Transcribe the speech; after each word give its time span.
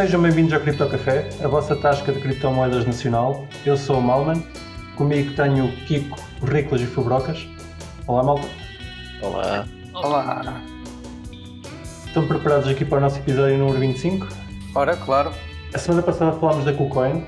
Sejam 0.00 0.22
bem-vindos 0.22 0.54
ao 0.54 0.60
Cripto 0.60 0.88
Café, 0.88 1.28
a 1.44 1.46
vossa 1.46 1.76
tasca 1.76 2.10
de 2.10 2.20
criptomoedas 2.20 2.86
nacional. 2.86 3.46
Eu 3.66 3.76
sou 3.76 3.98
o 3.98 4.02
Malman, 4.02 4.42
comigo 4.96 5.34
tenho 5.34 5.66
o 5.66 5.72
Kiko, 5.84 6.18
o 6.40 6.46
Riclas 6.46 6.80
e 6.80 6.84
o 6.84 6.86
Fubrocas. 6.86 7.46
Olá, 8.06 8.22
malta. 8.22 8.48
Olá. 9.20 9.66
Olá. 9.92 10.62
Estão 12.06 12.26
preparados 12.26 12.66
aqui 12.66 12.82
para 12.82 12.96
o 12.96 13.00
nosso 13.02 13.18
episódio 13.18 13.58
número 13.58 13.78
25? 13.78 14.26
Ora, 14.74 14.96
claro. 14.96 15.34
A 15.74 15.76
semana 15.78 16.02
passada 16.02 16.32
falámos 16.32 16.64
da 16.64 16.72
KuCoin, 16.72 17.26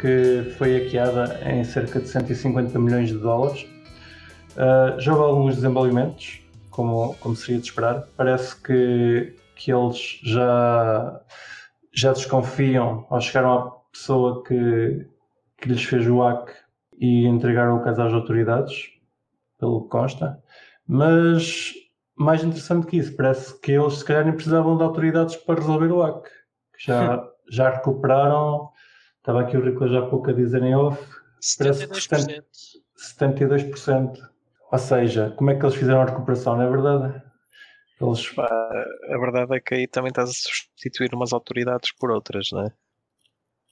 que 0.00 0.52
foi 0.58 0.80
hackeada 0.80 1.40
em 1.48 1.62
cerca 1.62 2.00
de 2.00 2.08
150 2.08 2.76
milhões 2.76 3.10
de 3.10 3.18
dólares. 3.18 3.68
Uh, 4.56 4.98
já 4.98 5.12
houve 5.12 5.30
alguns 5.30 5.54
desenvolvimentos, 5.54 6.40
como, 6.70 7.14
como 7.20 7.36
seria 7.36 7.60
de 7.60 7.68
esperar. 7.68 8.02
Parece 8.16 8.56
que, 8.56 9.32
que 9.54 9.72
eles 9.72 10.18
já, 10.24 11.20
já 11.92 12.12
desconfiam 12.12 13.06
ou 13.10 13.20
chegaram 13.20 13.52
à 13.52 13.70
pessoa 13.92 14.42
que, 14.44 15.06
que 15.58 15.68
lhes 15.68 15.82
fez 15.84 16.06
o 16.08 16.20
hack 16.20 16.50
e 16.98 17.26
entregaram 17.26 17.76
o 17.76 17.82
caso 17.82 18.02
às 18.02 18.12
autoridades, 18.12 18.90
pelo 19.58 19.82
que 19.82 19.88
consta. 19.88 20.42
Mas 20.86 21.72
mais 22.16 22.44
interessante 22.44 22.86
que 22.86 22.98
isso, 22.98 23.16
parece 23.16 23.58
que 23.60 23.72
eles 23.72 23.94
se 23.94 24.04
calhar 24.04 24.24
nem 24.24 24.34
precisavam 24.34 24.76
de 24.76 24.82
autoridades 24.82 25.36
para 25.36 25.60
resolver 25.60 25.90
o 25.90 26.02
hack. 26.02 26.26
Já, 26.78 27.26
já 27.50 27.70
recuperaram, 27.70 28.70
estava 29.18 29.40
aqui 29.40 29.56
o 29.56 29.64
Rico 29.64 29.88
já 29.88 30.00
há 30.00 30.06
pouco 30.06 30.30
a 30.30 30.32
dizer 30.32 30.62
em 30.62 30.74
off, 30.74 31.02
72%. 31.40 32.44
72%. 32.98 34.18
Ou 34.70 34.78
seja, 34.78 35.32
como 35.36 35.50
é 35.50 35.56
que 35.56 35.64
eles 35.64 35.74
fizeram 35.74 36.02
a 36.02 36.04
recuperação, 36.04 36.56
não 36.56 36.62
é 36.62 36.70
verdade? 36.70 37.22
Eles... 38.00 38.32
A 38.38 39.18
verdade 39.18 39.56
é 39.56 39.60
que 39.60 39.74
aí 39.74 39.86
também 39.86 40.08
estás 40.08 40.30
a 40.30 40.32
substituir 40.32 41.14
umas 41.14 41.32
autoridades 41.32 41.92
por 41.92 42.10
outras, 42.10 42.48
não 42.52 42.66
é? 42.66 42.72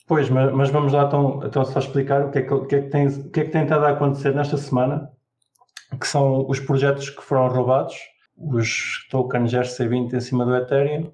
Pois, 0.06 0.28
mas, 0.30 0.52
mas 0.52 0.70
vamos 0.70 0.92
lá 0.92 1.04
então, 1.04 1.42
então 1.44 1.64
só 1.64 1.78
explicar 1.78 2.26
o 2.26 2.30
que, 2.30 2.38
é 2.38 2.42
que, 2.42 2.54
o, 2.54 2.66
que 2.66 2.76
é 2.76 2.82
que 2.82 2.88
tem, 2.88 3.06
o 3.06 3.30
que 3.30 3.40
é 3.40 3.44
que 3.44 3.50
tem 3.50 3.62
estado 3.62 3.84
a 3.84 3.90
acontecer 3.90 4.34
nesta 4.34 4.56
semana, 4.56 5.10
que 5.98 6.06
são 6.06 6.46
os 6.48 6.60
projetos 6.60 7.10
que 7.10 7.22
foram 7.22 7.48
roubados, 7.48 7.94
os 8.36 9.06
tokens 9.10 9.52
RC20 9.52 10.14
em 10.14 10.20
cima 10.20 10.44
do 10.44 10.56
Ethereum. 10.56 11.12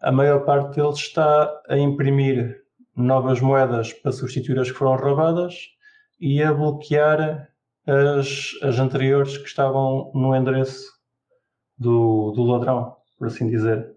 A 0.00 0.10
maior 0.10 0.44
parte 0.44 0.76
deles 0.76 0.98
está 0.98 1.50
a 1.68 1.76
imprimir 1.76 2.60
novas 2.96 3.40
moedas 3.40 3.92
para 3.92 4.12
substituir 4.12 4.58
as 4.58 4.70
que 4.70 4.76
foram 4.76 4.96
roubadas 4.96 5.54
e 6.20 6.42
a 6.42 6.52
bloquear 6.52 7.48
as, 7.86 8.50
as 8.62 8.78
anteriores 8.78 9.36
que 9.36 9.46
estavam 9.46 10.10
no 10.14 10.34
endereço 10.34 10.93
do, 11.78 12.32
do 12.32 12.42
ladrão, 12.44 12.96
por 13.18 13.28
assim 13.28 13.48
dizer. 13.48 13.94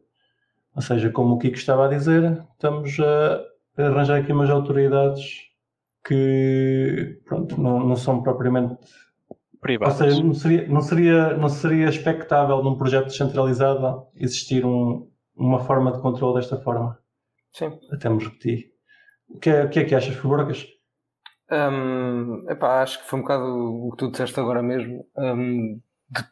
Ou 0.76 0.82
seja, 0.82 1.10
como 1.10 1.36
o 1.36 1.40
Kiko 1.40 1.56
estava 1.56 1.86
a 1.86 1.90
dizer, 1.90 2.44
estamos 2.54 2.98
a 3.00 3.44
arranjar 3.84 4.20
aqui 4.20 4.32
umas 4.32 4.50
autoridades 4.50 5.48
que 6.06 7.20
pronto, 7.26 7.60
não, 7.60 7.80
não 7.80 7.96
são 7.96 8.22
propriamente 8.24 8.78
privadas. 9.60 10.00
Ou 10.00 10.08
seja, 10.08 10.24
não 10.24 10.34
seria, 10.34 10.68
não 10.68 10.82
seria, 10.82 11.38
não 11.38 11.50
seria 11.50 11.90
expectável 11.90 12.64
num 12.64 12.78
projeto 12.78 13.08
descentralizado 13.08 14.08
existir 14.16 14.66
um, 14.66 15.10
uma 15.36 15.60
forma 15.60 15.92
de 15.92 16.00
controle 16.00 16.36
desta 16.36 16.58
forma. 16.58 16.98
Sim. 17.52 17.78
Até 17.92 18.10
me 18.10 18.24
repetir. 18.24 18.72
O 19.30 19.40
que 19.40 19.50
é, 19.50 19.66
o 19.66 19.70
que, 19.70 19.80
é 19.80 19.84
que 19.84 19.96
achas, 19.96 20.16
Fabrocas? 20.16 20.66
Um, 21.52 22.50
epá, 22.50 22.82
acho 22.82 23.00
que 23.00 23.10
foi 23.10 23.20
um 23.20 23.22
bocado 23.22 23.46
o 23.46 23.92
que 23.92 23.98
tu 23.98 24.12
disseste 24.12 24.40
agora 24.40 24.62
mesmo. 24.62 25.06
Um, 25.18 25.82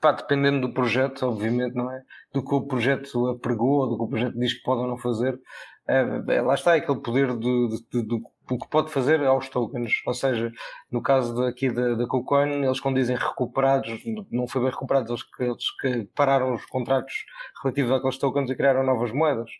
pá, 0.02 0.12
dependendo 0.12 0.68
do 0.68 0.74
projeto, 0.74 1.26
obviamente, 1.26 1.76
não 1.76 1.92
é? 1.92 2.02
Do 2.34 2.44
que 2.44 2.54
o 2.54 2.62
projeto 2.62 3.30
apregou, 3.30 3.88
do 3.88 3.98
que 3.98 4.04
o 4.04 4.08
projeto 4.08 4.40
diz 4.40 4.54
que 4.54 4.64
pode 4.64 4.82
ou 4.82 4.88
não 4.88 4.98
fazer. 4.98 5.40
É, 5.88 6.42
lá 6.42 6.56
está, 6.56 6.76
é 6.76 6.80
aquele 6.80 7.00
poder 7.00 7.28
do, 7.28 7.68
do, 7.68 8.04
do, 8.04 8.22
do, 8.48 8.58
que 8.58 8.68
pode 8.70 8.92
fazer 8.92 9.24
aos 9.24 9.50
tokens. 9.50 10.02
Ou 10.08 10.14
seja, 10.14 10.52
no 10.92 11.02
caso 11.02 11.44
aqui 11.44 11.70
da, 11.70 11.94
da 11.94 12.08
KuCoin, 12.08 12.64
eles 12.64 12.80
quando 12.80 12.96
dizem 12.96 13.16
recuperados, 13.16 14.02
não 14.32 14.48
foi 14.48 14.62
bem 14.62 14.72
recuperados, 14.72 15.10
eles 15.12 15.24
que, 15.24 15.44
eles 15.44 15.72
que 15.80 16.10
pararam 16.16 16.56
os 16.56 16.66
contratos 16.66 17.14
relativos 17.62 17.92
àqueles 17.92 18.18
tokens 18.18 18.50
e 18.50 18.56
criaram 18.56 18.84
novas 18.84 19.12
moedas. 19.12 19.52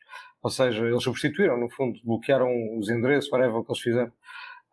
Ou 0.42 0.50
seja, 0.50 0.86
eles 0.86 1.04
substituíram, 1.04 1.58
no 1.58 1.70
fundo, 1.70 2.00
bloquearam 2.04 2.50
os 2.78 2.90
endereços, 2.90 3.32
whatever 3.32 3.64
que 3.64 3.72
eles 3.72 3.82
fizeram. 3.82 4.12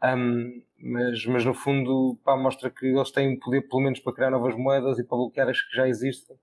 Um, 0.03 0.63
mas, 0.81 1.25
mas 1.27 1.45
no 1.45 1.55
fundo 1.55 2.19
pá, 2.25 2.37
mostra 2.37 2.71
que 2.71 2.87
eles 2.87 3.13
têm 3.13 3.39
poder 3.39 3.63
pelo 3.69 3.83
menos 3.83 4.01
para 4.01 4.13
criar 4.13 4.31
novas 4.31 4.57
moedas 4.57 4.99
e 4.99 5.05
para 5.05 5.17
bloquear 5.17 5.49
as 5.49 5.61
que 5.61 5.77
já 5.77 5.87
existem, 5.87 6.37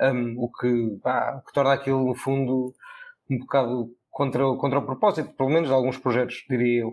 um, 0.00 0.36
o, 0.38 0.50
que, 0.50 0.98
pá, 1.02 1.40
o 1.40 1.46
que 1.46 1.52
torna 1.52 1.72
aquilo 1.72 2.04
no 2.04 2.14
fundo 2.14 2.72
um 3.28 3.38
bocado 3.38 3.90
contra, 4.10 4.44
contra 4.56 4.78
o 4.78 4.86
propósito, 4.86 5.34
pelo 5.34 5.50
menos 5.50 5.68
de 5.68 5.74
alguns 5.74 5.98
projetos, 5.98 6.44
diria 6.48 6.82
eu. 6.82 6.92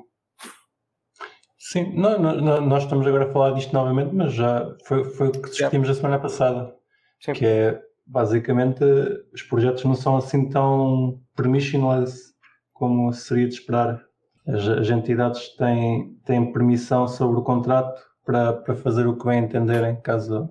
Sim, 1.57 1.93
não, 1.95 2.17
não, 2.17 2.61
nós 2.61 2.83
estamos 2.83 3.05
agora 3.05 3.29
a 3.29 3.33
falar 3.33 3.51
disto 3.51 3.73
novamente, 3.73 4.15
mas 4.15 4.33
já 4.33 4.65
foi, 4.85 5.03
foi 5.03 5.27
o 5.27 5.31
que 5.31 5.49
discutimos 5.49 5.89
a 5.89 5.93
semana 5.93 6.17
passada, 6.17 6.73
Sim. 7.19 7.33
que 7.33 7.45
é 7.45 7.81
basicamente 8.05 8.83
os 9.33 9.41
projetos 9.43 9.83
não 9.83 9.93
são 9.93 10.15
assim 10.15 10.49
tão 10.49 11.21
permissionless 11.35 12.33
como 12.71 13.11
seria 13.11 13.47
de 13.47 13.55
esperar. 13.55 14.06
As, 14.47 14.67
as 14.67 14.89
entidades 14.89 15.49
têm, 15.55 16.15
têm 16.25 16.51
permissão 16.51 17.07
sobre 17.07 17.39
o 17.39 17.43
contrato 17.43 18.01
para, 18.25 18.53
para 18.53 18.75
fazer 18.75 19.07
o 19.07 19.17
que 19.17 19.25
bem 19.25 19.43
entenderem, 19.43 19.99
caso, 20.01 20.49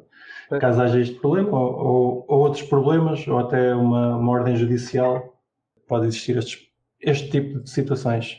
caso 0.60 0.82
haja 0.82 1.00
este 1.00 1.14
problema 1.16 1.58
ou, 1.58 1.74
ou, 1.74 2.26
ou 2.28 2.38
outros 2.40 2.62
problemas, 2.62 3.26
ou 3.26 3.38
até 3.38 3.74
uma, 3.74 4.16
uma 4.16 4.32
ordem 4.32 4.56
judicial, 4.56 5.40
pode 5.86 6.06
existir 6.06 6.36
estes, 6.36 6.68
este 7.00 7.30
tipo 7.30 7.60
de 7.60 7.70
situações. 7.70 8.38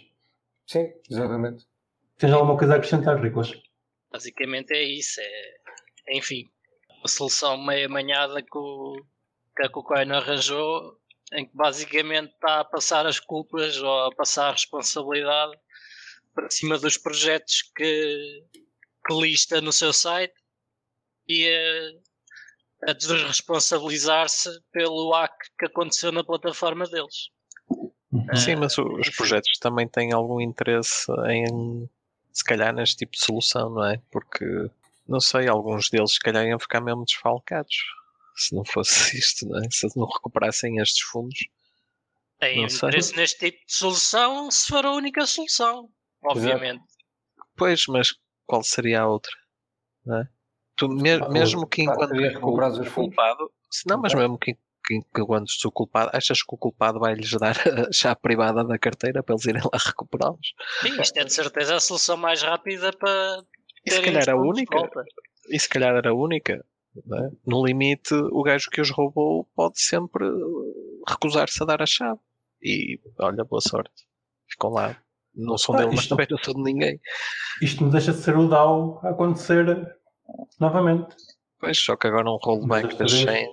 Sim, 0.65 0.91
exatamente. 1.09 1.65
Tens 2.17 2.33
alguma 2.33 2.57
coisa 2.57 2.73
a 2.73 2.77
acrescentar, 2.77 3.21
Riclas? 3.21 3.53
Basicamente 4.11 4.71
é 4.73 4.83
isso. 4.83 5.21
É, 5.21 6.17
enfim, 6.17 6.49
a 7.03 7.07
solução 7.07 7.63
meio 7.63 7.87
amanhada 7.87 8.41
que, 8.41 8.57
o, 8.57 8.95
que 9.55 9.63
a 9.63 9.69
Cocoin 9.69 10.11
arranjou, 10.11 10.97
em 11.33 11.45
que 11.45 11.55
basicamente 11.55 12.33
está 12.33 12.61
a 12.61 12.65
passar 12.65 13.05
as 13.05 13.19
culpas 13.19 13.77
ou 13.77 14.05
a 14.05 14.15
passar 14.15 14.49
a 14.49 14.51
responsabilidade 14.53 15.57
para 16.33 16.49
cima 16.49 16.77
dos 16.77 16.97
projetos 16.97 17.63
que, 17.75 18.43
que 19.05 19.13
lista 19.13 19.59
no 19.59 19.73
seu 19.73 19.91
site 19.91 20.35
e 21.27 21.47
a, 22.83 22.91
a 22.91 22.93
desresponsabilizar-se 22.93 24.49
pelo 24.71 25.11
hack 25.11 25.33
que 25.59 25.65
aconteceu 25.65 26.11
na 26.11 26.23
plataforma 26.23 26.85
deles. 26.85 27.29
Sim, 28.35 28.55
mas 28.55 28.77
os 28.77 29.09
projetos 29.09 29.57
também 29.59 29.87
têm 29.87 30.13
algum 30.13 30.39
interesse 30.39 31.11
em, 31.29 31.89
se 32.31 32.43
calhar, 32.43 32.73
neste 32.73 32.97
tipo 32.97 33.11
de 33.11 33.19
solução, 33.19 33.69
não 33.69 33.85
é? 33.85 34.01
Porque, 34.09 34.45
não 35.07 35.19
sei, 35.19 35.47
alguns 35.47 35.89
deles, 35.89 36.13
se 36.13 36.19
calhar, 36.19 36.45
iam 36.45 36.59
ficar 36.59 36.79
mesmo 36.79 37.03
desfalcados 37.03 37.75
se 38.37 38.55
não 38.55 38.63
fosse 38.65 39.17
isto, 39.17 39.47
não 39.47 39.59
é? 39.59 39.69
Se 39.69 39.87
não 39.95 40.05
recuperassem 40.05 40.77
estes 40.79 41.01
fundos. 41.01 41.39
Tem 42.39 42.63
interesse 42.63 43.15
neste 43.15 43.39
tipo 43.39 43.65
de 43.65 43.73
solução 43.73 44.51
se 44.51 44.67
for 44.67 44.85
a 44.85 44.91
única 44.91 45.25
solução, 45.25 45.89
obviamente. 46.23 46.83
Pois, 47.55 47.85
mas 47.87 48.13
qual 48.45 48.63
seria 48.63 49.01
a 49.01 49.07
outra? 49.07 49.31
Não 50.05 50.21
é? 50.21 50.29
Tu, 50.75 50.87
me, 50.87 51.17
mesmo 51.29 51.65
que 51.65 51.81
enquanto 51.81 52.13
o 52.13 52.91
culpado, 52.91 53.51
se 53.71 53.87
não, 53.87 53.99
mas 53.99 54.13
mesmo 54.13 54.37
que 54.37 54.55
que, 54.87 55.01
que 55.13 55.25
quando 55.25 55.45
estou 55.47 55.71
culpado, 55.71 56.11
achas 56.13 56.41
que 56.41 56.55
o 56.55 56.57
culpado 56.57 56.99
vai 56.99 57.13
lhes 57.13 57.31
dar 57.31 57.55
a 57.89 57.91
chave 57.91 58.19
privada 58.21 58.63
da 58.63 58.79
carteira 58.79 59.21
para 59.21 59.35
eles 59.35 59.45
irem 59.45 59.61
lá 59.61 59.77
recuperá-los? 59.85 60.53
Sim, 60.81 61.01
isto 61.01 61.17
é 61.17 61.25
de 61.25 61.33
certeza 61.33 61.75
a 61.75 61.79
solução 61.79 62.15
mais 62.15 62.41
rápida 62.41 62.93
para. 62.93 63.43
E 63.85 63.91
se 63.91 64.01
calhar 64.01 64.29
a 64.29 64.35
única. 64.35 64.77
E 65.49 65.59
se 65.59 65.69
calhar 65.69 65.95
era 65.95 66.09
a 66.09 66.13
única. 66.13 66.65
É? 66.97 67.31
No 67.45 67.65
limite, 67.65 68.13
o 68.13 68.43
gajo 68.43 68.69
que 68.69 68.81
os 68.81 68.89
roubou 68.89 69.47
pode 69.55 69.81
sempre 69.81 70.25
recusar-se 71.07 71.61
a 71.63 71.65
dar 71.65 71.81
a 71.81 71.85
chave. 71.85 72.19
E 72.61 72.99
olha, 73.19 73.43
boa 73.43 73.61
sorte. 73.61 74.07
Ficam 74.49 74.71
lá. 74.71 74.97
Não 75.35 75.57
são 75.57 75.75
ah, 75.75 75.79
dele, 75.79 75.95
mas 75.95 76.07
também 76.07 76.27
não 76.29 76.37
são 76.39 76.53
de 76.55 76.63
ninguém. 76.63 76.99
Isto 77.61 77.83
não 77.83 77.91
deixa 77.91 78.11
de 78.11 78.19
ser 78.19 78.35
o 78.35 78.47
DAO 78.47 78.99
a 79.03 79.09
acontecer 79.09 79.95
novamente. 80.59 81.15
Pois, 81.59 81.77
só 81.79 81.95
que 81.95 82.07
agora 82.07 82.29
um 82.29 82.37
rollback 82.41 82.95
das 82.97 83.11
100 83.11 83.47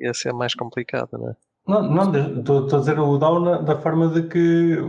ia 0.00 0.14
ser 0.14 0.32
mais 0.32 0.54
complicado, 0.54 1.08
não 1.12 1.30
é? 1.30 1.36
Não, 1.66 1.82
não 1.82 2.40
estou 2.40 2.66
a 2.76 2.80
dizer 2.80 2.98
o 2.98 3.18
DAO 3.18 3.40
na, 3.40 3.58
da 3.58 3.80
forma 3.80 4.08
de 4.08 4.28
que 4.28 4.38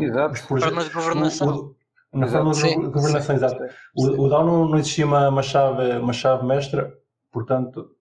exato. 0.02 0.34
os 0.34 0.42
projetos. 0.42 0.74
Forma 0.74 0.90
de 0.90 0.94
governação. 0.94 1.48
O, 1.48 1.76
o, 2.12 2.20
na 2.20 2.28
forma 2.28 2.52
de 2.52 2.76
governação, 2.76 3.36
exato. 3.36 3.64
O, 3.96 4.26
o 4.26 4.30
DAO 4.30 4.46
não, 4.46 4.68
não 4.70 4.78
existia 4.78 5.06
uma, 5.06 5.30
uma, 5.30 5.44
chave, 5.44 5.98
uma 5.98 6.14
chave 6.14 6.46
mestra, 6.46 6.98
portanto, 7.32 7.93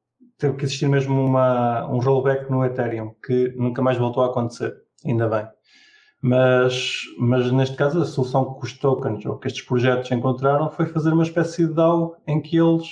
teve 0.42 0.56
que 0.56 0.64
existir 0.64 0.88
mesmo 0.88 1.24
uma, 1.24 1.86
um 1.88 2.00
rollback 2.00 2.50
no 2.50 2.64
Ethereum, 2.64 3.14
que 3.24 3.48
nunca 3.56 3.80
mais 3.80 3.96
voltou 3.96 4.24
a 4.24 4.26
acontecer, 4.26 4.74
ainda 5.06 5.28
bem. 5.28 5.48
Mas, 6.20 7.02
mas 7.18 7.50
neste 7.50 7.76
caso, 7.76 8.00
a 8.00 8.04
solução 8.04 8.54
que 8.54 8.64
os 8.64 8.76
tokens 8.76 9.24
ou 9.24 9.38
que 9.38 9.46
estes 9.46 9.64
projetos 9.64 10.10
encontraram 10.10 10.70
foi 10.70 10.86
fazer 10.86 11.12
uma 11.12 11.22
espécie 11.22 11.66
de 11.66 11.74
DAO 11.74 12.16
em 12.26 12.40
que 12.40 12.56
eles 12.56 12.86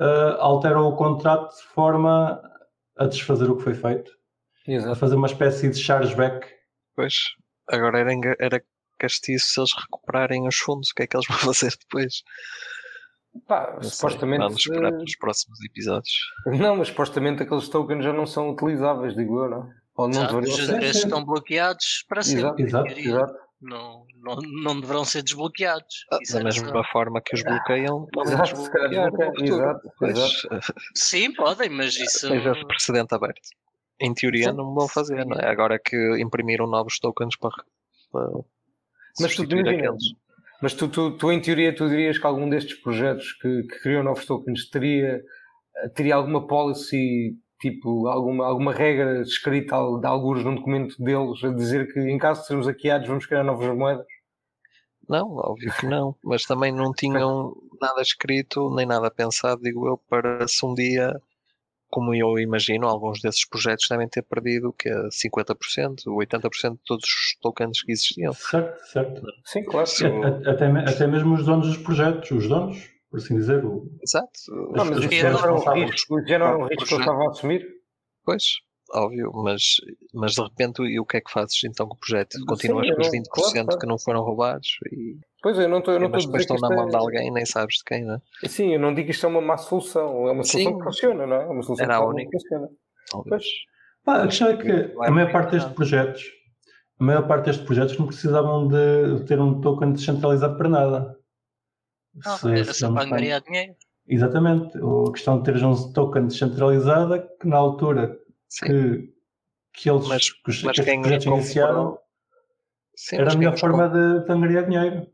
uh, 0.00 0.38
alteram 0.38 0.88
o 0.88 0.96
contrato 0.96 1.56
de 1.56 1.62
forma 1.74 2.40
a 2.96 3.06
desfazer 3.06 3.50
o 3.50 3.56
que 3.56 3.62
foi 3.62 3.74
feito, 3.74 4.12
Exato. 4.66 4.92
a 4.92 4.96
fazer 4.96 5.16
uma 5.16 5.26
espécie 5.26 5.68
de 5.68 5.78
chargeback. 5.78 6.46
Pois, 6.94 7.14
agora 7.68 8.00
era, 8.00 8.36
era 8.38 8.62
castiço 8.98 9.46
se 9.46 9.60
eles 9.60 9.72
recuperarem 9.74 10.46
os 10.46 10.56
fundos. 10.56 10.90
O 10.90 10.94
que 10.94 11.02
é 11.02 11.06
que 11.06 11.16
eles 11.16 11.26
vão 11.26 11.38
fazer 11.52 11.72
depois? 11.80 12.22
Pá, 13.46 13.74
Não 13.74 13.82
supostamente. 13.82 14.42
Vamos 14.42 14.58
esperar 14.60 14.88
eh, 14.92 14.96
pelos 14.96 15.16
próximos 15.16 15.58
episódios. 15.64 16.14
Não, 16.46 16.76
mas 16.76 16.88
supostamente 16.88 17.42
aqueles 17.42 17.68
tokens 17.68 18.04
já 18.04 18.12
não 18.12 18.26
são 18.26 18.50
utilizáveis, 18.50 19.14
digo 19.14 19.44
eu, 19.44 19.50
não? 19.50 19.70
Ou 19.96 20.08
não 20.08 20.18
Exato, 20.22 20.40
deveriam 20.40 20.56
os 20.56 20.66
ser. 20.66 21.04
estão 21.04 21.24
bloqueados 21.24 22.04
para 22.08 22.22
sempre. 22.22 22.40
Exato, 22.40 22.60
em 22.62 22.64
exato, 22.64 22.84
teoria. 22.86 23.08
Exato. 23.10 23.34
Não, 23.60 24.06
não, 24.22 24.36
não 24.62 24.80
deverão 24.80 25.04
ser 25.04 25.22
desbloqueados. 25.22 26.06
Ah, 26.10 26.18
da 26.32 26.42
mesma 26.44 26.84
forma 26.84 27.20
que 27.20 27.34
os 27.34 27.42
bloqueiam, 27.42 28.06
podem 28.10 28.32
Exato, 28.32 28.54
desbloquear 28.54 29.12
exato, 29.44 29.92
Pois, 29.98 30.18
exato. 30.18 30.74
Sim, 30.94 31.34
podem, 31.34 31.68
mas 31.68 31.94
isso. 31.96 32.26
tens 32.28 32.46
esse 32.46 32.66
precedente 32.66 33.14
aberto. 33.14 33.48
Em 34.00 34.14
teoria 34.14 34.50
Sim. 34.50 34.56
não 34.56 34.72
vão 34.74 34.88
fazer, 34.88 35.26
não 35.26 35.38
é? 35.38 35.46
Agora 35.50 35.78
que 35.78 36.18
imprimiram 36.18 36.66
novos 36.66 36.98
tokens 36.98 37.36
para, 37.36 37.50
para 38.10 38.30
Mas 39.20 39.34
tu 39.36 39.42
aqueles. 39.42 40.04
Mas 40.62 40.74
tu, 40.74 40.88
tu, 40.88 41.16
tu, 41.16 41.32
em 41.32 41.40
teoria, 41.40 41.74
tu 41.74 41.88
dirias 41.88 42.18
que 42.18 42.26
algum 42.26 42.48
destes 42.48 42.78
projetos 42.80 43.32
que, 43.40 43.62
que 43.62 43.80
criam 43.80 44.02
novos 44.02 44.26
tokens 44.26 44.68
teria, 44.68 45.22
teria 45.94 46.16
alguma 46.16 46.46
policy, 46.46 47.34
tipo, 47.60 48.06
alguma, 48.06 48.46
alguma 48.46 48.72
regra 48.72 49.22
escrita 49.22 49.76
de 50.00 50.06
alguns 50.06 50.44
num 50.44 50.54
documento 50.54 51.02
deles 51.02 51.42
a 51.42 51.52
dizer 51.54 51.92
que 51.92 52.00
em 52.00 52.18
caso 52.18 52.42
de 52.42 52.46
sermos 52.46 52.66
hackeados 52.66 53.08
vamos 53.08 53.26
criar 53.26 53.42
novas 53.42 53.74
moedas? 53.76 54.06
Não, 55.08 55.34
óbvio 55.34 55.72
que 55.72 55.86
não. 55.86 56.14
Mas 56.22 56.44
também 56.44 56.72
não 56.72 56.92
tinham 56.92 57.52
nada 57.80 58.00
escrito, 58.00 58.72
nem 58.74 58.86
nada 58.86 59.10
pensado, 59.10 59.62
digo 59.62 59.88
eu, 59.88 59.98
para 60.08 60.46
se 60.46 60.64
um 60.64 60.74
dia, 60.74 61.12
como 61.90 62.14
eu 62.14 62.38
imagino, 62.38 62.86
alguns 62.86 63.20
desses 63.20 63.46
projetos 63.46 63.86
devem 63.90 64.08
ter 64.08 64.22
perdido 64.22 64.68
o 64.68 64.72
que 64.72 64.88
é 64.88 64.94
50%, 65.08 66.04
80% 66.06 66.72
de 66.74 66.80
todos 66.86 67.04
os 67.04 67.36
tokens 67.40 67.82
que 67.82 67.92
existiam. 67.92 68.32
Certo, 68.32 68.84
certo. 68.86 69.22
Sim, 69.44 69.64
claro. 69.64 69.88
Até, 70.46 70.66
até 70.66 71.06
mesmo 71.06 71.34
os 71.34 71.44
donos 71.44 71.66
dos 71.68 71.76
projetos, 71.78 72.30
os 72.30 72.48
donos, 72.48 72.78
por 73.10 73.18
assim 73.18 73.36
dizer, 73.36 73.64
o, 73.64 73.90
Exato. 74.02 74.30
Não, 74.48 74.84
mas 74.84 74.98
As 74.98 74.98
isso 75.04 75.08
pessoas 75.10 75.20
já 75.20 75.30
não 75.30 75.38
era 75.40 75.52
um 75.52 75.54
responsáveis 75.56 75.90
risco, 75.90 76.26
já 76.26 76.38
não 76.38 76.46
era 76.46 76.56
um 76.56 76.60
por 76.60 76.68
risco 76.70 76.84
que 76.86 76.94
eles 76.94 77.00
estavam 77.06 77.26
a 77.26 77.30
assumir? 77.30 77.66
Pois, 78.24 78.44
óbvio, 78.94 79.32
mas, 79.34 79.62
mas 80.14 80.32
de 80.34 80.42
repente 80.42 80.82
e 80.82 81.00
o 81.00 81.04
que 81.04 81.16
é 81.16 81.20
que 81.20 81.30
fazes 81.32 81.58
então 81.64 81.88
com 81.88 81.94
o 81.94 81.98
projeto? 81.98 82.38
Continuas 82.46 82.86
eu 82.88 82.94
com 82.94 83.00
os 83.00 83.06
não- 83.08 83.12
20% 83.20 83.28
claro, 83.30 83.52
claro. 83.66 83.78
que 83.80 83.86
não 83.86 83.98
foram 83.98 84.20
roubados 84.22 84.68
e, 84.92 85.18
Pois 85.42 85.58
é, 85.58 85.64
eu 85.64 85.68
não 85.68 85.78
estou 85.78 85.94
eu 85.94 86.00
não 86.00 86.10
mas 86.10 86.22
estou 86.24 86.34
a 86.36 86.38
depois 86.38 86.46
dizer 86.46 86.48
que 86.48 86.54
estão 86.54 86.68
na 86.68 86.76
mão 86.76 86.84
de 86.86 86.90
isto 86.96 87.02
alguém 87.02 87.30
nem 87.32 87.46
sabes 87.46 87.76
de 87.76 87.84
quem, 87.84 88.04
né? 88.04 88.20
é... 88.44 88.48
Sim, 88.48 88.74
eu 88.74 88.80
não 88.80 88.94
digo 88.94 89.06
que 89.06 89.12
isto 89.14 89.24
é 89.24 89.28
uma 89.28 89.40
má 89.40 89.56
solução, 89.56 90.28
é 90.28 90.32
uma 90.32 90.42
solução 90.44 90.72
Sim. 90.72 90.78
que 90.78 90.84
funciona, 90.84 91.26
não 91.26 91.36
é? 91.36 91.42
É 91.44 91.46
uma 91.48 91.62
solução 91.62 91.84
Era 91.84 91.94
a 91.94 91.98
que 91.98 92.02
realmente 92.02 92.26
única. 92.26 92.38
funciona. 92.38 92.68
Talvez. 93.10 93.44
Pá, 94.04 94.22
a 94.22 94.26
questão 94.26 94.48
é 94.48 94.56
que 94.56 94.94
a 95.02 95.10
maior 95.10 95.32
parte 95.32 95.52
destes 95.52 95.72
projetos, 95.72 96.22
a 97.00 97.04
maior 97.04 97.26
parte 97.26 97.46
destes 97.46 97.64
projetos 97.64 97.98
não 97.98 98.06
precisavam 98.06 98.68
de 98.68 99.24
ter 99.26 99.40
um 99.40 99.60
token 99.60 99.92
descentralizado 99.92 100.56
para 100.56 100.68
nada. 100.68 101.16
Não, 102.14 102.36
Se- 102.38 102.50
era 102.50 102.64
se 102.64 102.74
só 102.80 102.92
para 102.92 103.04
angariar 103.04 103.40
dinheiro. 103.42 103.74
Exatamente. 104.06 104.76
A 104.76 105.12
questão 105.12 105.38
de 105.38 105.44
teres 105.44 105.62
um 105.62 105.92
token 105.92 106.26
descentralizado 106.26 107.22
que 107.40 107.46
na 107.48 107.56
altura 107.56 108.18
Sim. 108.48 108.66
que, 108.66 109.12
que 109.74 109.90
eles 109.90 110.06
Mas- 110.08 110.30
que 110.32 110.50
os, 110.50 110.62
mas 110.64 110.76
que 110.76 110.82
quem 110.84 110.98
os 111.00 111.02
projetos 111.02 111.26
iniciaram 111.26 111.98
Sim, 112.96 113.16
era 113.16 113.32
a 113.32 113.36
melhor 113.36 113.56
forma 113.58 113.88
de, 113.88 114.24
de 114.24 114.32
angariar 114.32 114.64
dinheiro. 114.68 115.06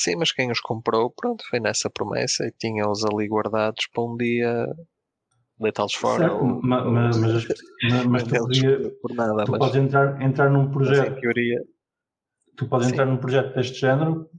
Sim, 0.00 0.14
mas 0.16 0.30
quem 0.30 0.48
os 0.52 0.60
comprou, 0.60 1.10
pronto, 1.10 1.42
foi 1.50 1.58
nessa 1.58 1.90
promessa 1.90 2.46
e 2.46 2.52
tinha-os 2.52 3.04
ali 3.04 3.26
guardados 3.26 3.88
para 3.92 4.04
um 4.04 4.16
dia 4.16 4.64
deitá-los 5.58 5.94
fora. 5.94 6.28
Certo, 6.28 6.36
ou, 6.36 6.62
ma- 6.62 6.84
ou 6.84 6.92
ma- 6.92 7.08
mas, 7.08 7.16
as- 7.34 7.46
ma- 7.90 8.04
mas 8.04 8.22
tu, 8.22 8.36
podia- 8.36 8.92
por 9.02 9.12
nada. 9.14 9.44
tu 9.44 9.50
mas, 9.50 9.58
podes 9.58 9.74
entrar, 9.76 10.22
entrar 10.22 10.50
num 10.50 10.66
mas 10.66 10.72
projeto, 10.72 11.16
em 11.16 11.20
teoria, 11.20 11.60
tu 12.56 12.68
podes 12.68 12.86
sim. 12.86 12.92
entrar 12.92 13.06
num 13.06 13.16
projeto 13.16 13.54
deste 13.56 13.80
género 13.80 14.30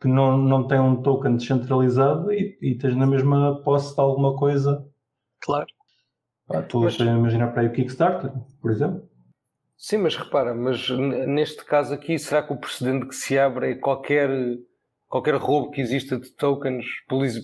que 0.00 0.08
não, 0.08 0.38
não 0.38 0.66
tem 0.66 0.80
um 0.80 1.02
token 1.02 1.36
descentralizado 1.36 2.32
e, 2.32 2.56
e 2.62 2.74
tens 2.78 2.96
na 2.96 3.06
mesma 3.06 3.62
posse 3.62 3.94
de 3.94 4.00
alguma 4.00 4.34
coisa. 4.34 4.82
claro. 5.42 5.66
Pá, 6.48 6.60
Estou 6.60 6.84
Mas- 6.84 6.98
a 6.98 7.04
imaginar 7.04 7.48
para 7.52 7.60
aí 7.62 7.68
o 7.68 7.72
Kickstarter, 7.72 8.32
por 8.62 8.70
exemplo. 8.70 9.06
Sim, 9.76 9.98
mas 9.98 10.16
repara, 10.16 10.54
mas 10.54 10.88
neste 10.90 11.64
caso 11.64 11.92
aqui, 11.94 12.18
será 12.18 12.42
que 12.42 12.52
o 12.52 12.56
precedente 12.58 13.06
que 13.06 13.14
se 13.14 13.38
abre 13.38 13.70
é 13.72 13.74
qualquer, 13.76 14.28
qualquer 15.10 15.34
roubo 15.34 15.70
que 15.72 15.80
exista 15.82 16.18
de 16.18 16.30
tokens, 16.30 16.86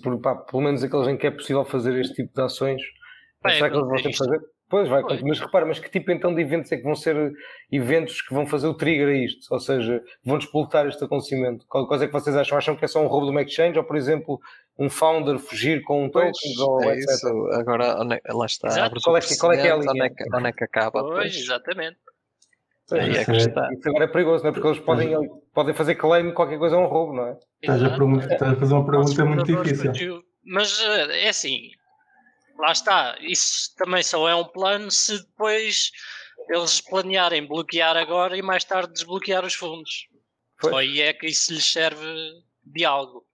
por, 0.03 0.19
pá, 0.21 0.37
pelo 0.37 0.63
menos 0.63 0.83
aqueles 0.83 1.09
em 1.09 1.17
que 1.19 1.27
é 1.27 1.31
possível 1.31 1.65
fazer 1.65 1.99
este 1.99 2.15
tipo 2.15 2.33
de 2.35 2.41
ações, 2.43 2.81
Vai 3.43 3.55
será 3.57 3.69
que 3.69 3.77
eles 3.77 3.87
vão 3.87 3.97
ter 3.97 4.11
que 4.11 4.17
fazer? 4.17 4.41
Pois 4.69 4.89
vai, 4.89 5.01
Pois. 5.03 5.23
mas 5.23 5.39
repara, 5.39 5.65
mas 5.65 5.79
que 5.79 5.89
tipo 5.89 6.11
então 6.11 6.35
de 6.35 6.41
eventos 6.43 6.73
é 6.73 6.77
que 6.77 6.83
vão 6.83 6.97
ser 6.97 7.33
eventos 7.71 8.21
que 8.21 8.35
vão 8.35 8.45
fazer 8.47 8.67
o 8.67 8.75
trigger 8.75 9.09
a 9.09 9.13
isto? 9.15 9.47
Ou 9.53 9.61
seja, 9.61 10.03
vão 10.25 10.39
despoltar 10.39 10.87
este 10.89 11.05
acontecimento? 11.05 11.65
Qual 11.69 11.87
coisa 11.87 12.05
é 12.05 12.07
que 12.09 12.13
vocês 12.13 12.35
acham? 12.35 12.59
Acham 12.59 12.75
que 12.75 12.85
é 12.85 12.89
só 12.89 13.01
um 13.01 13.07
roubo 13.07 13.27
de 13.27 13.31
uma 13.33 13.43
exchange 13.43 13.79
ou, 13.79 13.85
por 13.85 13.97
exemplo, 13.97 14.41
um 14.77 14.91
founder 14.91 15.39
fugir 15.39 15.83
com 15.83 16.05
um 16.05 16.11
token 16.11 16.33
Pois, 16.33 16.59
ou 16.59 16.83
é 16.83 16.95
etc? 16.95 17.11
isso. 17.11 17.47
Agora, 17.53 17.85
é- 18.25 18.33
lá 18.33 18.47
está. 18.47 18.69
Qual 19.05 19.17
é 19.17 19.21
que- 19.21 19.39
qual 19.39 19.53
é 19.53 19.57
que 19.61 19.69
é 19.69 19.71
a 19.71 19.77
linha? 19.77 19.91
Onde 19.93 20.03
é 20.03 20.09
que, 20.11 20.25
onde 20.37 20.49
é 20.49 20.53
que 20.53 20.65
acaba? 20.65 21.01
Pois, 21.03 21.15
Pois, 21.15 21.37
exatamente. 21.37 21.99
Aí 22.93 23.17
é 23.17 23.25
que 23.25 23.31
é- 23.33 23.37
está. 23.37 23.69
Isso 23.73 23.89
agora 23.89 24.05
é 24.05 24.09
perigoso, 24.09 24.45
não 24.45 24.51
é? 24.51 24.53
Porque 24.53 24.69
eles 24.69 24.79
podem, 24.81 25.13
podem 25.53 25.75
fazer 25.75 25.95
claim 25.97 26.29
que 26.29 26.33
qualquer 26.35 26.59
coisa 26.59 26.77
é 26.77 26.79
um 26.79 26.87
roubo, 26.87 27.13
não 27.15 27.27
é? 27.29 27.39
Estás 27.63 27.83
a, 27.83 27.87
estás 28.33 28.53
a 28.53 28.57
fazer 28.57 28.75
uma 28.75 28.87
pergunta 28.87 29.25
muito 29.25 29.63
difícil. 29.63 30.23
Mas 30.45 30.81
eh, 30.81 31.25
é 31.27 31.29
assim, 31.29 31.71
lá 32.59 32.71
está, 32.71 33.17
isso 33.21 33.75
também 33.77 34.03
só 34.03 34.29
é 34.29 34.35
um 34.35 34.45
plano 34.45 34.91
se 34.91 35.19
depois 35.19 35.91
eles 36.49 36.81
planearem 36.81 37.47
bloquear 37.47 37.97
agora 37.97 38.37
e 38.37 38.43
mais 38.43 38.63
tarde 38.63 38.93
desbloquear 38.93 39.45
os 39.45 39.55
fundos. 39.55 40.07
Pois. 40.61 40.73
Só 40.73 40.79
aí 40.79 41.01
é 41.01 41.13
que 41.13 41.27
isso 41.27 41.53
lhes 41.53 41.71
serve 41.73 42.07
de 42.65 42.85
algo. 42.85 43.25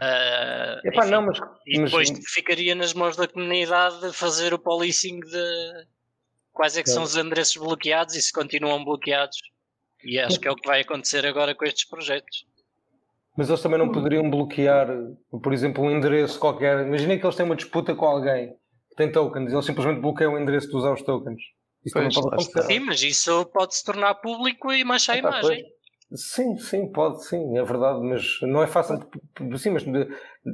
Ah, 0.00 0.80
Epá, 0.84 1.02
enfim, 1.02 1.10
não, 1.10 1.22
mas, 1.22 1.38
e 1.66 1.78
mas- 1.80 1.90
depois 1.90 2.10
ficaria 2.32 2.74
nas 2.74 2.94
mãos 2.94 3.16
da 3.16 3.26
comunidade 3.28 4.00
de 4.00 4.12
fazer 4.12 4.54
o 4.54 4.58
policing 4.58 5.20
de 5.20 5.86
quais 6.60 6.76
é 6.76 6.82
que 6.82 6.90
são 6.90 7.02
os 7.02 7.16
endereços 7.16 7.56
bloqueados 7.56 8.14
e 8.14 8.20
se 8.20 8.30
continuam 8.30 8.84
bloqueados. 8.84 9.38
E 10.04 10.18
acho 10.18 10.38
que 10.38 10.46
é 10.46 10.50
o 10.50 10.54
que 10.54 10.68
vai 10.68 10.82
acontecer 10.82 11.24
agora 11.24 11.54
com 11.54 11.64
estes 11.64 11.88
projetos. 11.88 12.44
Mas 13.34 13.48
eles 13.48 13.62
também 13.62 13.78
não 13.78 13.90
poderiam 13.90 14.28
bloquear, 14.28 14.86
por 15.42 15.54
exemplo, 15.54 15.82
um 15.82 15.90
endereço 15.90 16.38
qualquer. 16.38 16.86
Imaginem 16.86 17.18
que 17.18 17.24
eles 17.24 17.34
têm 17.34 17.46
uma 17.46 17.56
disputa 17.56 17.94
com 17.94 18.04
alguém 18.04 18.50
que 18.90 18.96
tem 18.96 19.10
tokens, 19.10 19.50
eles 19.50 19.64
simplesmente 19.64 20.02
bloqueiam 20.02 20.34
o 20.34 20.38
endereço 20.38 20.68
de 20.68 20.76
usar 20.76 20.92
os 20.92 21.00
tokens. 21.00 21.40
Isso 21.82 21.94
Pois, 21.94 22.12
também 22.14 22.30
pode 22.30 22.42
acontecer. 22.44 22.74
Sim, 22.74 22.80
mas 22.80 23.02
isso 23.02 23.46
pode 23.46 23.74
se 23.74 23.82
tornar 23.82 24.14
público 24.16 24.70
e 24.70 24.84
manchar 24.84 25.16
a 25.16 25.18
imagem. 25.18 25.62
pois. 26.10 26.20
Sim, 26.20 26.58
sim, 26.58 26.92
pode, 26.92 27.24
sim, 27.24 27.56
é 27.56 27.62
verdade, 27.62 28.00
mas 28.00 28.22
não 28.42 28.62
é 28.62 28.66
fácil. 28.66 28.98
Sim, 29.56 29.70
mas 29.70 29.84
de- 29.84 30.08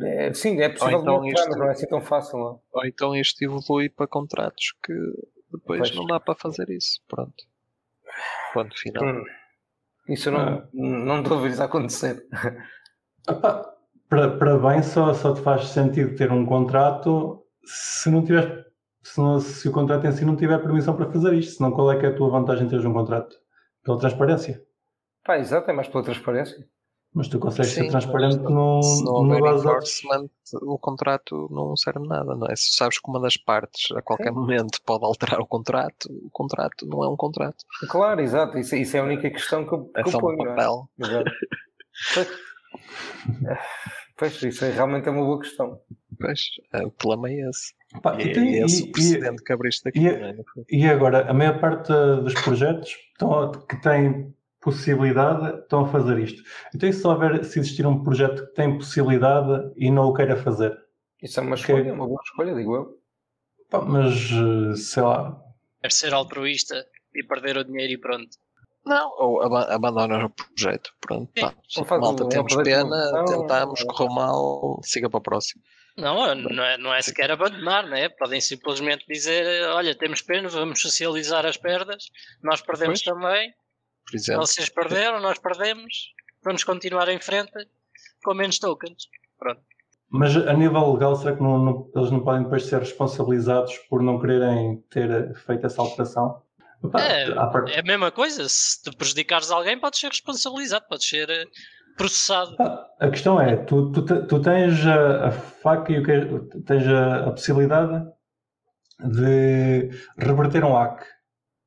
é, 0.06 0.32
sim, 0.32 0.60
é 0.60 0.68
possível 0.68 1.00
então 1.00 1.14
bloquear, 1.18 1.34
isto- 1.34 1.48
mas 1.48 1.58
não 1.58 1.66
é 1.66 1.70
assim 1.72 1.88
tão 1.88 2.00
fácil. 2.00 2.38
Não? 2.38 2.50
é? 2.52 2.78
Ou 2.78 2.86
então 2.86 3.16
isto 3.16 3.42
evolui 3.42 3.88
para 3.88 4.06
contratos 4.06 4.72
que 4.84 4.92
depois 5.56 5.80
Pois. 5.80 5.94
não 5.94 6.06
dá 6.06 6.18
para 6.20 6.34
fazer 6.34 6.68
isso. 6.70 7.00
Pronto. 7.08 7.44
Ponto 8.54 8.78
final. 8.78 9.04
Hum. 9.04 9.24
Isso 10.08 10.28
eu 10.28 10.32
não, 10.34 10.40
Ah. 10.40 10.68
não 10.72 11.22
estou 11.22 11.38
a 11.38 11.40
ver 11.42 11.50
isso 11.50 11.62
acontecer. 11.62 12.24
Para, 14.08 14.36
para 14.38 14.56
bem 14.58 14.82
só, 14.82 15.12
só 15.12 15.34
te 15.34 15.40
faz 15.40 15.68
sentido 15.68 16.14
ter 16.16 16.30
um 16.30 16.46
contrato 16.46 17.44
se 17.64 18.08
não 18.08 18.24
tiveres 18.24 18.64
se, 19.02 19.20
não- 19.20 19.38
se 19.40 19.68
o 19.68 19.72
contrato 19.72 20.04
em 20.06 20.12
si 20.12 20.24
não 20.24 20.36
tiver 20.36 20.58
permissão 20.58 20.96
para 20.96 21.10
fazer 21.10 21.32
isto, 21.34 21.56
senão 21.56 21.70
qual 21.72 21.90
é 21.92 21.98
que 21.98 22.06
é 22.06 22.08
a 22.08 22.14
tua 22.14 22.28
vantagem 22.30 22.66
em 22.66 22.68
teres 22.68 22.84
um 22.84 22.92
contrato? 22.92 23.36
Pela 23.84 23.98
transparência. 23.98 24.64
Pá, 25.24 25.38
exato, 25.38 25.70
é 25.70 25.72
mais 25.74 25.86
pela 25.88 26.02
transparência. 26.02 26.68
Mas 27.16 27.28
tu 27.28 27.38
consegues 27.38 27.72
Sim, 27.72 27.84
ser 27.84 27.88
transparente 27.88 28.36
mas 28.42 28.52
num, 28.52 28.82
Se 28.82 29.04
não 29.04 29.12
houver 29.14 29.38
enforcement, 29.54 30.28
o 30.60 30.78
contrato 30.78 31.48
não 31.50 31.74
serve 31.74 32.06
nada, 32.06 32.36
não 32.36 32.46
é? 32.46 32.54
Se 32.54 32.74
sabes 32.76 32.98
que 32.98 33.08
uma 33.08 33.18
das 33.18 33.38
partes 33.38 33.90
a 33.96 34.02
qualquer 34.02 34.30
momento 34.32 34.82
pode 34.84 35.02
alterar 35.04 35.40
o 35.40 35.46
contrato, 35.46 36.10
o 36.10 36.28
contrato 36.30 36.84
não 36.86 37.02
é 37.02 37.08
um 37.08 37.16
contrato. 37.16 37.64
Claro, 37.88 38.20
exato, 38.20 38.58
isso, 38.58 38.76
isso 38.76 38.96
é 38.98 39.00
a 39.00 39.04
única 39.04 39.30
questão 39.30 39.66
que 39.66 39.72
eu, 39.74 39.84
que 39.86 39.98
É 40.00 40.02
eu 40.02 40.10
só 40.10 40.18
um 40.18 40.20
ponho. 40.20 40.36
não 40.36 40.44
é? 40.44 40.48
papel. 40.56 40.88
Exato. 40.98 41.30
Pois, 42.14 42.28
pois, 44.18 44.42
isso 44.42 44.64
é, 44.66 44.70
realmente 44.72 45.08
é 45.08 45.10
uma 45.10 45.24
boa 45.24 45.38
questão. 45.40 45.80
Pois, 46.20 46.40
é, 46.74 46.84
o 46.84 46.90
problema 46.90 47.30
é 47.30 47.48
esse. 47.48 47.72
Pá, 48.02 48.14
E, 48.20 48.26
e, 48.26 48.32
tem- 48.34 48.52
e 48.60 48.64
esse 48.64 48.82
e- 48.84 48.88
o 48.88 48.92
precedente 48.92 49.42
que 49.42 49.52
abriste 49.54 49.88
aqui, 49.88 50.00
e- 50.00 50.18
não 50.18 50.26
é? 50.28 50.36
E 50.70 50.86
agora, 50.86 51.30
a 51.30 51.32
maior 51.32 51.58
parte 51.60 51.88
dos 52.22 52.34
projetos 52.34 52.90
estão 53.12 53.52
que 53.52 53.80
têm 53.80 54.34
possibilidade 54.70 55.60
estão 55.60 55.84
a 55.84 55.88
fazer 55.88 56.18
isto. 56.18 56.42
Então, 56.74 56.88
e 56.88 56.92
se 56.92 57.06
houver, 57.06 57.44
se 57.44 57.60
existir 57.60 57.86
um 57.86 58.02
projeto 58.02 58.46
que 58.46 58.54
tem 58.54 58.76
possibilidade 58.76 59.72
e 59.76 59.90
não 59.90 60.06
o 60.06 60.12
queira 60.12 60.36
fazer? 60.36 60.76
Isso 61.22 61.38
é 61.38 61.42
uma 61.42 61.54
escolha, 61.54 61.94
uma 61.94 62.06
boa 62.06 62.20
escolha, 62.24 62.54
digo 62.54 62.74
eu. 62.74 62.98
Pá, 63.70 63.80
mas, 63.80 64.30
uh, 64.32 64.74
sei 64.76 65.02
lá, 65.02 65.40
Quer 65.80 65.92
ser 65.92 66.12
altruísta 66.14 66.84
e 67.14 67.22
perder 67.24 67.56
o 67.56 67.64
dinheiro 67.64 67.92
e 67.92 67.98
pronto. 67.98 68.28
Não, 68.84 69.10
ou 69.18 69.42
aba 69.42 69.62
abandonas 69.72 70.24
o 70.24 70.30
projeto. 70.30 70.90
Pronto, 71.00 71.30
pá. 71.40 71.54
Malta, 71.98 72.24
um- 72.24 72.28
temos 72.28 72.54
pena, 72.56 73.24
tentámos, 73.26 73.82
correu 73.84 74.12
mal, 74.12 74.80
siga 74.82 75.08
para 75.08 75.18
o 75.18 75.22
próximo. 75.22 75.62
Não, 75.96 76.34
não 76.34 76.62
é, 76.64 76.76
não 76.76 76.92
é 76.94 77.00
sequer 77.00 77.30
abandonar, 77.30 77.86
né? 77.88 78.08
Podem 78.10 78.40
simplesmente 78.40 79.04
dizer: 79.08 79.66
olha, 79.68 79.94
temos 79.96 80.20
pena, 80.22 80.48
vamos 80.48 80.80
socializar 80.80 81.46
as 81.46 81.56
perdas, 81.56 82.04
nós 82.42 82.60
perdemos 82.60 83.02
Pois. 83.02 83.16
também, 83.16 83.50
por 84.06 84.16
exemplo. 84.16 84.46
Vocês 84.46 84.68
perderam, 84.68 85.20
nós 85.20 85.38
perdemos, 85.38 86.12
vamos 86.42 86.62
continuar 86.64 87.08
em 87.08 87.20
frente 87.20 87.52
com 88.24 88.34
menos 88.34 88.58
tokens. 88.58 89.04
Pronto. 89.38 89.60
Mas 90.08 90.36
a 90.36 90.52
nível 90.52 90.92
legal, 90.92 91.16
será 91.16 91.34
que 91.36 91.42
não, 91.42 91.58
não- 91.58 91.90
eles 91.94 92.10
não 92.12 92.22
podem 92.22 92.44
depois 92.44 92.64
ser 92.66 92.78
responsabilizados 92.78 93.76
por 93.90 94.00
não 94.02 94.20
quererem 94.20 94.76
ter 94.90 95.34
feito 95.34 95.66
essa 95.66 95.82
alteração? 95.82 96.42
Epá, 96.84 97.00
É, 97.00 97.34
part- 97.34 97.68
É 97.70 97.80
a 97.80 97.82
mesma 97.82 98.10
coisa, 98.12 98.48
se 98.48 98.82
te 98.82 98.96
prejudicares 98.96 99.50
alguém, 99.50 99.78
podes 99.78 99.98
ser 99.98 100.08
responsabilizado, 100.08 100.84
podes 100.88 101.08
ser 101.08 101.28
eh, 101.28 101.44
processado. 101.96 102.54
Ah, 102.60 102.86
A 103.00 103.08
questão 103.10 103.40
é, 103.40 103.56
tu, 103.56 103.90
tu, 103.90 104.26
tu 104.26 104.40
tens 104.42 104.86
a, 104.86 105.26
a 105.28 105.30
faca 105.32 105.90
e 105.92 105.98
o 105.98 106.04
que 106.04 106.60
tens 106.62 106.86
a, 106.86 107.26
a 107.26 107.30
possibilidade 107.32 108.06
de 109.00 109.90
reverter 110.18 110.64
um 110.64 110.72
hack 110.74 111.02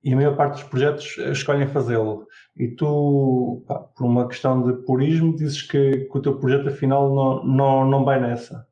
e 0.03 0.13
a 0.13 0.15
maior 0.15 0.35
parte 0.35 0.53
dos 0.53 0.63
projetos 0.63 1.17
escolhem 1.17 1.67
fazê-lo 1.67 2.27
e 2.55 2.69
tu, 2.69 3.63
pá, 3.67 3.79
por 3.79 4.05
uma 4.05 4.27
questão 4.27 4.61
de 4.61 4.73
purismo, 4.83 5.35
dizes 5.35 5.61
que, 5.61 6.05
que 6.05 6.17
o 6.17 6.21
teu 6.21 6.37
projeto 6.37 6.69
afinal 6.69 7.13
não, 7.13 7.43
não, 7.43 7.85
não 7.85 8.05
vai 8.05 8.19
nessa. 8.19 8.67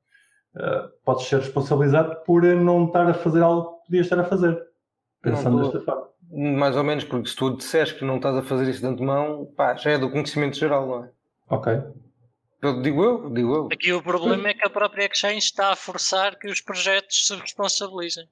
Ah, 0.55 0.89
podes 1.05 1.27
ser 1.27 1.39
responsabilizado 1.39 2.15
por 2.25 2.43
não 2.43 2.85
estar 2.85 3.07
a 3.07 3.13
fazer 3.13 3.43
algo 3.43 3.79
que 3.79 3.87
podias 3.87 4.05
estar 4.05 4.19
a 4.19 4.23
fazer, 4.23 4.59
pensando 5.21 5.61
desta 5.61 5.81
forma. 5.81 6.07
Mais 6.31 6.75
ou 6.75 6.83
menos, 6.83 7.03
porque 7.03 7.29
se 7.29 7.35
tu 7.35 7.55
disseres 7.55 7.93
que 7.93 8.03
não 8.03 8.17
estás 8.17 8.35
a 8.35 8.41
fazer 8.41 8.69
isso 8.69 8.81
de 8.81 8.87
antemão, 8.87 9.45
pá, 9.55 9.75
já 9.75 9.91
é 9.91 9.97
do 9.97 10.09
conhecimento 10.09 10.57
geral, 10.57 10.87
não 10.87 11.03
é? 11.05 11.09
Ok. 11.49 11.73
Eu 12.61 12.81
digo 12.81 13.03
eu, 13.03 13.29
digo 13.29 13.55
eu. 13.55 13.69
Aqui 13.71 13.93
o 13.93 14.01
problema 14.01 14.49
é 14.49 14.53
que 14.53 14.65
a 14.65 14.69
própria 14.69 15.05
Exchange 15.05 15.37
está 15.37 15.71
a 15.71 15.75
forçar 15.75 16.37
que 16.37 16.47
os 16.47 16.59
projetos 16.59 17.27
se 17.27 17.35
responsabilizem. 17.35 18.27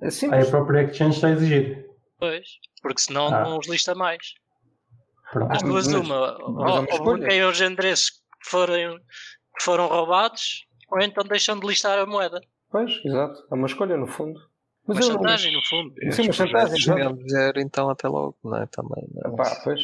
É 0.00 0.06
Aí 0.06 0.10
simples. 0.12 0.46
a 0.46 0.50
própria 0.50 0.84
Exchange 0.84 1.16
está 1.16 1.26
a 1.28 1.32
exigir. 1.32 1.86
Pois, 2.18 2.46
porque 2.82 3.00
senão 3.00 3.26
Ah. 3.28 3.44
não 3.44 3.58
os 3.58 3.68
lista 3.68 3.94
mais. 3.94 4.34
Pronto. 5.32 5.52
As 5.52 5.62
Ah, 5.62 5.66
duas, 5.66 5.86
mas- 5.88 5.94
uma, 5.96 6.38
mas 6.50 6.74
é 6.74 6.94
ou, 6.94 6.98
ou 7.00 7.04
bloqueiam 7.16 7.50
os 7.50 7.60
endereços 7.60 8.10
que 8.10 8.48
foram, 8.50 8.98
que 8.98 9.62
foram 9.62 9.86
roubados, 9.88 10.66
ou 10.90 11.00
então 11.00 11.24
deixam 11.24 11.58
de 11.58 11.66
listar 11.66 11.98
a 11.98 12.06
moeda. 12.06 12.40
Pois, 12.70 12.92
exato. 13.04 13.46
É 13.50 13.54
uma 13.54 13.66
escolha, 13.66 13.96
no 13.96 14.06
fundo. 14.06 14.40
Mas 14.86 14.98
Uma 14.98 15.04
eu 15.04 15.12
chantagem, 15.16 15.52
no 15.52 15.62
fundo. 15.66 15.94
Sim, 16.12 16.22
uma 16.22 16.32
chantagem, 16.32 17.16
dizer 17.24 17.56
então 17.56 17.90
até 17.90 18.06
logo, 18.08 18.36
não 18.44 18.56
é? 18.56 18.66
Também. 18.66 19.04
Não 19.12 19.32
é? 19.32 19.36
Pá, 19.36 19.60
pois. 19.64 19.82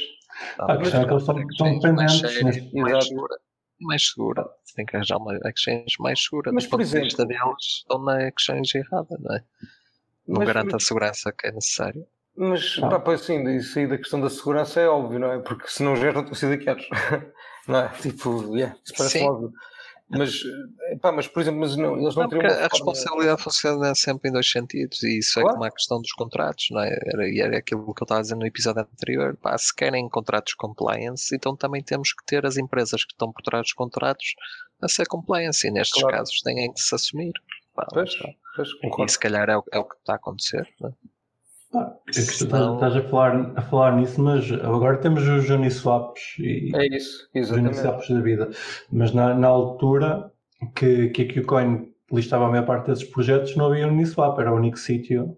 A 0.61 0.77
questão 0.79 1.03
é 1.03 1.05
que 1.07 1.11
eles 1.11 1.23
estão, 1.23 1.39
estão 1.51 1.93
mais 1.95 2.21
dependentes. 2.21 2.73
mais 2.73 2.89
Exato. 2.89 3.05
segura. 3.07 3.39
Mais 3.81 4.09
segura. 4.11 4.49
Tem 4.77 4.87
que 4.87 4.95
arranjar 4.97 5.17
uma 5.19 5.37
exchange 5.49 5.97
mais 5.99 6.23
segura. 6.23 6.53
Mas, 6.53 6.65
do 6.65 6.71
por 6.71 6.77
ponto 6.79 6.87
de 6.87 6.91
exemplo- 6.91 7.05
vista 7.07 7.27
deles, 7.27 7.65
estão 7.79 7.99
na 8.05 8.29
exchange 8.29 8.79
errada, 8.79 9.19
não 9.19 9.35
é? 9.35 9.45
Não 10.29 10.39
Mas- 10.39 10.47
garante 10.47 10.77
a 10.77 10.79
segurança 10.79 11.33
que 11.33 11.49
é 11.49 11.53
necessário. 11.53 12.07
Mas, 12.37 12.79
Ah. 12.83 12.89
pá, 12.89 13.01
pois 13.01 13.21
sim, 13.23 13.43
isso 13.57 13.79
aí 13.79 13.87
da 13.87 13.99
questão 13.99 14.21
da 14.21 14.31
segurança 14.31 14.81
é 14.81 14.89
óbvio, 14.89 15.19
não 15.19 15.31
é? 15.33 15.39
Porque 15.39 15.69
se 15.69 15.83
não 15.83 15.95
geram, 15.97 16.21
estão 16.23 16.35
sido 16.35 16.51
hackeados. 16.51 16.89
não 17.69 17.79
é? 17.81 17.89
Tipo, 18.01 18.57
yeah, 18.57 18.77
isso 18.85 18.95
parece 18.97 19.19
Sim. 19.19 19.29
óbvio. 19.29 19.53
Mas, 20.15 20.43
eh, 20.91 20.97
pá, 20.97 21.11
mas, 21.11 21.27
por 21.27 21.41
exemplo, 21.41 21.61
mas 21.61 21.75
não, 21.75 21.97
eles 21.99 22.15
não, 22.15 22.25
Não, 22.25 22.29
teriam 22.29 22.53
a 22.53 22.69
responsabilidade 22.69 23.43
funciona 23.43 23.95
sempre 23.95 24.29
em 24.29 24.33
dois 24.33 24.51
sentidos 24.51 25.03
e 25.03 25.19
isso 25.21 25.39
é 25.39 25.43
Claro. 25.43 25.57
como 25.57 25.65
a 25.67 25.71
questão 25.71 26.03
dos 26.03 26.13
contratos, 26.13 26.67
não 26.71 26.83
é? 26.83 26.99
Era, 27.07 27.29
e 27.29 27.41
era 27.41 27.57
aquilo 27.57 27.83
que 27.95 28.03
eu 28.03 28.05
estava 28.05 28.19
a 28.19 28.23
dizer 28.23 28.35
no 28.35 28.45
episódio 28.47 28.83
anterior. 28.83 29.37
Pá, 29.41 29.57
se 29.57 29.75
querem 29.75 30.07
contratos 30.11 30.53
compliance, 30.55 31.35
então 31.35 31.57
também 31.57 31.83
temos 31.83 32.13
que 32.13 32.25
ter 32.27 32.45
as 32.45 32.59
empresas 32.59 33.05
que 33.07 33.13
estão 33.13 33.33
por 33.33 33.41
trás 33.43 33.63
dos 33.63 33.73
contratos 33.73 34.35
a 34.83 34.89
ser 34.89 35.07
compliance 35.07 35.67
e 35.67 35.71
nestes 35.71 36.03
Claro. 36.03 36.19
casos 36.19 36.41
têm 36.43 36.71
que 36.73 36.81
se 36.81 36.95
assumir. 36.95 37.33
Pá, 37.75 37.87
Pois, 37.91 38.15
pois, 38.55 38.69
e 39.09 39.13
se 39.13 39.19
calhar 39.19 39.49
é 39.49 39.57
o, 39.57 39.65
é 39.73 39.79
o 39.79 39.85
que 39.85 39.95
está 39.97 40.13
a 40.13 40.17
acontecer. 40.17 40.69
Não 40.79 40.91
é? 40.91 40.93
Ah, 41.75 41.95
é 42.09 42.11
que 42.11 42.21
Senão- 42.21 42.75
estás 42.75 42.95
a 42.97 43.03
falar, 43.09 43.53
a 43.57 43.63
falar 43.63 43.97
nisso, 43.97 44.21
mas 44.21 44.51
agora 44.53 44.99
temos 44.99 45.27
os 45.27 45.49
Uniswaps 45.49 46.21
e 46.39 46.71
É 46.75 46.87
isso, 46.97 47.25
os 47.35 47.37
exatamente. 47.43 47.75
Uniswaps 47.79 48.09
da 48.11 48.21
vida. 48.21 48.51
Mas 48.91 49.13
na, 49.13 49.35
na 49.35 49.49
altura 49.49 50.31
que, 50.77 51.09
que 51.09 51.23
a 51.23 51.43
Qcoin 51.43 51.91
listava 52.13 52.47
a 52.47 52.51
maior 52.51 52.67
parte 52.67 52.89
desses 52.89 53.05
projetos, 53.05 53.57
não 53.57 53.67
havia 53.67 53.89
Uniswap, 53.89 54.39
era 54.39 54.53
o 54.53 54.57
único 54.57 54.79
sítio 54.79 55.37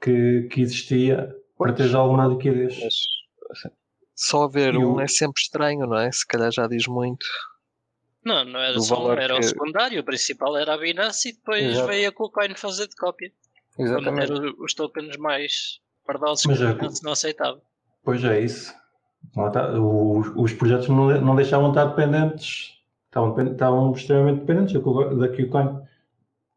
que, 0.00 0.42
que 0.52 0.60
existia 0.62 1.34
para 1.58 1.72
ter 1.72 1.94
alguma 1.96 2.26
liquidez. 2.26 2.78
Mas 2.80 2.94
só 4.14 4.44
haver 4.44 4.74
E 4.74 4.78
um 4.78 4.94
o- 4.94 5.00
é 5.00 5.08
sempre 5.08 5.40
estranho, 5.42 5.86
não 5.86 5.98
é? 5.98 6.12
Se 6.12 6.24
calhar 6.26 6.52
já 6.52 6.66
diz 6.68 6.86
muito. 6.86 7.26
Não, 8.24 8.44
não 8.44 8.60
era 8.60 8.78
só 8.78 9.08
um, 9.08 9.12
era 9.14 9.34
o 9.34 9.38
que- 9.38 9.46
secundário. 9.46 10.00
O 10.00 10.04
principal 10.04 10.56
era 10.56 10.74
a 10.74 10.78
Binance 10.78 11.30
e 11.30 11.32
depois 11.32 11.64
Exato. 11.64 11.88
veio 11.88 12.08
a 12.08 12.12
KuCoin 12.12 12.54
fazer 12.54 12.86
de 12.86 12.94
cópia. 12.94 13.32
Para 13.76 13.84
Exatamente. 13.84 14.32
os 14.58 14.74
tokens 14.74 15.16
mais 15.16 15.80
pardosos 16.06 16.42
que 16.42 16.48
Mas 16.48 16.62
a 16.62 16.70
é- 16.70 17.04
não 17.04 17.12
aceitava. 17.12 17.60
Pois 18.02 18.22
é 18.24 18.40
isso. 18.40 18.74
Está. 19.36 19.70
Os, 19.78 20.28
os 20.36 20.52
projetos 20.54 20.88
não, 20.88 21.08
não 21.20 21.36
deixavam 21.36 21.70
de 21.70 21.78
estar 21.78 21.90
dependentes, 21.94 22.74
estavam, 23.06 23.52
estavam 23.52 23.92
extremamente 23.92 24.40
dependentes 24.40 24.74
da 25.18 25.28
Qcoin. 25.28 25.82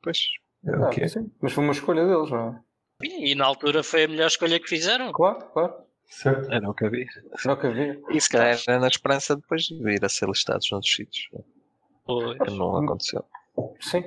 Pois. 0.01 0.19
É 0.65 0.71
o 0.77 0.85
Ah, 0.85 0.89
que 0.89 1.01
é. 1.01 1.07
sim. 1.07 1.29
Mas 1.41 1.51
foi 1.53 1.63
uma 1.63 1.73
escolha 1.73 2.05
deles, 2.07 2.29
não 2.31 2.47
é? 2.49 2.59
E, 3.03 3.31
e 3.31 3.35
na 3.35 3.45
altura 3.45 3.83
foi 3.83 4.05
a 4.05 4.07
melhor 4.07 4.27
escolha 4.27 4.59
que 4.59 4.67
fizeram. 4.67 5.11
Claro, 5.11 5.45
claro. 5.51 5.73
Certo? 6.07 6.51
Era 6.51 6.69
o 6.69 6.73
que 6.73 6.85
havia. 6.85 7.05
Era 7.43 7.53
o 7.53 7.57
que 7.59 7.67
havia. 7.67 8.01
E 8.09 8.21
se 8.21 8.29
calhar 8.29 8.57
era 8.67 8.79
na 8.79 8.87
esperança 8.87 9.35
de 9.35 9.41
depois 9.41 9.67
vir 9.69 10.03
a 10.05 10.09
ser 10.09 10.27
listados 10.29 10.69
noutros 10.71 10.93
sítios. 10.95 11.29
Pois. 12.05 12.37
Que 12.37 12.51
não 12.51 12.77
aconteceu. 12.77 13.25
Sim. 13.81 14.03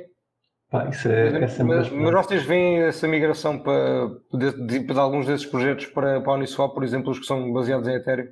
Pá, 0.71 0.89
isso 0.89 1.09
é, 1.09 1.45
é 1.45 1.49
sempre. 1.49 1.77
mas, 1.77 1.91
mas 1.91 2.27
vocês 2.27 2.43
veem 2.45 2.81
essa 2.83 3.07
migração 3.07 3.59
para, 3.59 4.09
de, 4.35 4.67
de- 4.67 4.79
de 4.81 4.99
alguns 4.99 5.27
desses 5.27 5.47
projetos 5.47 5.87
para, 5.87 6.21
para 6.21 6.33
a 6.33 6.35
Uniswap, 6.37 6.75
por 6.75 6.83
exemplo, 6.83 7.11
os 7.13 7.19
que 7.21 7.27
são 7.27 7.53
baseados 7.53 7.87
em 7.89 7.95
Ethereum? 7.95 8.29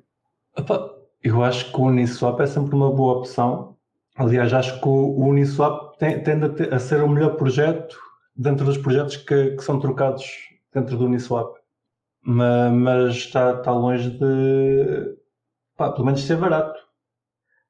Eu 1.22 1.42
acho 1.42 1.70
que 1.72 1.80
o 1.80 1.84
Uniswap 1.84 2.40
é 2.40 2.46
sempre 2.46 2.74
uma 2.74 2.90
boa 2.92 3.18
opção. 3.18 3.76
Aliás, 4.16 4.52
acho 4.52 4.80
que 4.80 4.88
o, 4.88 5.16
Uniswap 5.28 5.96
tem- 5.98 6.22
tende 6.22 6.44
a, 6.46 6.48
ter- 6.48 6.74
a 6.74 6.78
ser 6.78 7.02
o 7.02 7.08
melhor 7.08 7.36
projeto 7.36 7.96
dentro 8.36 8.64
dos 8.66 8.78
projetos 8.78 9.16
que, 9.16 9.52
que 9.52 9.62
são 9.62 9.78
trocados 9.80 10.24
dentro 10.72 10.96
do 10.96 11.06
Uniswap. 11.06 11.56
Ma- 12.22 12.70
Mas, 12.70 13.14
está, 13.16 13.52
está 13.54 13.72
longe 13.72 14.10
de. 14.10 15.16
Pá, 15.76 15.90
pelo 15.92 16.04
menos 16.06 16.22
ser 16.24 16.36
barato. 16.36 16.73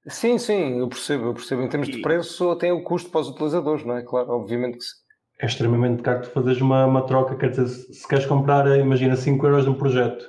Sim, 0.06 0.38
sim, 0.38 0.78
eu 0.78 0.88
percebo, 0.88 1.26
eu 1.26 1.34
percebo. 1.34 1.62
Em 1.62 1.68
termos 1.68 1.88
de 1.88 1.98
E- 1.98 2.02
preço, 2.02 2.54
tem 2.56 2.72
o 2.72 2.82
custo 2.82 3.10
para 3.10 3.20
os 3.22 3.28
utilizadores, 3.28 3.84
não 3.84 3.96
é? 3.96 4.02
Claro, 4.02 4.30
obviamente 4.30 4.78
que 4.78 4.84
sim. 4.84 4.96
É 5.40 5.46
extremamente 5.46 6.02
caro 6.02 6.22
tu 6.22 6.30
fazeres 6.30 6.60
uma, 6.60 6.86
uma 6.86 7.02
troca. 7.06 7.36
Quer 7.36 7.50
dizer, 7.50 7.66
se, 7.68 7.92
se 7.94 8.06
queres 8.08 8.26
comprar, 8.26 8.66
imagina 8.78 9.16
5 9.16 9.46
euros 9.46 9.64
de 9.64 9.70
um 9.70 9.74
projeto. 9.74 10.24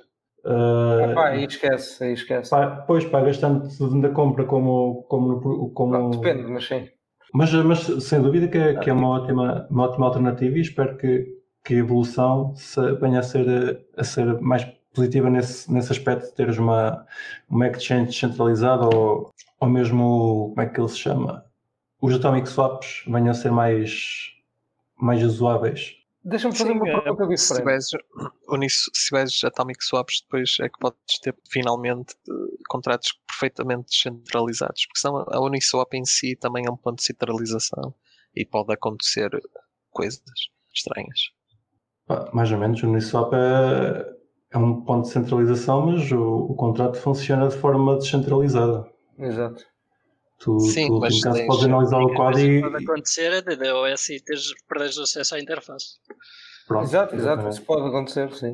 ah, 0.45 1.07
Epá, 1.11 1.27
aí 1.29 1.45
esquece, 1.45 2.03
aí 2.03 2.13
esquece. 2.13 2.49
pá, 2.49 2.83
Pois 2.87 3.05
pagas 3.05 3.37
tanto 3.37 4.01
da 4.01 4.09
compra 4.09 4.45
como, 4.45 5.03
como, 5.09 5.27
no- 5.27 5.69
como 5.71 5.91
Não, 5.93 6.09
depende, 6.09 6.49
mas 6.51 6.65
sim. 6.67 6.87
Mas, 7.33 7.53
mas 7.53 7.79
sem 8.03 8.21
dúvida 8.21 8.47
que 8.47 8.57
é, 8.57 8.75
que 8.75 8.89
é 8.89 8.93
uma, 8.93 9.09
ótima, 9.09 9.67
uma 9.69 9.83
ótima 9.83 10.05
alternativa 10.07 10.57
e 10.57 10.61
espero 10.61 10.97
que, 10.97 11.27
que 11.65 11.73
a 11.73 11.77
evolução 11.77 12.55
se 12.55 12.79
venha 12.93 13.19
a 13.19 13.23
ser, 13.23 13.85
a 13.97 14.03
ser 14.03 14.39
mais 14.41 14.63
positiva 14.93 15.29
nesse, 15.29 15.71
nesse 15.71 15.91
aspecto 15.91 16.27
de 16.29 16.33
teres 16.33 16.57
uma, 16.57 17.05
uma 17.49 17.67
exchange 17.67 18.05
descentralizada 18.07 18.85
ou, 18.85 19.29
ou 19.65 19.71
mesmo, 19.71 20.49
como 20.49 20.61
é 20.61 20.65
que 20.67 20.79
ele 20.79 20.89
se 20.89 20.99
chama? 20.99 21.45
Os 22.01 22.13
atomic 22.13 22.47
swaps 22.47 23.03
venham 23.07 23.31
a 23.31 23.33
ser 23.33 23.51
mais, 23.51 24.31
mais 24.97 25.23
usuáveis. 25.23 25.95
Deixa-me 26.23 26.55
fazer 26.55 26.71
Sim, 26.71 26.77
uma 26.79 26.89
é, 26.89 27.01
pergunta 27.01 27.37
se 27.37 27.53
diferente. 27.53 27.85
tiveres, 28.49 28.75
se 28.93 29.07
tiveres 29.07 29.43
Atomic 29.43 29.85
Swaps, 29.85 30.21
depois 30.23 30.57
é 30.59 30.69
que 30.69 30.79
podes 30.79 31.19
ter 31.21 31.35
finalmente 31.51 32.15
eh, 32.27 32.63
contratos 32.67 33.13
perfeitamente 33.27 33.89
descentralizados, 33.91 34.87
porque 34.87 34.99
senão 34.99 35.23
a 35.27 35.39
Uniswap 35.39 35.93
em 35.93 36.03
si 36.03 36.35
também 36.35 36.65
é 36.65 36.71
um 36.71 36.77
ponto 36.77 36.97
de 36.97 37.03
centralização 37.03 37.93
e 38.35 38.43
pode 38.43 38.73
acontecer 38.73 39.29
coisas 39.91 40.23
estranhas. 40.73 41.29
Mais 42.33 42.51
ou 42.51 42.57
menos, 42.57 42.81
o 42.81 42.87
Uniswap 42.87 43.31
é, 43.33 44.15
é 44.51 44.57
um 44.57 44.81
ponto 44.81 45.03
de 45.03 45.09
centralização, 45.09 45.85
mas 45.85 46.11
o, 46.11 46.21
o 46.21 46.55
contrato 46.55 46.97
funciona 46.97 47.49
de 47.49 47.55
forma 47.55 47.97
descentralizada. 47.97 48.89
Exato. 49.19 49.63
Tu, 50.37 50.59
Sim, 50.59 50.87
tu 50.87 50.99
mas 50.99 51.13
em 51.15 51.21
caso, 51.21 51.37
tens- 51.37 51.47
podes 51.47 51.63
analisar 51.65 51.99
o 51.99 52.09
que 52.09 52.15
código 52.15 52.61
pode 52.69 52.83
acontecer 52.83 53.31
é 53.33 53.41
de 53.41 53.55
DOS 53.55 54.09
e 54.09 54.19
teres, 54.19 54.53
perderes 54.67 54.97
acesso 54.97 55.35
à 55.35 55.39
interface. 55.39 55.97
Pronto, 56.67 56.83
Exato, 56.83 57.15
exato, 57.15 57.47
isso 57.47 57.63
pode 57.63 57.87
acontecer, 57.87 58.33
sim. 58.33 58.53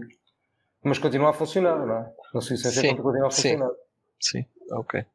Mas 0.83 0.99
continua 0.99 1.29
a 1.29 1.33
funcionar, 1.33 1.85
não 1.85 1.97
é? 1.97 2.13
A 2.35 2.41
sua 2.41 2.55
essência 2.55 2.81
Sim, 2.81 2.95
continua 2.97 3.27
a 3.27 3.31
sim. 3.31 3.41
funcionar. 3.51 3.71
Sim, 4.19 4.45
ok. 4.71 5.05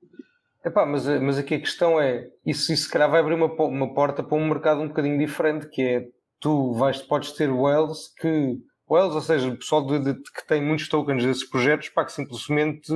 Epá, 0.65 0.85
mas, 0.85 1.07
mas 1.21 1.39
aqui 1.39 1.55
a 1.55 1.61
questão 1.61 2.01
é, 2.01 2.29
isso, 2.45 2.73
isso 2.73 2.85
se 2.85 2.91
calhar 2.91 3.09
vai 3.09 3.21
abrir 3.21 3.35
uma, 3.35 3.47
uma 3.47 3.95
porta 3.95 4.23
para 4.23 4.37
um 4.37 4.49
mercado 4.49 4.81
um 4.81 4.89
bocadinho 4.89 5.19
diferente, 5.19 5.69
que 5.69 5.83
é, 5.83 6.09
tu 6.41 6.73
vais, 6.73 7.01
podes 7.03 7.33
ter 7.33 7.51
whales 7.51 8.09
que, 8.19 8.59
whales, 8.89 9.15
ou 9.15 9.21
seja, 9.21 9.49
o 9.49 9.57
pessoal 9.57 9.87
de, 9.87 9.99
de- 9.99 10.23
que 10.23 10.47
tem 10.47 10.63
muitos 10.63 10.89
tokens 10.89 11.25
desses 11.25 11.45
projetos, 11.49 11.89
pá, 11.89 12.05
que 12.05 12.13
simplesmente 12.13 12.93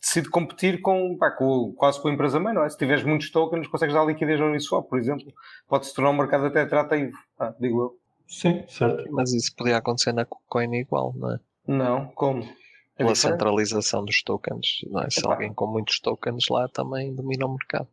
decide 0.00 0.28
competir 0.30 0.80
com, 0.80 1.16
pá, 1.18 1.30
com, 1.30 1.72
quase 1.76 2.00
com 2.00 2.08
a 2.08 2.12
empresa 2.12 2.38
mãe, 2.40 2.54
não 2.54 2.64
é? 2.64 2.68
Se 2.68 2.76
tiveres 2.78 3.04
muitos 3.04 3.30
tokens, 3.30 3.66
consegues 3.68 3.94
dar 3.94 4.04
liquidez 4.04 4.38
no 4.40 4.46
Uniswap, 4.46 4.88
por 4.88 4.98
exemplo. 4.98 5.26
Pode-se 5.68 5.94
tornar 5.94 6.10
um 6.10 6.14
mercado 6.16 6.46
até 6.46 6.60
atrativo, 6.62 7.16
ah, 7.38 7.54
digo 7.60 7.80
eu. 7.82 7.98
Sim, 8.28 8.64
certo. 8.68 9.04
Mas 9.10 9.32
isso 9.32 9.54
podia 9.56 9.76
acontecer 9.76 10.12
na 10.12 10.24
Coin 10.24 10.74
igual, 10.74 11.12
não 11.16 11.32
é? 11.34 11.38
Não, 11.66 12.06
como? 12.14 12.42
pela 12.96 13.12
diferente. 13.14 13.18
centralização 13.38 14.04
dos 14.04 14.22
tokens. 14.22 14.66
Não 14.90 15.02
é? 15.02 15.10
Se 15.10 15.20
Epá. 15.20 15.32
alguém 15.32 15.52
com 15.52 15.66
muitos 15.66 15.98
tokens 15.98 16.44
lá 16.50 16.68
também 16.68 17.14
domina 17.14 17.46
o 17.46 17.50
mercado. 17.52 17.88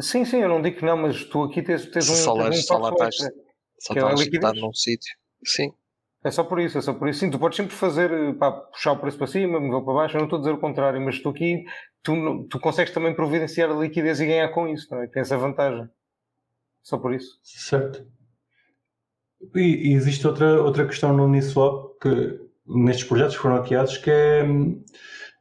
Sim, 0.00 0.24
sim, 0.24 0.38
eu 0.38 0.48
não 0.48 0.62
digo 0.62 0.78
que 0.78 0.84
não, 0.84 0.96
mas 0.96 1.24
tu 1.24 1.42
aqui 1.44 1.62
tens, 1.62 1.86
tens 1.86 2.08
um, 2.08 2.14
Se 2.14 2.22
só 2.22 2.32
lá- 2.34 2.44
tens 2.50 2.60
um 2.60 2.62
só 2.62 2.78
lá 2.78 2.90
passo 2.94 3.08
estás- 3.10 3.14
extra. 3.26 3.46
Só 3.80 3.94
é 3.94 4.02
a 4.02 4.14
estás 4.14 4.60
num 4.60 4.72
sítio. 4.72 5.14
Sim, 5.44 5.72
É 6.26 6.30
só 6.30 6.42
por 6.42 6.58
isso, 6.60 6.76
é 6.78 6.80
só 6.80 6.92
por 6.92 7.08
isso. 7.08 7.20
Sim, 7.20 7.30
tu 7.30 7.38
podes 7.38 7.56
sempre 7.56 7.74
fazer, 7.74 8.10
eh, 8.10 8.32
pá, 8.32 8.50
puxar 8.50 8.92
o 8.92 8.98
preço 8.98 9.16
para 9.16 9.26
cima, 9.28 9.60
mover 9.60 9.84
para 9.84 9.94
baixo. 9.94 10.16
Eu 10.16 10.20
não 10.20 10.26
estou 10.26 10.38
a 10.38 10.40
dizer 10.40 10.52
o 10.54 10.58
contrário, 10.58 11.00
mas 11.00 11.20
tu 11.20 11.28
aqui, 11.28 11.64
tu, 12.02 12.44
tu 12.50 12.58
consegues 12.58 12.92
também 12.92 13.14
providenciar 13.14 13.70
a 13.70 13.74
liquidez 13.74 14.20
e 14.20 14.26
ganhar 14.26 14.48
com 14.48 14.66
isso, 14.66 14.88
não 14.90 15.02
é? 15.02 15.06
Tem 15.06 15.22
essa 15.22 15.38
vantagem. 15.38 15.88
Só 16.82 16.98
por 16.98 17.14
isso. 17.14 17.38
Certo. 17.44 18.04
E, 19.54 19.90
e 19.90 19.94
existe 19.94 20.26
outra, 20.26 20.60
outra 20.62 20.84
questão 20.86 21.12
no 21.16 21.26
Uniswap 21.26 21.96
que 22.00 22.40
nestes 22.66 23.04
projetos 23.06 23.36
que 23.36 23.42
foram 23.42 23.56
hackeados 23.56 23.96
que 23.98 24.10
é, 24.10 24.42
hum, 24.42 24.82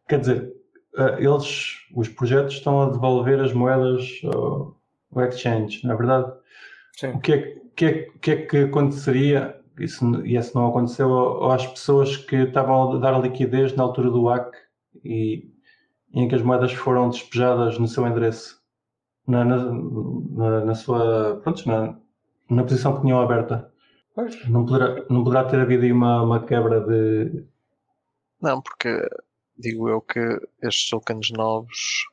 quer 0.07 0.19
dizer, 0.19 0.53
eh, 0.97 1.15
eles, 1.19 1.77
os 1.95 2.07
projetos 2.09 2.53
estão 2.55 2.81
a 2.83 2.89
devolver 2.91 3.39
as 3.39 3.53
moedas 3.53 4.21
ao, 4.25 4.77
ao 5.15 5.23
exchange, 5.27 5.83
não 5.83 5.95
é 5.95 5.97
verdade? 5.97 6.31
Sim. 6.93 7.07
O 7.09 7.19
que 7.19 7.33
é, 7.33 7.55
que- 7.75 7.85
é, 7.85 8.07
o 8.15 8.19
que 8.19 8.31
é 8.31 8.35
que 8.45 8.57
aconteceria, 8.57 9.59
isso, 9.79 10.25
e 10.25 10.35
isso 10.35 10.57
não 10.57 10.67
aconteceu, 10.69 11.11
ao- 11.13 11.51
às 11.51 11.65
pessoas 11.67 12.17
que 12.17 12.35
estavam 12.37 12.93
a 12.93 12.99
dar 12.99 13.19
liquidez 13.21 13.75
na 13.75 13.83
altura 13.83 14.09
do 14.11 14.25
hack 14.27 14.53
e 15.03 15.49
em 16.13 16.27
que 16.27 16.35
as 16.35 16.41
moedas 16.41 16.71
foram 16.73 17.09
despejadas 17.09 17.77
no 17.77 17.87
seu 17.87 18.07
endereço, 18.07 18.61
na, 19.27 19.43
na, 19.45 19.57
na, 19.57 20.65
na 20.65 20.75
sua, 20.75 21.39
pronto, 21.43 21.67
na, 21.67 21.97
na 22.49 22.63
posição 22.63 22.95
que 22.95 23.01
tinham 23.01 23.19
aberta. 23.21 23.71
Pois. 24.13 24.47
Não 24.49 24.65
poderá, 24.65 25.05
não 25.09 25.23
poderá 25.23 25.43
ter 25.45 25.59
havido 25.59 25.83
aí 25.83 25.91
uma, 25.91 26.21
uma 26.23 26.45
quebra 26.45 26.79
de. 26.81 27.45
não, 28.41 28.61
porque 28.61 28.89
digo 29.57 29.89
eu 29.89 30.01
que 30.01 30.19
estes 30.61 30.89
tokens 30.89 31.31
novos 31.31 32.05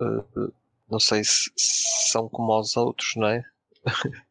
eh, 0.00 0.50
não 0.90 1.00
sei 1.00 1.24
se, 1.24 1.50
se 1.56 2.10
são 2.12 2.28
como 2.28 2.58
os 2.58 2.76
outros, 2.76 3.12
não 3.16 3.28
é? 3.28 3.44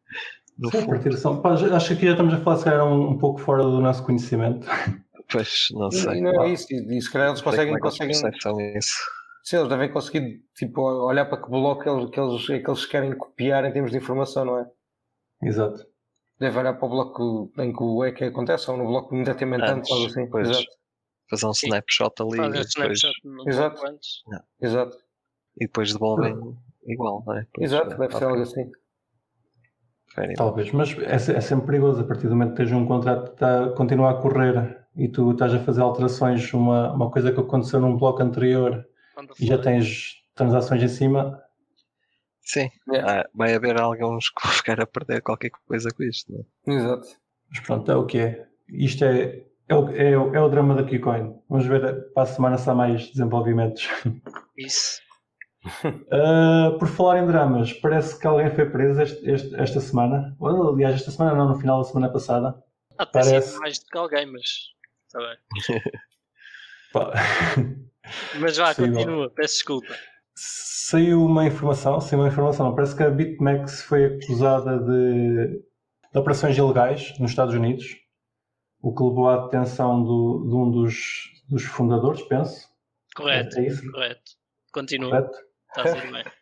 no 0.58 0.70
Sim, 0.70 0.82
fundo, 0.82 1.42
pá, 1.42 1.52
acho 1.54 1.88
que 1.88 1.92
aqui 1.94 2.06
já 2.06 2.12
estamos 2.12 2.34
a 2.34 2.38
falar 2.40 2.56
se 2.56 2.64
calhar 2.64 2.86
um, 2.86 3.10
um 3.10 3.18
pouco 3.18 3.40
fora 3.40 3.62
do 3.62 3.80
nosso 3.80 4.04
conhecimento. 4.04 4.66
pois 5.30 5.66
não 5.72 5.90
sei. 5.90 6.18
e 6.18 6.20
não 6.20 6.42
é 6.42 6.48
isso. 6.50 6.66
E, 6.72 6.96
e 6.96 7.02
se 7.02 7.10
calhar 7.12 7.28
eles 7.28 7.42
Não 7.42 7.52
sei 7.52 7.66
conseguem, 7.66 7.74
como 7.74 7.76
é 7.76 7.80
que 7.90 8.04
eles 8.04 8.20
conseguem, 8.20 8.78
isso. 8.78 8.96
sim, 9.42 9.56
eles 9.56 9.68
devem 9.68 9.92
conseguir, 9.92 10.44
tipo, 10.54 10.80
olhar 10.82 11.26
para 11.26 11.42
que 11.42 11.50
bloco 11.50 11.88
eles, 11.88 12.10
que 12.10 12.20
eles, 12.20 12.50
é 12.50 12.58
que 12.60 12.70
eles 12.70 12.86
querem 12.86 13.16
copiar 13.16 13.64
em 13.64 13.72
termos 13.72 13.90
de 13.90 13.96
informação, 13.98 14.44
não 14.44 14.58
é? 14.58 14.66
Exato. 15.42 15.84
Deve 16.38 16.58
olhar 16.58 16.74
para 16.74 16.86
o 16.86 16.90
bloco 16.90 17.52
em 17.58 17.72
que 17.72 17.82
o 17.82 18.00
hack 18.02 18.22
acontece 18.22 18.70
ou 18.70 18.76
no 18.76 18.86
bloco 18.86 19.14
imediatamente 19.14 19.62
antes, 19.64 19.90
Antes, 19.90 19.90
algo 19.92 20.06
assim. 20.06 20.30
pois. 20.30 20.50
Exato. 20.50 20.66
Fazer 21.30 21.46
um 21.46 21.50
snapshot 21.52 22.12
ali 22.22 22.38
e 22.38 22.50
depois, 22.50 22.68
snapshot 22.68 23.12
no 23.24 23.48
Exato. 23.48 23.82
Exato. 24.60 24.96
e 25.56 25.66
depois 25.66 25.92
devolvem 25.92 26.36
igual, 26.86 27.22
não 27.26 27.38
é? 27.38 27.46
Pois, 27.54 27.72
Exato, 27.72 27.94
eh, 27.94 27.96
deve 27.98 28.16
ser 28.18 28.24
algo 28.24 28.42
assim. 28.42 28.70
Talvez, 30.36 30.70
mas 30.72 30.96
é, 30.98 31.14
é 31.36 31.40
sempre 31.40 31.66
perigoso 31.66 32.00
a 32.00 32.04
partir 32.04 32.28
do 32.28 32.36
momento 32.36 32.50
que 32.52 32.56
tens 32.58 32.72
um 32.72 32.86
contrato 32.86 33.24
que 33.28 33.34
está, 33.34 33.68
continua 33.70 34.10
a 34.10 34.14
correr 34.14 34.78
e 34.96 35.08
tu 35.08 35.32
estás 35.32 35.52
a 35.54 35.58
fazer 35.58 35.80
alterações, 35.82 36.52
uma, 36.54 36.92
uma 36.92 37.10
coisa 37.10 37.32
que 37.32 37.40
aconteceu 37.40 37.80
num 37.80 37.96
bloco 37.96 38.22
anterior 38.22 38.86
e 39.40 39.46
já 39.46 39.58
tens 39.58 40.22
transações 40.34 40.82
em 40.82 40.88
cima, 40.88 41.40
Sim, 42.46 42.68
ah, 43.02 43.26
vai 43.34 43.54
haver 43.54 43.80
alguns 43.80 44.28
que 44.28 44.42
vão 44.44 44.52
ficar 44.52 44.78
a 44.80 44.86
perder 44.86 45.22
qualquer 45.22 45.50
coisa 45.66 45.88
com 45.90 46.02
isto, 46.02 46.30
não 46.30 46.40
é? 46.40 46.76
Exato. 46.76 47.08
mas 47.50 47.60
pronto, 47.60 47.90
é 47.90 47.96
o 47.96 48.04
que 48.04 48.18
é. 48.18 48.46
Isto 48.68 49.04
é, 49.06 49.42
é, 49.66 49.74
o, 49.74 49.88
é, 49.88 50.18
o- 50.18 50.34
é 50.34 50.40
o 50.42 50.48
drama 50.50 50.74
da 50.74 50.84
Keycoin. 50.84 51.34
Vamos 51.48 51.64
ver 51.66 52.12
para 52.12 52.22
a 52.24 52.26
semana 52.26 52.58
se 52.58 52.68
há 52.68 52.74
mais 52.74 53.10
desenvolvimentos. 53.12 53.88
Isso. 54.58 55.00
Uh, 55.84 56.78
por 56.78 56.88
falar 56.88 57.22
em 57.22 57.26
dramas, 57.26 57.72
parece 57.72 58.18
que 58.20 58.26
alguém 58.26 58.50
foi 58.50 58.68
preso 58.68 59.00
este- 59.00 59.30
este- 59.30 59.54
esta 59.56 59.80
semana. 59.80 60.36
Ou, 60.38 60.70
aliás, 60.74 60.94
esta 60.96 61.10
semana 61.10 61.34
não, 61.34 61.48
no 61.48 61.58
final 61.58 61.78
da 61.78 61.84
semana 61.88 62.12
passada. 62.12 62.62
Até 62.98 63.20
Parece. 63.20 63.58
mais 63.58 63.78
do 63.78 63.86
que 63.86 63.96
alguém, 63.98 64.26
mas. 64.26 64.42
Está 65.06 65.18
bem. 65.20 65.38
Mas 68.38 68.56
vá, 68.58 68.66
Possível. 68.74 68.92
continua, 68.92 69.30
peço 69.30 69.54
desculpa. 69.54 69.94
Saiu 70.36 71.24
uma 71.24 71.46
informação, 71.46 71.98
saiu 72.00 72.20
uma 72.20 72.28
informação, 72.28 72.74
parece 72.74 72.94
que 72.94 73.02
a 73.02 73.08
BitMEX 73.10 73.82
foi 73.82 74.04
acusada 74.04 74.78
de, 74.78 75.62
de 76.12 76.18
operações 76.18 76.56
ilegais 76.58 77.18
nos 77.18 77.30
Estados 77.30 77.54
Unidos, 77.54 77.86
o 78.82 78.94
que 78.94 79.02
levou 79.02 79.30
à 79.30 79.44
detenção 79.44 80.02
do, 80.04 80.46
de 80.48 80.54
um 80.54 80.70
dos, 80.70 81.30
dos 81.48 81.62
fundadores, 81.64 82.20
penso. 82.22 82.68
Correto, 83.16 83.58
É 83.58 83.66
isso? 83.68 83.90
correto. 83.90 84.32
Continua, 84.72 85.08
Correto? 85.10 85.38
Está 85.76 85.94
tudo 86.00 86.12
bem. 86.12 86.24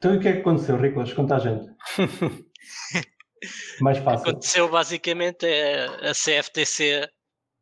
Então 0.00 0.16
o 0.16 0.20
que 0.20 0.28
é 0.28 0.32
que 0.34 0.38
aconteceu, 0.38 0.76
Riclas? 0.80 1.12
Conta 1.12 1.34
a 1.34 1.38
gente. 1.40 1.66
Mais 3.80 3.98
fácil. 3.98 4.28
Aconteceu 4.30 4.68
basicamente 4.68 5.44
é 5.44 5.86
a 6.08 6.12
CFTC. 6.12 7.08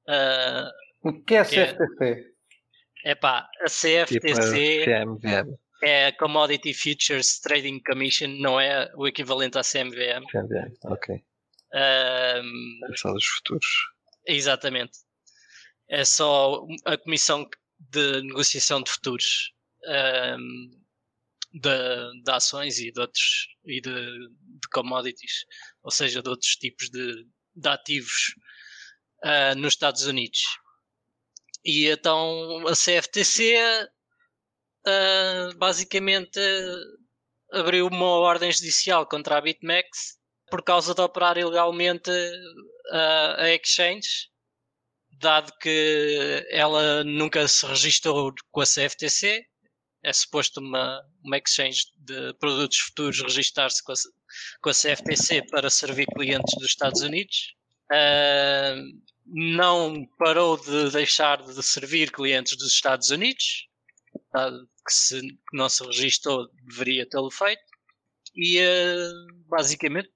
ah, 0.06 0.70
O 1.02 1.12
que 1.24 1.34
é 1.34 1.38
a 1.40 1.44
Que 1.46 1.60
é? 1.60 1.66
CFTC? 1.66 2.24
epá, 3.06 3.38
a 3.38 3.44
Tipo 3.44 3.62
a 3.62 3.68
CFTC 4.34 4.84
CMVM. 4.84 5.54
é 5.82 6.06
a 6.08 6.12
Commodity 6.18 6.74
Futures 6.74 7.40
Trading 7.40 7.80
Commission, 7.82 8.28
não 8.38 8.60
é 8.60 8.90
o 8.96 9.06
equivalente 9.08 9.56
à 9.56 9.62
CMVM. 9.62 10.26
CMVM, 10.30 10.74
ok. 10.84 11.16
Ah, 11.72 12.40
É 12.92 12.96
só 12.96 13.12
dos 13.14 13.24
futuros. 13.24 13.66
Exatamente. 14.26 14.98
É 15.88 16.04
só 16.04 16.66
a 16.84 16.98
Comissão 16.98 17.48
de 17.78 18.20
Negociação 18.22 18.82
de 18.82 18.90
Futuros 18.90 19.52
de, 21.60 22.22
de 22.22 22.30
ações 22.30 22.78
e 22.78 22.92
de 22.92 23.00
outros 23.00 23.48
e 23.64 23.80
de, 23.80 23.90
de 23.90 24.68
commodities, 24.72 25.44
ou 25.82 25.90
seja, 25.90 26.22
de 26.22 26.28
outros 26.28 26.56
tipos 26.56 26.90
de, 26.90 27.26
de 27.54 27.68
ativos 27.68 28.34
ah, 29.24 29.54
nos 29.54 29.74
Estados 29.74 30.06
Unidos. 30.06 30.40
E 31.64 31.88
então 31.88 32.66
a 32.68 32.72
CFTC 32.72 33.56
ah, 34.86 35.50
basicamente 35.56 36.38
abriu 37.52 37.86
uma 37.86 38.06
ordem 38.06 38.52
judicial 38.52 39.06
contra 39.06 39.38
a 39.38 39.40
BitMEX 39.40 40.18
por 40.50 40.62
causa 40.62 40.94
de 40.94 41.00
operar 41.00 41.38
ilegalmente 41.38 42.10
a, 42.92 43.44
a 43.44 43.54
exchange, 43.54 44.28
dado 45.18 45.52
que 45.60 46.46
ela 46.50 47.02
nunca 47.02 47.48
se 47.48 47.64
registrou 47.66 48.32
com 48.52 48.60
a 48.60 48.66
CFTC, 48.66 49.44
é 50.06 50.12
suposto 50.12 50.60
uma, 50.60 51.04
uma 51.24 51.36
exchange 51.36 51.86
de 51.98 52.32
produtos 52.34 52.78
futuros 52.78 53.20
registar-se 53.20 53.82
com, 53.82 53.92
com 54.62 54.70
a 54.70 54.72
CFTC 54.72 55.42
para 55.50 55.68
servir 55.68 56.06
clientes 56.06 56.54
dos 56.56 56.68
Estados 56.68 57.00
Unidos. 57.00 57.56
Ah, 57.90 58.76
não 59.26 60.06
parou 60.16 60.56
de 60.56 60.90
deixar 60.92 61.42
de 61.42 61.60
servir 61.60 62.12
clientes 62.12 62.56
dos 62.56 62.72
Estados 62.72 63.10
Unidos, 63.10 63.68
que 64.86 64.94
se 64.94 65.20
não 65.52 65.68
se 65.68 65.84
registrou 65.84 66.48
deveria 66.62 67.04
tê-lo 67.04 67.30
feito. 67.30 67.64
E 68.36 68.60
ah, 68.60 69.10
basicamente 69.48 70.12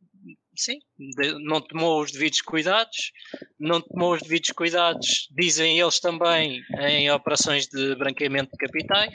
sim, 0.61 0.79
de- 0.99 1.43
não 1.45 1.61
tomou 1.61 2.03
os 2.03 2.11
devidos 2.13 2.41
cuidados, 2.43 3.13
não 3.59 3.81
tomou 3.81 4.15
os 4.15 4.23
devidos 4.23 4.51
cuidados, 4.51 5.29
dizem 5.37 5.79
eles 5.81 5.99
também, 6.01 6.61
em 6.81 7.11
operações 7.11 7.67
de 7.67 7.95
branqueamento 7.97 8.51
de 8.53 8.59
capitais, 8.59 9.15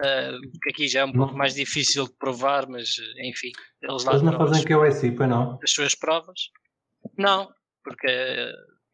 ah, 0.00 0.32
que 0.62 0.70
aqui 0.70 0.88
já 0.88 1.00
é 1.00 1.04
um 1.04 1.12
pouco 1.12 1.32
Não. 1.32 1.38
mais 1.38 1.54
difícil 1.54 2.04
de 2.06 2.12
provar, 2.18 2.68
mas 2.68 2.96
enfim, 3.18 3.50
eles 3.82 4.04
lá 4.04 4.12
Eles 4.12 4.22
não 4.22 4.36
fazem 4.36 4.58
as, 4.58 4.64
KYC, 4.64 5.12
pois 5.16 5.28
não? 5.28 5.58
as 5.62 5.70
suas 5.70 5.94
provas. 5.94 6.40
Não, 7.16 7.48
porque 7.82 8.08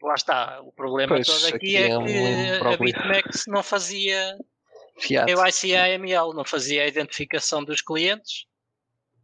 lá 0.02 0.14
está, 0.14 0.60
o 0.62 0.72
problema 0.72 1.14
Pois, 1.16 1.26
todo 1.26 1.46
aqui, 1.46 1.56
aqui 1.56 1.76
é 1.76 1.88
é 1.90 1.98
um 1.98 2.04
que 2.04 2.50
a 2.54 2.58
problema. 2.58 2.84
BitMEX 2.84 3.44
não 3.48 3.62
fazia 3.62 4.36
Fiat. 4.98 5.32
KYC 5.32 5.74
AML, 5.76 6.34
não 6.34 6.44
fazia 6.44 6.82
a 6.82 6.86
identificação 6.86 7.64
dos 7.64 7.80
clientes 7.80 8.44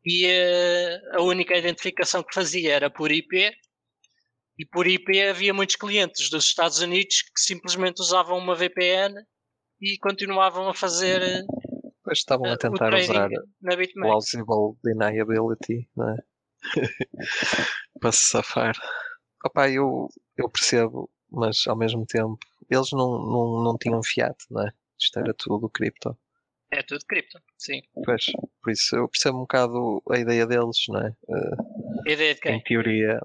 e 0.06 0.24
eh, 0.24 1.00
a 1.14 1.22
única 1.22 1.56
identificação 1.56 2.22
que 2.22 2.32
fazia 2.32 2.72
era 2.72 2.88
por 2.88 3.10
IP 3.10 3.52
e 4.56 4.64
por 4.64 4.86
IP 4.86 5.20
havia 5.20 5.52
muitos 5.52 5.74
clientes 5.74 6.30
dos 6.30 6.44
Estados 6.44 6.78
Unidos 6.78 7.22
que 7.22 7.40
simplesmente 7.40 8.00
usavam 8.00 8.38
uma 8.38 8.54
VPN 8.54 9.14
e 9.80 9.98
continuavam 9.98 10.68
a 10.68 10.74
fazer 10.74 11.20
eh, 11.20 11.42
estavam 12.12 12.48
a 12.48 12.54
o 12.54 12.56
tentar 12.56 12.94
usar 12.94 13.28
na 13.60 13.76
plausible 13.94 14.76
deniability, 14.84 15.88
não 15.96 16.10
é? 16.10 16.16
para 18.00 18.12
se 18.12 18.28
safar. 18.28 18.76
Opa, 19.44 19.68
eu, 19.68 20.08
eu 20.36 20.48
percebo, 20.48 21.10
mas 21.30 21.66
ao 21.66 21.76
mesmo 21.76 22.06
tempo 22.06 22.38
eles 22.70 22.92
não, 22.92 23.18
não, 23.18 23.64
não 23.64 23.76
tinham 23.76 24.00
fiat, 24.04 24.36
não 24.50 24.62
é? 24.62 24.72
Isto 24.98 25.18
era 25.18 25.34
tudo 25.34 25.68
cripto. 25.68 26.16
É 26.70 26.82
tudo 26.82 27.04
cripto, 27.06 27.40
sim. 27.58 27.80
Pois, 28.04 28.24
por 28.62 28.70
isso 28.72 28.96
eu 28.96 29.08
percebo 29.08 29.38
um 29.38 29.40
bocado 29.42 30.02
a 30.10 30.18
ideia 30.18 30.46
deles, 30.46 30.76
não 30.88 31.00
é? 31.00 31.08
Eh, 31.28 31.56
A 32.06 32.10
ideia 32.10 32.34
de 32.34 32.40
em 32.48 32.60
quem? 32.60 32.62
teoria, 32.62 33.20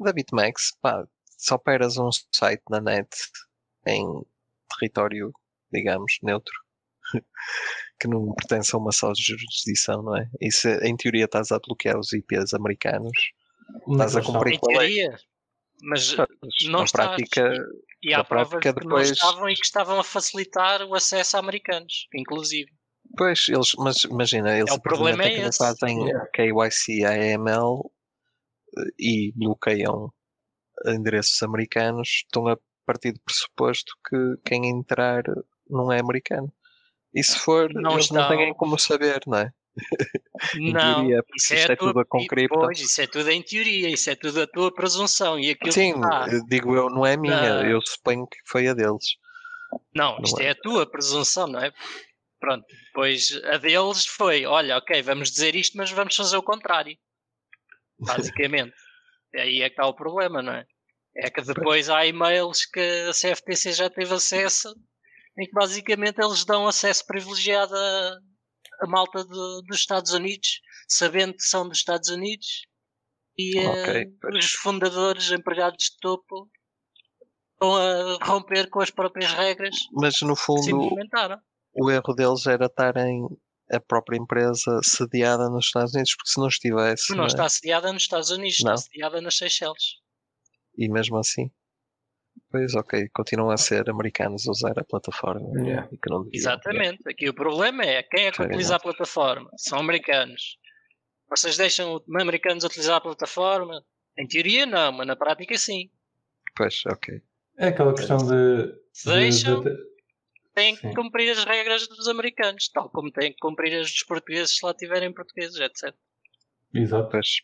da 0.00 0.12
BitMEX, 0.12 0.76
pá, 0.80 1.06
se 1.36 1.54
operas 1.54 1.96
um 1.98 2.10
site 2.32 2.62
na 2.70 2.80
net 2.80 3.08
em 3.86 4.04
território, 4.78 5.32
digamos, 5.72 6.18
neutro, 6.22 6.54
que 8.00 8.08
não 8.08 8.34
pertence 8.34 8.74
a 8.74 8.78
uma 8.78 8.92
só 8.92 9.12
jurisdição, 9.16 10.02
não 10.02 10.16
é? 10.16 10.28
Isso, 10.40 10.68
em 10.68 10.96
teoria, 10.96 11.24
estás 11.26 11.52
a 11.52 11.58
bloquear 11.58 11.98
os 11.98 12.12
IPs 12.12 12.54
americanos, 12.54 13.12
estás 13.90 14.16
a 14.16 14.22
cumprir 14.22 14.54
Em 14.54 14.58
com 14.58 14.70
a 14.76 14.80
lei. 14.80 14.94
teoria, 14.96 15.18
mas 15.82 16.16
Mas 16.16 16.28
não 16.64 16.80
na 16.80 16.84
estás. 16.84 16.90
prática, 17.06 17.66
e 18.02 18.14
há 18.14 18.22
provas 18.24 18.60
que 18.60 18.72
depois- 18.72 19.08
não 19.08 19.12
estavam 19.14 19.48
e 19.48 19.54
que 19.54 19.64
estavam 19.64 20.00
a 20.00 20.04
facilitar 20.04 20.82
o 20.82 20.94
acesso 20.94 21.36
a 21.36 21.40
americanos, 21.40 22.06
inclusive. 22.14 22.70
pois, 23.16 23.48
eles, 23.48 23.72
mas 23.78 24.04
imagina, 24.04 24.56
eles 24.56 24.70
É, 24.70 24.74
o 24.74 24.80
problema 24.80 25.22
é 25.24 25.30
que 25.30 25.40
não 25.42 25.48
esse. 25.48 25.58
fazem 25.58 25.98
Yeah. 26.06 26.30
KYC 26.34 27.04
AML 27.04 27.90
eh, 28.78 28.82
e 28.98 29.32
bloqueiam 29.34 30.12
endereços 30.86 31.42
americanos, 31.42 32.08
estão 32.24 32.46
a 32.48 32.56
partir 32.86 33.12
do 33.12 33.20
pressuposto 33.20 33.92
que 34.08 34.16
quem 34.48 34.68
entrar 34.68 35.22
não 35.68 35.90
é 35.92 35.98
americano. 36.00 36.52
E 37.14 37.22
se 37.24 37.36
for, 37.38 37.72
Não 37.72 37.94
eles 37.94 38.10
não 38.10 38.22
estão. 38.22 38.36
têm 38.36 38.54
como 38.54 38.78
saber, 38.78 39.20
não 39.26 39.38
é? 39.38 39.52
Não, 40.54 40.94
teoria, 41.06 41.20
isso 41.36 41.54
é, 41.54 41.60
é 41.60 41.72
a 41.72 41.76
tudo 41.76 42.04
com 42.06 42.26
cripto. 42.26 42.54
Pois, 42.54 42.80
isso 42.80 43.00
é 43.00 43.06
tudo 43.06 43.30
em 43.30 43.42
teoria, 43.42 43.88
isso 43.88 44.08
é 44.10 44.14
tudo 44.14 44.42
a 44.42 44.46
tua 44.46 44.72
presunção. 44.72 45.38
E 45.38 45.50
aquilo 45.50 45.72
Sim, 45.72 45.94
está. 45.94 46.26
eu 46.30 46.44
digo 46.46 46.74
eu, 46.74 46.88
não 46.88 47.04
é 47.04 47.16
minha, 47.16 47.62
Não. 47.62 47.70
eu 47.70 47.80
suponho 47.80 48.26
que 48.26 48.38
foi 48.46 48.68
a 48.68 48.74
deles. 48.74 49.04
Não, 49.94 50.16
não 50.16 50.22
isto 50.22 50.40
é. 50.40 50.46
é 50.46 50.50
a 50.50 50.54
tua 50.54 50.88
presunção, 50.88 51.46
não 51.46 51.60
é? 51.60 51.72
Pronto, 52.40 52.64
depois 52.86 53.40
a 53.44 53.58
deles 53.58 54.06
foi: 54.06 54.46
olha, 54.46 54.76
ok, 54.78 55.02
vamos 55.02 55.30
dizer 55.30 55.54
isto, 55.56 55.76
mas 55.76 55.90
vamos 55.90 56.14
fazer 56.14 56.36
o 56.36 56.42
contrário. 56.42 56.96
Basicamente. 57.98 58.74
Aí 59.34 59.62
é 59.62 59.68
que 59.68 59.74
está 59.74 59.86
o 59.86 59.94
problema, 59.94 60.40
não 60.40 60.52
é? 60.52 60.64
É 61.16 61.30
que 61.30 61.42
depois 61.42 61.90
há 61.90 62.06
e-mails 62.06 62.64
que 62.64 62.80
a 62.80 63.10
CFTC 63.10 63.72
já 63.72 63.90
teve 63.90 64.14
acesso, 64.14 64.72
em 65.36 65.44
que 65.46 65.52
basicamente 65.52 66.20
eles 66.20 66.44
dão 66.44 66.66
acesso 66.66 67.04
privilegiado 67.06 67.74
a, 67.74 68.18
a 68.80 68.86
malta 68.86 69.24
do- 69.24 69.62
dos 69.62 69.78
Estados 69.78 70.12
Unidos, 70.12 70.60
sabendo 70.88 71.34
que 71.34 71.42
são 71.42 71.68
dos 71.68 71.78
Estados 71.78 72.08
Unidos, 72.08 72.66
e 73.36 73.58
eh, 73.58 74.04
os 74.36 74.50
fundadores, 74.52 75.30
empregados 75.30 75.84
de 75.84 75.98
topo, 76.00 76.50
estão 77.52 77.76
a 77.76 78.24
romper 78.24 78.68
com 78.70 78.80
as 78.80 78.90
próprias 78.90 79.32
regras 79.32 79.74
Mas 79.92 80.20
no 80.22 80.34
se 80.36 80.42
fundo, 80.44 80.90
o 81.74 81.90
erro 81.90 82.14
deles 82.14 82.46
era 82.46 82.66
estarem 82.66 83.26
a 83.70 83.78
própria 83.80 84.16
empresa 84.16 84.80
sediada 84.82 85.48
nos 85.50 85.66
Estados 85.66 85.92
Unidos, 85.94 86.14
porque 86.16 86.30
se 86.30 86.38
não 86.40 86.48
estivesse, 86.48 87.10
Não 87.10 87.18
não 87.18 87.24
é? 87.24 87.26
está 87.26 87.48
sediada 87.48 87.92
nos 87.92 88.02
Estados 88.02 88.30
Unidos, 88.30 88.58
Não. 88.64 88.74
está 88.74 88.84
sediada 88.90 89.20
nas 89.20 89.36
Seychelles. 89.36 89.96
e 90.76 90.88
mesmo 90.88 91.16
assim, 91.18 91.50
pois 92.50 92.74
ok, 92.74 93.08
continuam 93.12 93.50
a 93.50 93.56
ser 93.56 93.88
americanos 93.90 94.46
a 94.48 94.50
usar 94.50 94.78
a 94.78 94.84
plataforma. 94.84 95.48
Yeah. 95.60 95.88
E 95.92 95.96
que 95.96 96.10
não 96.10 96.24
deviam. 96.24 96.38
Exatamente. 96.40 97.02
Aqui 97.08 97.28
o 97.28 97.34
problema 97.34 97.84
é 97.84 98.02
quem 98.02 98.26
é 98.26 98.30
que 98.30 98.36
Fair 98.36 98.48
utiliza 98.48 98.76
a 98.76 98.80
plataforma? 98.80 99.50
São 99.56 99.78
americanos. 99.78 100.58
Vocês 101.30 101.56
deixam 101.56 101.94
os 101.94 102.02
americanos 102.20 102.64
utilizar 102.64 102.96
a 102.96 103.00
plataforma? 103.00 103.84
Em 104.18 104.26
teoria 104.26 104.66
não, 104.66 104.92
mas 104.92 105.06
na 105.06 105.14
prática 105.16 105.56
sim. 105.58 105.90
Pois, 106.56 106.82
ok. 106.86 107.20
É 107.58 107.68
aquela 107.68 107.94
questão 107.94 108.16
de. 108.18 108.74
Se 108.92 109.08
deixam, 109.08 109.60
de- 109.62 109.76
têm 110.54 110.74
que 110.74 110.88
Sim. 110.88 110.94
cumprir 110.94 111.30
as 111.30 111.44
regras 111.44 111.86
dos 111.86 112.08
americanos, 112.08 112.68
tal 112.68 112.88
como 112.90 113.12
têm 113.12 113.32
que 113.32 113.38
cumprir 113.38 113.74
as 113.74 113.90
dos 113.92 114.02
portugueses 114.04 114.56
se 114.56 114.64
lá 114.66 114.72
tiverem 114.74 115.12
portugueses, 115.12 115.58
etc. 115.60 115.94
Exato. 116.74 117.08
Pois, 117.10 117.42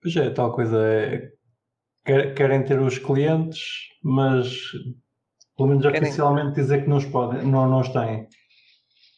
Pois 0.00 0.16
é, 0.16 0.30
tal 0.30 0.52
coisa 0.54 0.78
é. 0.86 1.32
Quer- 2.08 2.34
Querem 2.34 2.64
ter 2.64 2.80
os 2.80 2.98
clientes, 2.98 3.60
mas 4.02 4.48
pelo 5.56 5.68
menos 5.68 5.84
Querem- 5.84 6.02
oficialmente 6.02 6.54
dizer 6.54 6.82
que 6.82 6.88
não 6.88 6.96
os 6.96 7.04
podem, 7.04 7.42
não, 7.42 7.68
não 7.68 7.80
os 7.80 7.88
têm. 7.90 8.26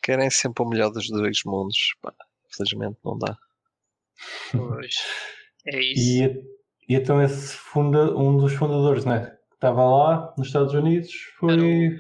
querem 0.03 0.29
sempre 0.31 0.63
o 0.65 0.69
melhor 0.69 0.91
dos 0.91 1.09
dois 1.09 1.39
mundos. 1.47 1.77
Pá, 2.03 2.13
infelizmente 2.53 2.99
não 3.05 3.17
dá. 3.19 3.37
Pois. 4.53 4.95
É 5.67 5.79
isso. 5.81 6.23
E, 6.89 6.93
e 6.93 6.97
então 6.97 7.23
esse 7.23 7.55
funda, 7.55 8.17
um 8.17 8.37
dos 8.37 8.53
fundadores, 8.55 9.05
né? 9.05 9.27
Que 9.51 9.55
estava 9.57 9.85
lá 9.85 10.35
nos 10.37 10.49
Estados 10.49 10.73
Unidos 10.75 11.13
foi. 11.39 11.97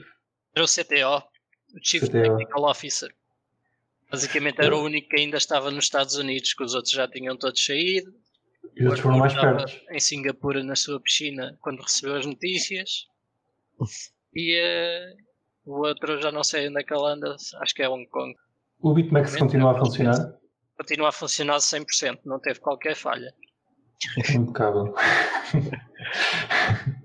Era 0.55 0.65
o 0.65 0.69
CTO, 0.69 1.19
o 1.75 1.79
Chief 1.83 2.03
CTO. 2.03 2.13
Technical 2.23 2.65
Officer. 2.65 3.15
Basicamente 4.11 4.61
era 4.61 4.77
o 4.77 4.83
único 4.83 5.09
que 5.09 5.21
ainda 5.21 5.37
estava 5.37 5.71
nos 5.71 5.85
Estados 5.85 6.17
Unidos, 6.17 6.53
que 6.55 6.65
os 6.65 6.75
outros 6.75 6.93
já 6.93 7.07
tinham 7.07 7.37
todos 7.37 7.65
saído. 7.65 8.13
E 8.77 8.85
eles 8.85 9.01
foram 9.01 9.19
mais 9.19 9.33
estava 9.33 9.57
perto. 9.57 9.81
Em 9.91 10.01
Singapura, 10.01 10.63
na 10.63 10.77
sua 10.77 11.01
piscina, 11.01 11.59
quando 11.61 11.83
recebeu 11.83 12.17
as 12.17 12.27
notícias. 12.27 13.07
E 14.33 14.55
eh, 14.55 15.15
o 15.65 15.85
outro, 15.85 16.13
eu 16.13 16.23
já 16.23 16.31
não 16.31 16.45
sei 16.45 16.69
onde 16.69 16.81
é 16.81 16.85
que 16.85 16.95
ele 16.95 17.05
anda, 17.05 17.35
acho 17.35 17.75
que 17.75 17.83
é 17.83 17.89
Hong 17.89 18.07
Kong. 18.07 18.33
O 18.79 18.95
BitMEX 18.95 19.37
continua 19.37 19.73
a 19.73 19.79
funcionar. 19.81 20.39
Continua 20.79 21.09
a 21.09 21.13
funcionar 21.13 21.57
100%, 21.57 22.21
não 22.25 22.39
teve 22.39 22.61
qualquer 22.61 22.95
falha. 22.95 23.35
Impecável. 24.33 24.95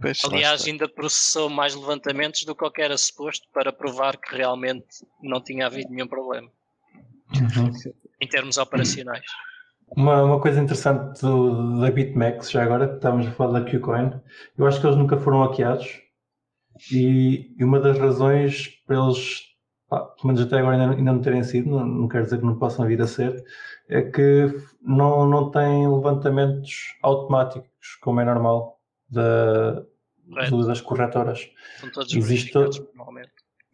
Pois, 0.00 0.22
lá 0.22 0.30
Aliás, 0.30 0.64
ainda 0.64 0.88
processou 0.88 1.50
mais 1.50 1.74
levantamentos 1.74 2.44
do 2.44 2.54
que 2.54 2.64
o 2.64 2.70
que 2.70 2.80
era 2.80 2.96
suposto 2.96 3.48
para 3.52 3.72
provar 3.72 4.16
que 4.16 4.36
realmente 4.36 5.04
não 5.20 5.42
tinha 5.42 5.66
havido 5.66 5.90
nenhum 5.90 6.06
problema 6.06 6.48
Uhum. 7.34 7.72
em 8.20 8.28
termos 8.28 8.56
operacionais. 8.56 9.24
Uma, 9.96 10.22
uma 10.22 10.40
coisa 10.40 10.60
interessante 10.60 11.20
do, 11.22 11.80
da 11.80 11.90
BitMEX, 11.90 12.50
já 12.50 12.62
agora 12.62 12.88
que 12.88 12.94
estávamos 12.96 13.26
a 13.26 13.30
falar 13.32 13.60
da 13.60 13.64
Qcoin, 13.70 14.12
eu 14.56 14.66
acho 14.66 14.80
que 14.80 14.86
eles 14.86 14.98
nunca 14.98 15.16
foram 15.16 15.42
hackeados 15.42 16.00
e, 16.92 17.54
e 17.58 17.64
uma 17.64 17.80
das 17.80 17.98
razões 17.98 18.68
para 18.86 18.96
eles, 18.96 19.40
pá, 19.88 20.00
pelo 20.00 20.26
menos 20.28 20.40
até 20.42 20.58
agora 20.58 20.76
ainda, 20.76 20.94
ainda 20.96 21.12
não 21.12 21.20
terem 21.20 21.42
sido, 21.42 21.70
não, 21.70 21.84
não 21.86 22.08
quero 22.08 22.24
dizer 22.24 22.38
que 22.38 22.44
não 22.44 22.58
possam 22.58 22.86
vir 22.86 23.00
a 23.02 23.06
ser, 23.06 23.42
é 23.88 24.02
que 24.02 24.46
não, 24.82 25.26
não 25.26 25.50
têm 25.50 25.88
levantamentos 25.92 26.94
automáticos, 27.02 27.68
como 28.00 28.20
é 28.20 28.24
normal, 28.24 28.78
da, 29.08 29.82
do- 30.50 30.66
das 30.66 30.80
corretoras. 30.80 31.50
São 31.80 31.90
todos 31.90 32.12
Existe. 32.14 32.52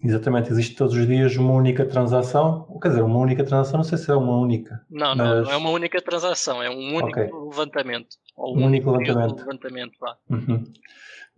Exatamente, 0.04 0.50
existe 0.50 0.76
todos 0.76 0.94
os 0.94 1.06
dias 1.06 1.34
uma 1.36 1.52
única 1.54 1.86
transação, 1.86 2.68
quer 2.82 2.88
dizer, 2.90 3.02
uma 3.02 3.18
única 3.18 3.42
transação, 3.42 3.78
não 3.78 3.84
sei 3.84 3.96
se 3.96 4.10
é 4.10 4.14
uma 4.14 4.36
única, 4.38 4.84
Não, 4.90 5.14
não, 5.14 5.24
Mas- 5.24 5.44
não 5.46 5.50
é 5.52 5.56
uma 5.56 5.70
única 5.70 6.00
transação, 6.02 6.62
é 6.62 6.68
um 6.68 6.94
único 6.96 7.20
Ok. 7.20 7.30
levantamento. 7.48 8.16
Ou 8.36 8.54
Um 8.58 8.66
único 8.66 8.90
levantamento. 8.90 9.38
levantamento. 9.38 9.96
Uhum. 10.28 10.64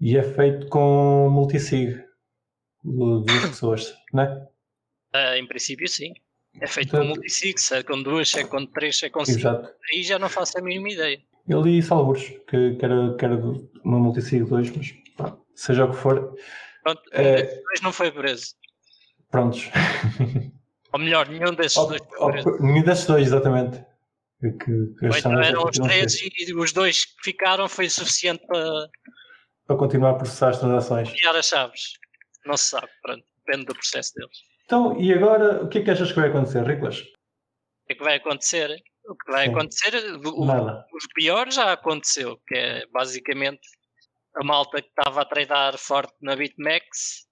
E 0.01 0.17
é 0.17 0.23
feito 0.23 0.67
com 0.69 1.29
multisig 1.31 1.93
de 1.95 2.03
duas 2.85 3.25
pessoas, 3.63 3.95
não 4.13 4.23
é? 4.25 4.47
Ah, 5.13 5.39
em 5.39 5.47
princípio, 5.47 5.87
sim. 5.89 6.13
É 6.61 6.67
feito 6.67 6.89
Então- 6.89 7.01
com 7.03 7.07
multisig, 7.09 7.59
se 7.61 7.75
é 7.77 7.83
com 7.85 8.03
duas, 8.03 8.29
se 8.31 8.41
é 8.41 8.45
com 8.45 8.67
três, 8.67 8.99
se 8.99 9.07
é 9.07 9.11
com 9.11 9.25
cinco. 9.25 9.39
Exato. 9.41 9.69
Aí 9.93 10.03
já 10.03 10.19
não 10.19 10.29
faço 10.29 10.59
a 10.59 10.63
mínima 10.63 10.89
ideia. 10.91 11.21
Eu 11.49 11.63
li 11.63 11.81
Salvos, 11.81 12.25
que, 12.49 12.75
que, 12.75 12.85
era, 12.85 13.15
que 13.15 13.25
era 13.25 13.37
uma 13.85 13.99
multisig 14.01 14.43
2, 14.45 14.77
mas 14.77 14.93
pá, 15.17 15.37
seja 15.55 15.85
o 15.85 15.91
que 15.91 15.97
for, 15.97 16.35
Pronto, 16.87 17.03
É. 17.11 17.43
dois 17.63 17.81
não 17.83 17.93
foi 17.93 18.13
preso. 18.13 18.55
prontos. 19.29 19.69
Ou 20.93 21.01
melhor, 21.01 21.29
nenhum 21.29 21.53
desses 21.53 21.77
Ou- 21.77 21.89
dois 21.89 22.01
foi 22.09 22.19
ou- 22.19 22.31
preso. 22.31 22.63
Nenhum 22.63 22.85
desses 22.85 23.07
dois, 23.07 23.27
exatamente. 23.27 23.85
Que, 24.41 24.51
que, 24.53 25.07
então 25.19 25.41
eram 25.43 25.65
os 25.65 25.77
três 25.79 26.15
e 26.21 26.55
os 26.55 26.73
dois 26.73 27.07
que 27.07 27.15
ficaram 27.25 27.69
foi 27.69 27.89
suficiente 27.89 28.47
para 28.47 28.89
para 29.67 29.77
continuar 29.77 30.11
a 30.11 30.15
processar 30.15 30.51
as 30.51 30.61
transações. 30.61 31.09
enviar 31.09 31.35
as 31.35 31.47
chaves. 31.49 31.95
Não 32.45 32.57
se 32.57 32.67
sabe, 32.71 32.89
pronto. 33.03 33.25
Depende 33.45 33.67
do 33.67 33.75
processo 33.75 34.15
deles. 34.15 34.39
Então, 34.65 35.01
e 35.01 35.13
agora, 35.13 35.65
o 35.65 35.69
que 35.69 35.79
é 35.79 35.83
que 35.83 35.91
achas 35.91 36.13
que 36.13 36.21
vai 36.21 36.29
acontecer, 36.29 36.63
Riclas? 36.65 37.01
O 37.01 37.05
que 37.89 37.93
é 37.93 37.95
que 37.97 38.05
vai 38.05 38.17
acontecer? 38.17 38.71
O 39.09 39.17
que 39.17 39.33
vai 39.33 39.47
Sim. 39.47 39.53
acontecer, 39.55 39.95
o, 40.25 40.43
o- 40.43 40.45
Nada. 40.47 40.87
o 40.93 41.15
pior 41.15 41.51
já 41.51 41.73
aconteceu, 41.73 42.39
que 42.47 42.55
é 42.55 42.87
basicamente 42.93 43.67
a 44.37 44.45
malta 44.45 44.81
que 44.83 44.89
estava 44.89 45.23
a 45.23 45.25
tradar 45.25 45.79
forte 45.79 46.15
na 46.21 46.37
BitMEX, 46.37 47.27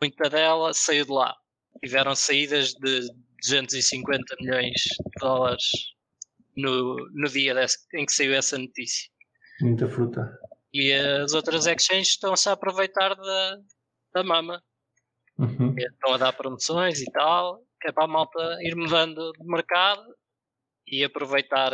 muita 0.00 0.28
dela 0.30 0.72
saiu 0.72 1.04
de 1.04 1.12
lá. 1.12 1.34
Tiveram 1.84 2.14
saídas 2.14 2.70
de 2.72 3.08
250 3.42 4.36
milhões 4.40 4.72
de 4.80 5.20
dólares 5.20 5.64
no, 6.56 6.96
no 7.12 7.28
dia 7.28 7.54
desse- 7.54 7.78
em 7.94 8.06
que 8.06 8.12
saiu 8.12 8.34
essa 8.34 8.56
notícia. 8.58 9.10
Muita 9.60 9.88
fruta. 9.88 10.20
E 10.72 10.92
as 10.92 11.32
outras 11.34 11.66
exchanges 11.66 12.08
estão-se 12.08 12.48
a 12.48 12.52
aproveitar 12.52 13.14
da, 13.14 13.56
da 14.14 14.24
mama. 14.24 14.62
Uhum. 15.38 15.74
Estão 15.78 16.14
a 16.14 16.16
dar 16.16 16.32
promoções 16.32 17.00
e 17.00 17.10
tal, 17.12 17.62
que 17.80 17.88
é 17.88 17.92
para 17.92 18.04
a 18.04 18.08
malta 18.08 18.38
ir 18.62 18.74
mudando 18.74 19.32
de 19.32 19.44
mercado 19.46 20.02
e 20.86 21.04
aproveitar 21.04 21.72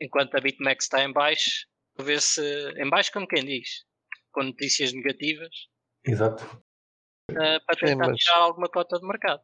enquanto 0.00 0.36
a 0.36 0.40
BitMEX 0.40 0.84
está 0.84 1.02
em 1.04 1.12
baixo, 1.12 1.66
para 1.96 2.04
ver 2.04 2.20
se, 2.20 2.42
em 2.76 2.88
baixo 2.88 3.10
como 3.12 3.26
quem 3.26 3.44
diz, 3.44 3.84
com 4.34 4.42
notícias 4.42 4.92
negativas, 4.92 5.48
Exato. 6.04 6.44
eh, 7.30 7.60
para 7.60 7.78
Sim, 7.78 7.86
tentar 7.86 8.08
mas- 8.08 8.18
tirar 8.18 8.38
alguma 8.38 8.68
cota 8.68 8.98
de 8.98 9.06
mercado. 9.06 9.40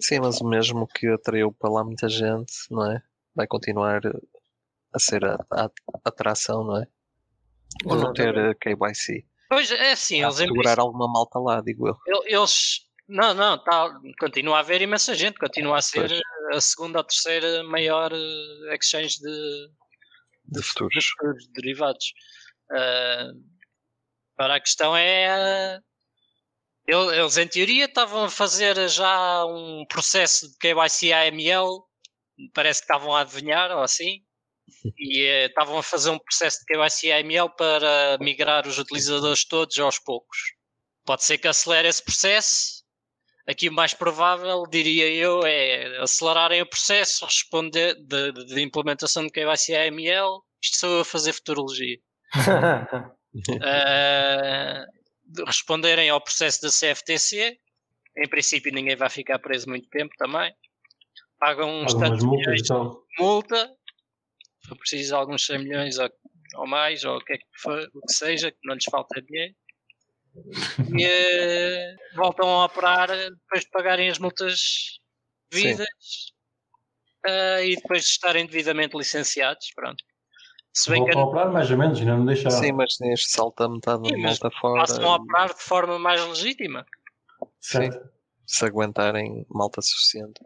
Sim, 0.00 0.20
mas 0.20 0.40
o 0.40 0.46
mesmo 0.48 0.86
que 0.88 1.06
atraiu 1.08 1.52
para 1.52 1.70
lá 1.70 1.84
muita 1.84 2.08
gente, 2.08 2.52
não 2.70 2.90
é? 2.90 3.02
Vai 3.34 3.46
continuar 3.46 4.00
a 4.92 4.98
ser 4.98 5.24
a, 5.24 5.34
a- 5.50 5.64
a 5.66 6.08
atração, 6.08 6.64
não 6.64 6.78
é? 6.82 6.86
Ou 7.86 7.96
não 7.96 8.12
ter 8.12 8.36
eh, 8.36 8.54
KYC. 8.54 9.26
Pois 9.48 9.70
é, 9.70 9.92
assim, 9.92 10.22
Há 10.22 10.26
eles, 10.26 10.36
de 10.36 10.42
segurar 10.46 10.80
alguma 10.80 11.06
malta 11.06 11.38
lá, 11.38 11.60
digo 11.60 11.88
eu. 11.88 11.96
eles. 12.26 12.86
Não, 13.06 13.34
não, 13.34 13.62
tá, 13.62 14.00
continua 14.18 14.56
a 14.56 14.60
haver 14.60 14.80
imensa 14.80 15.14
gente, 15.14 15.38
continua 15.38 15.76
a 15.78 15.82
ser 15.82 16.08
Pois. 16.08 16.56
a 16.56 16.60
segunda 16.60 16.98
ou 16.98 17.04
terceira 17.04 17.62
maior 17.64 18.10
eh, 18.12 18.74
exchange 18.74 19.18
de, 19.20 19.68
De 20.46 20.62
futuros. 20.62 21.04
futuros 21.10 21.46
derivados. 21.48 22.14
Ah, 22.72 23.30
para 24.36 24.56
a 24.56 24.60
questão 24.60 24.96
é. 24.96 25.78
ele- 26.86 27.16
Eles, 27.18 27.36
em 27.36 27.48
teoria, 27.48 27.86
estavam 27.86 28.24
a 28.24 28.30
fazer 28.30 28.88
já 28.88 29.44
um 29.46 29.84
processo 29.88 30.50
de 30.50 30.56
KYC 30.58 31.12
AML, 31.12 31.82
parece 32.52 32.80
que 32.80 32.84
estavam 32.84 33.14
a 33.14 33.20
adivinhar 33.20 33.70
ou 33.70 33.82
assim, 33.82 34.20
e 34.98 35.22
eh, 35.22 35.46
estavam 35.46 35.78
a 35.78 35.82
fazer 35.82 36.10
um 36.10 36.18
processo 36.18 36.58
de 36.60 36.64
KYC 36.66 37.12
AML 37.12 37.50
para 37.56 38.18
migrar 38.20 38.66
os 38.66 38.78
utilizadores 38.78 39.44
todos 39.46 39.78
aos 39.78 39.98
poucos. 39.98 40.38
Pode 41.06 41.24
ser 41.24 41.38
que 41.38 41.48
acelere 41.48 41.88
esse 41.88 42.02
processo. 42.02 42.82
Aqui 43.46 43.68
o 43.68 43.72
mais 43.72 43.92
provável, 43.92 44.64
diria 44.70 45.06
eu, 45.12 45.44
é 45.44 45.98
acelerarem 46.02 46.62
o 46.62 46.66
processo 46.68 47.26
responder 47.26 47.94
de, 47.96 48.32
de- 48.32 48.44
de 48.46 48.62
implementação 48.62 49.22
de 49.26 49.30
KYC 49.30 49.74
AML. 49.74 50.42
Isto 50.62 50.76
sou 50.78 50.90
eu 50.94 51.00
a 51.00 51.04
fazer 51.04 51.32
futurologia. 51.34 51.98
Uh, 53.34 54.86
de 55.26 55.44
responderem 55.44 56.08
ao 56.10 56.20
processo 56.20 56.62
da 56.62 56.68
CFTC. 56.68 57.58
Em 58.16 58.28
princípio, 58.28 58.72
ninguém 58.72 58.94
vai 58.94 59.10
ficar 59.10 59.38
preso 59.40 59.68
muito 59.68 59.88
tempo 59.88 60.14
também. 60.16 60.54
Pagam 61.38 61.68
uns 61.68 61.92
Algumas 61.92 62.10
tantos 62.10 62.24
multas 62.24 62.46
milhões 62.46 62.60
e 62.60 62.62
de 62.62 62.68
tal. 62.68 63.04
multa. 63.18 63.76
Se 64.66 64.74
preciso 64.76 65.16
alguns 65.16 65.44
100 65.44 65.58
milhões 65.58 65.98
ou, 65.98 66.08
ou 66.56 66.66
mais, 66.66 67.04
ou 67.04 67.16
o 67.16 67.24
que, 67.24 67.34
é 67.34 67.38
que 67.38 67.44
for, 67.56 67.78
o 67.92 68.00
que 68.06 68.12
seja, 68.12 68.50
que 68.50 68.58
não 68.64 68.74
lhes 68.74 68.84
falta 68.84 69.20
dinheiro. 69.20 69.54
E 70.98 71.04
eh, 71.04 71.94
voltam 72.16 72.48
a 72.48 72.64
operar 72.64 73.08
depois 73.08 73.60
de 73.64 73.70
pagarem 73.70 74.08
as 74.08 74.18
multas 74.18 74.98
devidas 75.50 75.86
eh, 77.26 77.66
e 77.66 77.76
depois 77.76 78.02
de 78.02 78.08
estarem 78.08 78.46
devidamente 78.46 78.96
licenciados. 78.96 79.70
Pronto. 79.74 80.02
Se 80.76 80.90
bem 80.90 81.04
que 81.04 81.12
Voltam 81.12 81.22
a 81.22 81.26
operar 81.26 81.52
mais 81.52 81.70
ou 81.70 81.78
menos, 81.78 81.98
ainda 82.00 82.16
não 82.16 82.26
deixaram. 82.26 82.58
Sim, 82.58 82.72
mas 82.72 83.00
este 83.00 83.30
salta 83.30 83.68
metade 83.68 84.02
da 84.02 84.08
Sim, 84.08 84.22
malta 84.22 84.50
fora. 84.60 84.80
passam 84.80 85.12
a 85.12 85.16
operar 85.16 85.54
de 85.54 85.62
forma 85.62 85.98
mais 86.00 86.20
legítima. 86.26 86.84
certo? 87.60 88.08
Se 88.46 88.64
aguentarem 88.64 89.46
malta 89.48 89.80
suficiente. 89.80 90.40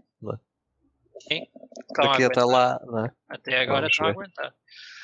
Estão 1.30 2.04
a 2.04 2.08
Daqui 2.08 2.24
até 2.24 2.44
lá, 2.44 2.78
não 2.86 3.06
é? 3.06 3.12
Até 3.28 3.60
agora 3.60 3.80
Vamos 3.80 3.92
estão 3.92 4.06
a 4.06 4.10
ver. 4.10 4.14
aguentar. 4.16 4.54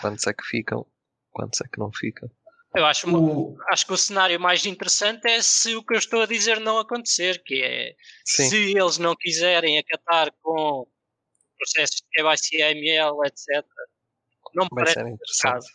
Quantos 0.00 0.26
é 0.26 0.32
que 0.34 0.44
ficam? 0.44 0.86
Quantos 1.32 1.60
é 1.60 1.64
que 1.72 1.78
não 1.78 1.90
ficam? 1.92 2.30
Eu 2.76 2.84
acho, 2.86 3.08
O, 3.08 3.56
acho 3.70 3.86
que 3.86 3.92
o 3.92 3.96
cenário 3.96 4.38
mais 4.38 4.66
interessante 4.66 5.26
é 5.28 5.40
se 5.40 5.74
o 5.76 5.82
que 5.84 5.94
eu 5.94 5.98
estou 5.98 6.22
a 6.22 6.26
dizer 6.26 6.60
não 6.60 6.78
acontecer, 6.78 7.42
que 7.44 7.62
é 7.62 7.94
Sim, 8.24 8.48
se 8.48 8.56
eles 8.76 8.98
não 8.98 9.14
quiserem 9.16 9.78
acatar 9.78 10.32
com 10.42 10.86
processos 11.56 11.96
de 11.96 12.22
KYC, 12.22 12.62
AML, 12.62 13.24
etc. 13.26 13.64
Não 14.54 14.64
me 14.64 14.68
vai 14.72 14.84
parece 14.84 15.00
ser 15.00 15.08
interessante. 15.08 15.66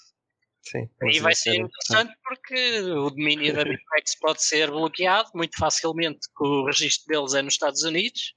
Sim, 0.62 0.90
Aí 1.02 1.20
vai 1.20 1.34
ser 1.34 1.56
interessante 1.56 2.14
porque 2.24 2.82
o 2.82 3.10
domínio 3.10 3.54
da 3.56 3.64
BitMEX 3.64 4.20
pode 4.20 4.44
ser 4.44 4.70
bloqueado 4.70 5.30
muito 5.34 5.58
facilmente, 5.58 6.20
que 6.38 6.44
o 6.44 6.66
registro 6.66 7.08
deles 7.08 7.34
é 7.34 7.42
nos 7.42 7.54
Estados 7.54 7.84
Unidos. 7.84 8.34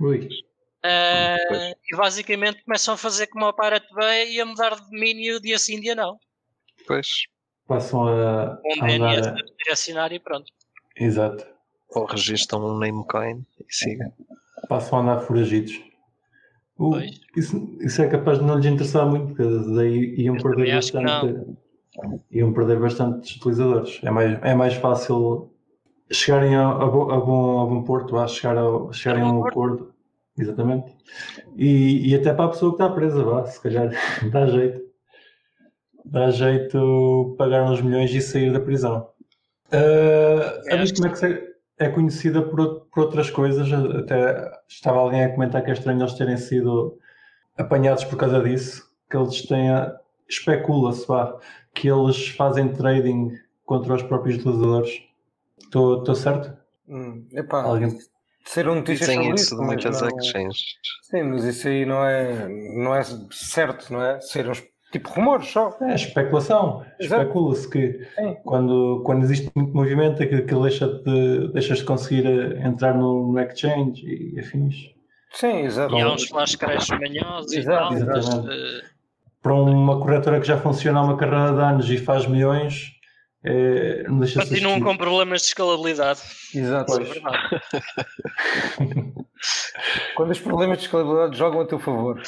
ui, 0.00 0.20
Pois. 0.20 1.74
e 1.92 1.96
basicamente 1.96 2.64
começam 2.64 2.94
a 2.94 2.96
fazer 2.96 3.26
como 3.28 3.46
a 3.46 3.52
Pirate 3.52 3.92
Bay 3.94 4.32
e 4.32 4.40
a 4.40 4.46
mudar 4.46 4.74
de 4.76 4.90
domínio 4.90 5.40
dia 5.40 5.58
sim, 5.58 5.80
dia 5.80 5.94
não. 5.94 6.18
Depois, 6.78 7.06
passam 7.66 8.08
a, 8.08 8.60
Um 8.64 8.84
a 8.84 8.86
DNS 8.86 9.28
a 9.28 9.34
direcionar 9.58 10.12
e 10.12 10.18
pronto. 10.18 10.50
Exato. 10.96 11.46
ou 11.90 12.06
registram 12.06 12.64
um 12.64 12.78
namecoin 12.78 13.44
e 13.60 13.72
siga. 13.72 14.12
Passam 14.68 14.98
a 14.98 15.02
andar 15.02 15.20
foragidos. 15.26 15.80
O- 16.78 16.96
isso, 17.36 17.76
isso 17.80 18.00
é 18.02 18.06
capaz 18.08 18.38
de 18.38 18.44
não 18.44 18.56
lhes 18.56 18.66
interessar 18.66 19.04
muito, 19.06 19.34
porque 19.34 19.42
daí 19.74 20.14
iam 20.20 20.36
Eu 20.36 20.42
perder 20.42 20.74
bastante. 20.74 21.46
Iam 22.30 22.52
perder 22.52 22.78
bastantes 22.78 23.36
utilizadores. 23.36 23.98
É 24.04 24.10
mais, 24.10 24.38
é 24.42 24.54
mais 24.54 24.74
fácil 24.74 25.50
chegarem 26.10 26.54
a, 26.54 26.68
a, 26.70 26.86
bo- 26.86 27.10
a 27.10 27.18
bom, 27.20 27.60
a 27.62 27.66
bom 27.66 27.82
porto, 27.82 28.16
a 28.16 28.26
chegar 28.28 28.56
ao, 28.56 28.92
chegarem 28.92 29.24
a 29.24 29.32
um 29.32 29.44
acordo. 29.44 29.92
Exatamente. 30.38 30.94
E, 31.56 32.10
e 32.10 32.14
até 32.14 32.32
para 32.32 32.44
a 32.44 32.48
pessoa 32.50 32.70
que 32.76 32.80
está 32.82 32.94
presa, 32.94 33.24
vá, 33.24 33.44
se 33.44 33.60
calhar 33.60 33.90
dá 34.30 34.46
jeito. 34.46 34.86
Dá 36.04 36.30
jeito 36.30 37.34
pagar 37.36 37.70
uns 37.70 37.82
milhões 37.82 38.14
e 38.14 38.20
sair 38.20 38.52
da 38.52 38.60
prisão. 38.60 39.08
Uh, 39.72 40.70
a 40.70 40.74
É, 40.74 40.78
acho 40.80 40.92
BitMEX 40.94 41.22
é, 41.24 41.42
é 41.80 41.88
conhecida 41.90 42.40
por, 42.40 42.86
por 42.98 43.04
outras 43.04 43.30
coisas. 43.30 43.72
Até 43.72 44.50
estava 44.68 44.98
alguém 44.98 45.22
a 45.24 45.30
comentar 45.32 45.62
que 45.62 45.70
é 45.70 45.72
estranho 45.72 46.00
eles 46.00 46.14
terem 46.14 46.36
sido 46.36 46.98
apanhados 47.56 48.04
por 48.04 48.16
causa 48.16 48.42
disso. 48.42 48.88
Que 49.08 49.16
eles 49.16 49.46
têm. 49.46 49.70
a- 49.70 49.96
Especula-se, 50.30 51.06
vá, 51.08 51.38
que 51.74 51.88
eles 51.88 52.28
fazem 52.28 52.68
trading 52.74 53.30
contra 53.64 53.94
os 53.94 54.02
próprios 54.02 54.36
utilizadores. 54.36 54.90
Estou 55.58 56.14
certo? 56.14 56.54
Hum, 56.86 57.26
epá, 57.32 57.62
Alguém 57.62 57.96
ser 58.44 58.68
um 58.68 58.74
notícia 58.74 59.06
Dizem 59.06 59.22
sobre 59.22 59.34
isso 59.40 59.56
mas 59.56 59.66
muitas 59.66 60.00
não- 60.02 60.08
exchanges. 60.18 60.60
Sim, 61.02 61.22
mas 61.22 61.44
isso 61.44 61.66
aí 61.66 61.86
não 61.86 62.04
é, 62.04 62.46
não 62.46 62.94
é 62.94 63.02
certo, 63.30 63.90
não 63.90 64.02
é? 64.02 64.20
Ser 64.20 64.50
uns 64.50 64.62
tipo 64.92 65.08
rumores 65.10 65.48
só. 65.48 65.76
É 65.80 65.94
especulação. 65.94 66.84
Especula-se 66.98 67.68
que 67.68 68.06
Sim. 68.14 68.36
quando, 68.44 69.02
quando 69.04 69.24
existe 69.24 69.50
muito 69.54 69.74
movimento, 69.74 70.22
aquilo 70.22 70.46
que 70.46 70.54
deixa 70.54 70.86
de, 70.88 71.48
deixas 71.52 71.78
de 71.78 71.84
conseguir 71.84 72.26
eh, 72.26 72.66
entrar 72.66 72.94
no, 72.94 73.32
no 73.32 73.40
exchange 73.40 74.02
e 74.06 74.38
afins. 74.40 74.74
Sim, 75.32 75.64
exato. 75.66 75.94
E 75.94 76.00
há 76.00 76.10
uns 76.12 76.24
flash 76.28 76.54
crash 76.56 76.88
manhosos 76.90 77.52
e 77.52 77.64
tal. 77.64 77.92
exatamente. 77.92 78.48
eh, 78.50 78.82
Para 79.42 79.54
uma 79.54 80.00
corretora 80.00 80.40
que 80.40 80.46
já 80.46 80.58
funciona 80.58 81.00
há 81.00 81.02
uma 81.02 81.16
carreira 81.16 81.52
de 81.54 81.60
anos 81.60 81.90
e 81.90 81.98
faz 81.98 82.26
milhões, 82.26 82.92
eh, 83.44 84.04
não 84.08 84.18
deixa 84.20 84.40
de 84.40 84.46
ser 84.46 84.54
continuam 84.54 84.80
com 84.80 84.96
problemas 84.96 85.42
de 85.42 85.48
escalabilidade. 85.48 86.20
Exato. 86.54 86.94
É. 87.00 87.04
Quando 90.16 90.30
os 90.30 90.40
problemas 90.40 90.78
de 90.78 90.84
escalabilidade 90.84 91.36
jogam 91.36 91.60
a 91.60 91.66
teu 91.66 91.78
favor. 91.78 92.22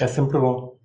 É 0.00 0.06
sempre 0.06 0.38
bom. 0.38 0.76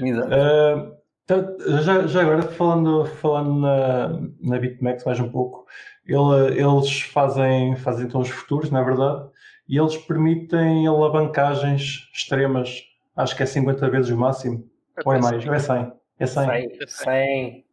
Exato. 0.00 0.28
Uh, 0.28 0.96
então, 1.24 1.56
já, 1.82 2.06
já 2.06 2.22
agora, 2.22 2.42
falando, 2.42 3.04
falando 3.04 3.54
na, 3.60 4.08
na 4.40 4.58
BitMEX 4.58 5.04
mais 5.04 5.20
um 5.20 5.28
pouco, 5.30 5.66
ele- 6.06 6.58
eles 6.60 7.00
fazem, 7.02 7.76
fazem 7.76 8.06
então 8.06 8.20
os 8.20 8.30
futuros, 8.30 8.70
na 8.70 8.82
verdade, 8.82 9.28
e 9.68 9.76
eles 9.78 9.96
permitem 9.96 10.86
alavancagens 10.86 12.08
extremas. 12.14 12.82
Acho 13.14 13.36
que 13.36 13.42
é 13.42 13.46
50 13.46 13.90
vezes 13.90 14.10
o 14.10 14.16
máximo. 14.16 14.64
Ou 15.04 15.12
é 15.12 15.18
mais? 15.20 15.46
Ou 15.46 15.54
é 15.54 15.58
100? 15.58 15.92
É 16.18 16.26
100. 16.26 16.46
Sem, 16.48 16.86
sem. 16.86 17.64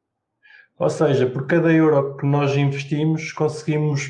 Ou 0.77 0.89
seja, 0.89 1.25
por 1.27 1.47
cada 1.47 1.71
euro 1.71 2.17
que 2.17 2.25
nós 2.25 2.55
investimos, 2.57 3.31
conseguimos 3.31 4.09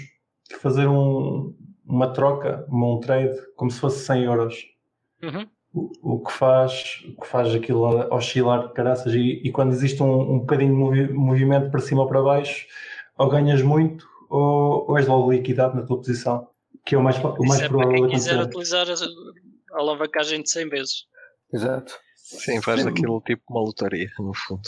fazer 0.60 0.88
um- 0.88 1.54
uma 1.86 2.12
troca, 2.12 2.66
um 2.70 3.00
trade, 3.00 3.38
como 3.56 3.70
se 3.70 3.80
fosse 3.80 4.04
100 4.06 4.24
euros. 4.24 4.56
Uhum. 5.26 5.48
O, 5.74 6.16
o 6.16 6.24
que 6.24 6.32
faz, 6.32 7.04
o 7.18 7.20
que 7.22 7.28
faz 7.28 7.54
aquilo 7.54 7.82
oscilar 8.14 8.68
de 8.68 8.74
caraças 8.74 9.14
e, 9.14 9.42
e 9.44 9.52
quando 9.52 9.72
existe 9.74 10.02
um, 10.02 10.36
um 10.36 10.40
bocadinho 10.40 10.72
de 10.72 10.78
movi- 10.78 11.14
movimento 11.14 11.70
para 11.70 11.82
cima 11.82 12.04
ou 12.04 12.08
para 12.08 12.22
baixo, 12.22 12.66
ou 13.18 13.28
ganhas 13.30 13.62
muito 13.62 14.08
ou, 14.30 14.90
ou 14.90 14.98
és 14.98 15.06
logo 15.08 15.32
liquidado 15.32 15.76
na 15.76 15.86
tua 15.86 15.98
posição, 15.98 16.48
que 16.86 16.96
é 16.96 16.98
o 16.98 17.04
mais, 17.04 17.18
o 17.18 17.24
mais 17.46 17.56
Isso 17.56 17.64
é 17.64 17.68
para 17.68 17.78
provável 17.78 17.94
quem 17.96 18.08
de 18.08 18.14
quiser 18.16 18.42
utilizar 18.42 18.88
a- 18.90 19.76
a 19.76 19.80
alavancagem 19.82 20.42
de 20.42 20.50
100 20.50 20.70
vezes. 20.70 21.06
Exato. 21.54 21.94
Sim, 22.28 22.60
faz 22.60 22.80
Sim. 22.80 22.88
daquilo 22.88 23.22
tipo 23.22 23.44
uma 23.52 23.62
lotaria, 23.62 24.10
no 24.18 24.34
fundo. 24.34 24.62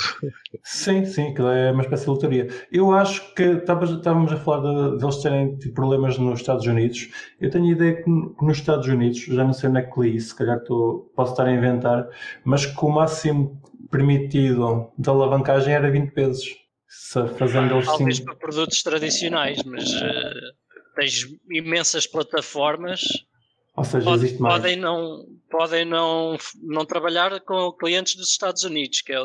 Sim, 0.64 1.06
sim, 1.06 1.32
aquilo 1.32 1.48
é 1.48 1.72
uma 1.72 1.82
espécie 1.82 2.04
de 2.04 2.10
lotaria. 2.12 2.48
Eu 2.72 2.92
acho 2.92 3.34
que 3.34 3.42
estávamos 3.42 4.32
a 4.32 4.38
falar 4.38 4.62
de, 4.92 4.98
de 5.00 5.04
eles 5.04 5.18
terem 5.24 5.58
tido 5.58 5.74
problemas 5.74 6.20
nos 6.20 6.40
Estados 6.40 6.68
Unidos. 6.68 7.10
Eu 7.42 7.50
tenho 7.50 7.66
a 7.66 7.72
ideia 7.72 8.04
que 8.04 8.08
no- 8.08 8.36
que 8.36 8.46
nos 8.46 8.58
Estados 8.60 8.88
Unidos, 8.88 9.20
já 9.22 9.44
não 9.44 9.54
sei 9.54 9.70
onde 9.70 9.80
é 9.80 9.82
que 9.82 10.00
li 10.00 10.16
isso, 10.16 10.30
se 10.30 10.36
calhar 10.36 10.58
estou- 10.58 11.12
posso 11.16 11.32
estar 11.32 11.48
a 11.48 11.52
inventar, 11.52 12.08
mas 12.46 12.68
que 12.68 12.86
o 12.86 12.90
máximo 12.90 13.60
permitido 13.90 14.92
de 14.96 15.10
alavancagem 15.10 15.74
era 15.74 15.90
20 15.90 16.14
vezes. 16.14 16.56
Se 16.88 17.28
fazendo 17.40 17.74
eles 17.74 17.86
Talvez 17.88 18.18
5. 18.18 18.26
para 18.28 18.36
produtos 18.36 18.84
tradicionais, 18.84 19.64
mas 19.64 19.92
eh, 19.94 20.34
tens 20.96 21.26
imensas 21.50 22.06
plataformas 22.06 23.02
Ou 23.76 23.84
seja, 23.84 24.06
Pode- 24.06 24.26
existe 24.26 24.42
mais. 24.42 24.56
podem 24.56 24.76
não 24.76 25.26
podem 25.50 25.86
não 25.86 26.38
não 26.62 26.86
trabalhar 26.86 27.40
com 27.42 27.72
clientes 27.74 28.16
dos 28.16 28.30
Estados 28.30 28.64
Unidos 28.64 29.02
que 29.02 29.14
é, 29.14 29.18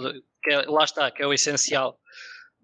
que 0.43 0.51
é- 0.51 0.67
lá 0.67 0.85
está 0.85 1.11
que 1.11 1.23
é 1.23 1.27
o 1.27 1.33
essencial 1.33 1.99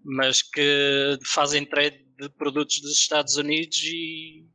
mas 0.03 0.41
que 0.41 1.17
fazem 1.25 1.65
trade 1.65 2.03
de 2.17 2.29
produtos 2.29 2.79
dos 2.81 2.93
Estados 2.97 3.35
Unidos 3.35 3.77
e, 3.83 4.45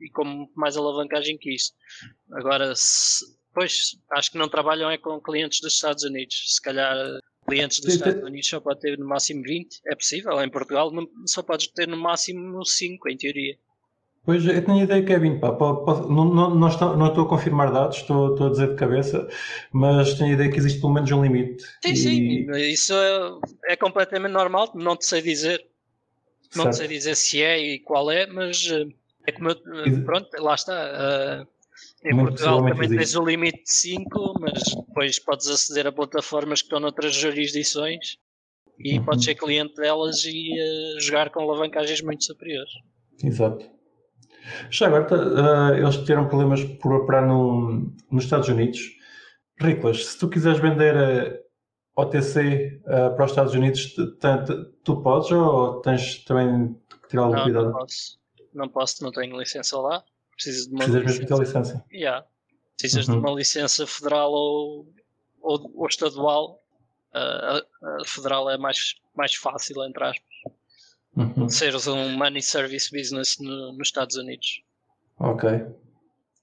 e 0.00 0.10
com 0.12 0.50
mais 0.56 0.76
alavancagem 0.76 1.38
que 1.38 1.54
isso 1.54 1.72
agora 2.32 2.74
se, 2.74 3.24
pois 3.54 3.96
acho 4.12 4.32
que 4.32 4.38
não 4.38 4.48
trabalham 4.48 4.90
é 4.90 4.98
com 4.98 5.20
clientes 5.20 5.60
dos 5.60 5.74
Estados 5.74 6.04
Unidos 6.04 6.54
se 6.54 6.60
calhar 6.60 6.96
clientes 7.50 7.80
dos 7.80 7.94
Estados 7.94 8.22
Unidos 8.22 8.48
só 8.48 8.60
pode 8.60 8.80
ter 8.80 8.96
no 8.98 9.06
máximo 9.08 9.42
20, 9.42 9.80
é 9.86 9.96
possível. 9.96 10.40
Em 10.40 10.48
Portugal 10.50 10.90
só 11.26 11.42
podes 11.42 11.66
ter 11.68 11.88
no 11.88 11.96
máximo 11.96 12.64
5, 12.64 13.08
em 13.08 13.16
teoria. 13.16 13.58
Pois, 14.24 14.44
eu 14.44 14.64
tenho 14.64 14.80
a 14.80 14.82
ideia 14.82 15.02
que 15.02 15.12
é 15.12 15.18
20, 15.18 15.40
pá. 15.40 15.56
Não, 16.08 16.24
não, 16.26 16.54
não, 16.54 16.68
estou, 16.68 16.96
não 16.96 17.08
estou 17.08 17.24
a 17.24 17.28
confirmar 17.28 17.72
dados, 17.72 17.96
estou, 17.96 18.32
estou 18.32 18.48
a 18.48 18.50
dizer 18.50 18.68
de 18.68 18.74
cabeça, 18.76 19.28
mas 19.72 20.14
tenho 20.14 20.30
a 20.30 20.34
ideia 20.34 20.50
que 20.50 20.58
existe 20.58 20.80
pelo 20.80 20.92
menos 20.92 21.10
um 21.10 21.22
limite. 21.22 21.64
Sim, 21.82 21.92
e... 21.92 21.96
sim, 21.96 22.50
isso 22.70 22.92
é, 22.94 23.72
é, 23.72 23.76
completamente 23.76 24.32
normal, 24.32 24.70
não 24.74 24.96
te 24.96 25.06
sei 25.06 25.22
dizer. 25.22 25.64
Não 26.54 26.64
certo. 26.64 26.70
te 26.70 26.76
sei 26.78 26.88
dizer 26.88 27.14
se 27.16 27.42
é 27.42 27.58
e 27.58 27.78
qual 27.78 28.10
é, 28.10 28.26
mas 28.26 28.68
eh, 28.70 28.86
é 29.26 29.32
como 29.32 29.50
eu, 29.50 29.54
eh, 29.54 30.00
pronto, 30.04 30.28
lá 30.38 30.54
está. 30.54 30.74
Uh, 30.74 31.60
em 32.04 32.14
Muito 32.14 32.30
Portugal 32.30 32.58
também 32.58 32.86
existe. 32.86 32.96
tens 32.96 33.16
o 33.16 33.24
limite 33.24 33.62
de 33.62 33.72
5, 33.72 34.34
mas 34.40 34.62
depois 34.86 35.18
podes 35.18 35.46
aceder 35.48 35.86
a 35.86 35.92
plataformas 35.92 36.60
que 36.60 36.66
estão 36.66 36.80
noutras 36.80 37.14
jurisdições 37.14 38.16
e 38.78 38.98
uhum. 38.98 39.04
podes 39.04 39.24
ser 39.24 39.34
cliente 39.34 39.76
delas 39.76 40.24
e 40.24 40.50
uh, 40.52 41.00
jogar 41.00 41.30
com 41.30 41.40
alavancagens 41.40 42.00
muito 42.02 42.24
superiores. 42.24 42.72
Exato. 43.22 43.79
Já 44.70 44.86
agora, 44.86 45.06
uh, 45.14 45.74
eles 45.74 45.96
tiveram 45.98 46.28
problemas 46.28 46.64
por 46.64 46.92
operar 46.92 47.26
no, 47.26 47.92
nos 48.10 48.24
Estados 48.24 48.48
Unidos. 48.48 48.80
Riclas, 49.60 50.06
se 50.06 50.18
tu 50.18 50.28
quiseres 50.28 50.58
vender 50.58 50.96
a 51.96 52.00
OTC 52.00 52.80
uh, 52.84 53.14
para 53.14 53.24
os 53.24 53.30
Estados 53.30 53.54
Unidos, 53.54 53.94
tu 54.84 55.02
podes 55.02 55.30
ou 55.30 55.80
tens 55.82 56.24
também 56.24 56.74
que 57.02 57.08
tirar 57.08 57.22
algum 57.22 57.36
não, 57.36 57.42
cuidado? 57.44 57.64
Não 57.66 57.72
posso. 57.72 58.20
Não 58.52 58.68
posso, 58.68 59.04
não 59.04 59.12
tenho 59.12 59.38
licença 59.38 59.78
lá. 59.78 60.02
Precisas 60.34 60.66
de 60.66 60.72
uma 60.72 60.84
Precisas 60.84 61.02
licença. 61.02 61.20
mesmo 61.20 61.36
ter 61.36 61.44
licença. 61.44 61.84
Yeah. 61.92 62.26
Precisas 62.78 63.08
uhum. 63.08 63.14
de 63.14 63.20
uma 63.20 63.34
licença 63.34 63.86
federal 63.86 64.32
ou, 64.32 64.88
ou, 65.42 65.72
ou 65.74 65.86
estadual. 65.86 66.62
Uh, 67.14 67.18
a, 67.18 67.62
a, 68.00 68.04
federal 68.04 68.48
é 68.48 68.56
mais, 68.56 68.94
mais 69.14 69.34
fácil, 69.34 69.84
entre 69.84 70.02
aspas. 70.02 70.34
Uhum. 71.16 71.48
Seres 71.48 71.86
um 71.86 72.10
money 72.16 72.42
service 72.42 72.90
business 72.90 73.36
no, 73.40 73.72
nos 73.72 73.88
Estados 73.88 74.16
Unidos. 74.16 74.62
Ok. 75.18 75.48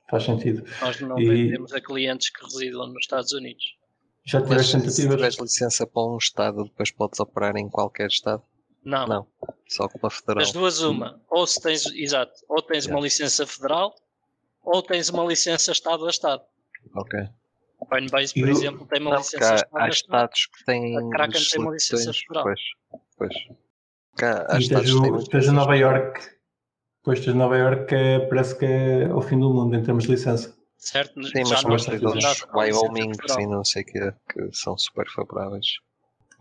Faz 0.10 0.24
sentido. 0.24 0.64
Nós 0.82 1.00
não 1.02 1.20
e... 1.20 1.28
vendemos 1.28 1.74
a 1.74 1.82
clientes 1.82 2.30
que 2.30 2.44
residam 2.44 2.88
nos 2.88 3.04
Estados 3.04 3.32
Unidos. 3.34 3.64
Já 4.26 4.42
tiveste 4.42 4.74
tentativas? 4.74 4.96
Se 4.96 5.02
tiveres 5.10 5.40
licença 5.40 5.88
para 5.88 6.04
um 6.04 6.18
estado, 6.18 6.64
depois 6.66 6.92
podes 6.92 7.20
operar 7.20 7.56
em 7.56 7.70
qualquer 7.70 8.08
estado? 8.08 8.44
Não. 8.84 9.08
Não. 9.08 9.28
Só 9.68 9.88
com 9.88 10.06
a 10.06 10.10
federal. 10.10 10.44
Das 10.44 10.52
duas, 10.52 10.82
uma. 10.82 11.22
Ou 11.30 11.46
se 11.48 11.62
tens, 11.62 11.86
exato, 11.88 12.34
ou 12.48 12.62
tens 12.62 12.86
yeah. 12.86 12.96
uma 12.96 13.04
licença 13.04 13.46
federal, 13.46 13.96
ou 14.64 14.82
tens 14.82 15.10
uma 15.10 15.26
licença 15.26 15.72
Estado 15.72 16.06
a 16.06 16.10
Estado. 16.10 16.44
Ok. 16.94 17.20
O 17.80 17.86
Coinbase, 17.86 18.34
por 18.34 18.50
exemplo, 18.50 18.88
tem 18.88 19.02
uma 19.02 19.12
não, 19.12 19.18
licença 19.18 19.56
Estado 19.56 19.70
há, 19.74 19.84
há 19.84 19.90
estados 19.90 20.46
que 20.46 20.66
têm. 20.66 20.98
A 20.98 21.10
Kraken 21.10 21.42
tem 21.52 21.62
uma 21.62 21.72
licença 21.74 22.14
federal. 22.14 22.44
Pois, 22.44 22.62
pois. 23.18 23.34
Cá, 24.18 24.46
há 24.50 24.60
e 24.60 24.68
tens, 24.68 24.94
o, 24.94 25.24
tens 25.26 25.48
Nova 25.48 25.76
York. 25.76 26.20
Pois 27.04 27.20
tens 27.24 27.36
Nova 27.36 27.58
York 27.58 27.86
que 27.86 27.96
é, 27.96 28.20
parece 28.28 28.58
que 28.58 28.66
é 28.66 29.14
o 29.14 29.22
fim 29.22 29.40
do 29.40 29.54
mundo 29.54 29.76
em 29.76 29.84
termos 29.84 30.06
de 30.06 30.12
licença. 30.12 30.56
Certo, 30.78 31.24
Sim, 31.24 31.44
mas 31.48 31.60
são 31.60 31.76
tens 31.76 32.04
outros 32.04 32.46
Wyoming 32.54 33.12
e 33.40 33.48
não 33.48 33.64
sei 33.64 33.84
que, 33.84 34.00
que 34.30 34.50
são 34.52 34.78
super 34.78 35.08
favoráveis. 35.10 35.66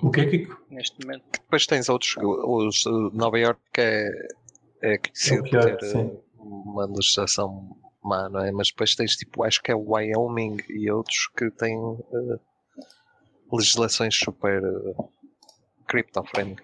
O 0.00 0.10
que 0.10 0.20
é, 0.20 0.26
Kiko? 0.26 0.60
Neste 0.70 1.00
momento. 1.00 1.24
Depois 1.32 1.66
tens 1.66 1.88
outros. 1.88 2.16
Os, 2.18 2.84
Nova 3.14 3.38
York 3.38 3.60
é, 3.78 4.10
é 4.82 4.98
conhecido 4.98 5.46
é 5.46 5.50
por 5.50 5.76
ter 5.78 5.86
sim. 5.86 6.18
uma 6.38 6.86
legislação 6.86 7.76
má, 8.02 8.28
não 8.28 8.40
é? 8.40 8.52
Mas 8.52 8.68
depois 8.68 8.94
tens 8.94 9.16
tipo, 9.16 9.42
acho 9.42 9.62
que 9.62 9.72
é 9.72 9.74
Wyoming 9.74 10.58
e 10.68 10.90
outros 10.90 11.28
que 11.36 11.50
têm 11.50 11.78
uh, 11.78 12.40
legislações 13.52 14.14
super 14.16 14.62
uh, 14.62 15.08
cripto-friendly. 15.88 16.62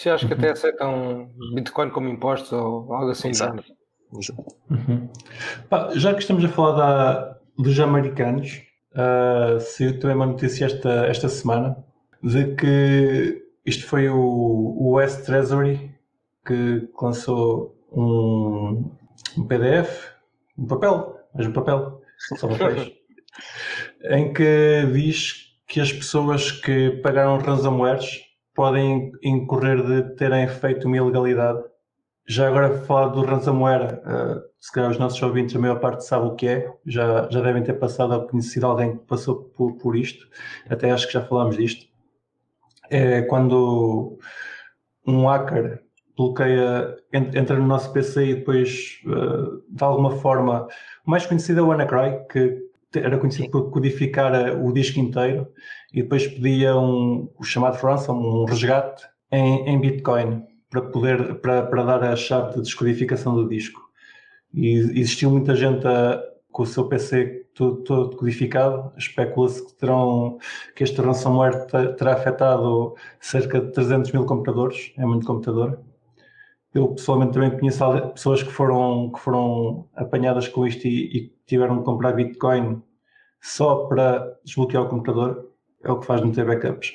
Se 0.00 0.08
acho 0.08 0.26
que 0.26 0.32
até 0.32 0.52
aceitam 0.52 1.30
Bitcoin 1.54 1.90
como 1.90 2.08
imposto 2.08 2.56
ou 2.56 2.90
algo 2.94 3.10
assim. 3.10 3.28
Exato. 3.28 3.62
Exato. 4.16 4.56
Uhum. 4.70 5.10
Pá, 5.68 5.90
já 5.94 6.14
que 6.14 6.20
estamos 6.20 6.42
a 6.42 6.48
falar 6.48 6.72
da, 6.72 7.38
dos 7.58 7.78
americanos, 7.78 8.62
uh, 8.92 9.60
saiu 9.60 10.00
também 10.00 10.16
uma 10.16 10.24
notícia 10.24 10.64
esta, 10.64 11.04
esta 11.04 11.28
semana 11.28 11.76
de 12.22 12.54
que 12.54 13.44
isto 13.66 13.86
foi 13.86 14.08
o, 14.08 14.16
o 14.16 14.92
West 14.92 15.26
Treasury 15.26 15.94
que 16.46 16.88
lançou 16.98 17.76
um, 17.92 18.90
um 19.36 19.46
PDF, 19.46 20.14
um 20.56 20.66
papel, 20.66 21.14
mesmo 21.34 21.52
papel, 21.52 22.00
só 22.38 22.48
papéis, 22.48 22.90
em 24.12 24.32
que 24.32 24.88
diz 24.94 25.58
que 25.68 25.78
as 25.78 25.92
pessoas 25.92 26.50
que 26.50 26.90
pagaram 27.02 27.36
ransomwares 27.36 28.29
podem 28.60 29.10
incorrer 29.22 29.82
de 29.82 30.14
terem 30.16 30.46
feito 30.46 30.86
uma 30.86 30.98
ilegalidade. 30.98 31.64
Já 32.28 32.46
agora 32.46 32.82
falar 32.82 33.06
do 33.06 33.24
ransomware, 33.24 34.02
uh, 34.04 34.42
se 34.60 34.70
calhar 34.70 34.90
os 34.90 34.98
nossos 34.98 35.22
ouvintes, 35.22 35.56
a 35.56 35.58
maior 35.58 35.80
parte 35.80 36.04
sabe 36.04 36.26
o 36.26 36.34
que 36.34 36.46
é, 36.46 36.70
já, 36.84 37.26
já 37.30 37.40
devem 37.40 37.62
ter 37.62 37.72
passado 37.78 38.12
a 38.12 38.28
conhecer 38.28 38.62
alguém 38.62 38.98
que 38.98 39.04
passou 39.06 39.44
por, 39.56 39.78
por 39.78 39.96
isto, 39.96 40.28
até 40.68 40.90
acho 40.90 41.06
que 41.06 41.14
já 41.14 41.22
falámos 41.24 41.56
disto. 41.56 41.86
É 42.90 43.22
quando 43.22 44.18
um 45.06 45.26
hacker 45.26 45.82
bloqueia, 46.14 46.98
entra 47.14 47.56
no 47.56 47.66
nosso 47.66 47.90
PC 47.94 48.26
e 48.26 48.34
depois, 48.34 49.00
uh, 49.06 49.64
de 49.70 49.82
alguma 49.82 50.10
forma, 50.18 50.68
o 51.06 51.10
mais 51.10 51.24
conhecido 51.24 51.60
é 51.60 51.62
o 51.62 51.68
WannaCry, 51.68 52.26
que 52.30 52.69
era 52.94 53.18
conhecido 53.18 53.44
Sim. 53.44 53.50
por 53.50 53.70
codificar 53.70 54.34
eh, 54.34 54.52
o 54.52 54.72
disco 54.72 54.98
inteiro 54.98 55.46
e 55.92 56.02
depois 56.02 56.26
pedia 56.26 56.76
um, 56.76 57.30
o 57.38 57.44
chamado 57.44 57.76
ransom, 57.76 58.14
um 58.14 58.44
resgate 58.44 59.04
em, 59.30 59.68
em 59.68 59.80
Bitcoin 59.80 60.44
para 60.68 60.82
poder 60.82 61.34
para, 61.36 61.66
para 61.66 61.82
dar 61.84 62.04
a 62.04 62.16
chave 62.16 62.54
de 62.54 62.62
descodificação 62.62 63.34
do 63.34 63.48
disco. 63.48 63.80
E 64.52 64.74
existiu 64.98 65.30
muita 65.30 65.54
gente 65.54 65.86
a, 65.86 66.20
com 66.50 66.62
o 66.62 66.66
seu 66.66 66.88
PC 66.88 67.46
todo, 67.54 67.82
todo 67.84 68.16
codificado. 68.16 68.92
Especula-se 68.96 69.64
que, 69.66 69.74
terão, 69.74 70.38
que 70.74 70.84
este 70.84 71.00
ransomware 71.00 71.66
terá 71.96 72.14
afetado 72.14 72.94
cerca 73.20 73.60
de 73.60 73.72
300 73.72 74.12
mil 74.12 74.24
computadores, 74.24 74.92
é 74.96 75.04
muito 75.04 75.26
computador. 75.26 75.80
Eu 76.74 76.88
pessoalmente 76.88 77.32
também 77.32 77.50
conheço 77.50 77.84
pessoas 78.12 78.42
que 78.42 78.50
foram, 78.50 79.10
que 79.12 79.18
foram 79.18 79.88
apanhadas 79.94 80.46
com 80.48 80.66
isto 80.66 80.86
e, 80.86 81.16
e 81.16 81.34
tiveram 81.46 81.78
de 81.78 81.84
comprar 81.84 82.12
Bitcoin 82.12 82.82
só 83.40 83.86
para 83.86 84.38
desbloquear 84.44 84.84
o 84.84 84.88
computador. 84.88 85.50
É 85.82 85.90
o 85.90 85.98
que 85.98 86.06
faz 86.06 86.20
não 86.20 86.30
ter 86.30 86.44
backups. 86.44 86.92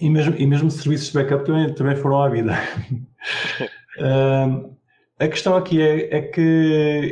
E 0.00 0.10
mesmo, 0.10 0.34
e 0.36 0.46
mesmo 0.46 0.70
serviços 0.70 1.12
de 1.12 1.14
backup 1.14 1.44
também, 1.44 1.72
também 1.74 1.94
foram 1.94 2.22
à 2.22 2.28
vida. 2.28 2.52
uh, 4.00 4.74
a 5.18 5.28
questão 5.28 5.56
aqui 5.56 5.80
é, 5.80 6.16
é 6.16 6.22
que 6.22 6.40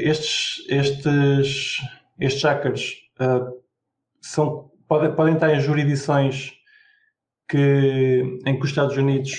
estes, 0.02 0.66
estes 0.68 1.78
estes 2.22 2.42
hackers 2.42 2.94
uh, 3.20 3.52
são, 4.20 4.70
podem, 4.86 5.14
podem 5.14 5.34
estar 5.34 5.54
em 5.54 5.60
jurisdições 5.60 6.52
que, 7.48 8.38
em 8.46 8.56
que 8.56 8.62
os 8.62 8.70
Estados 8.70 8.96
Unidos 8.96 9.32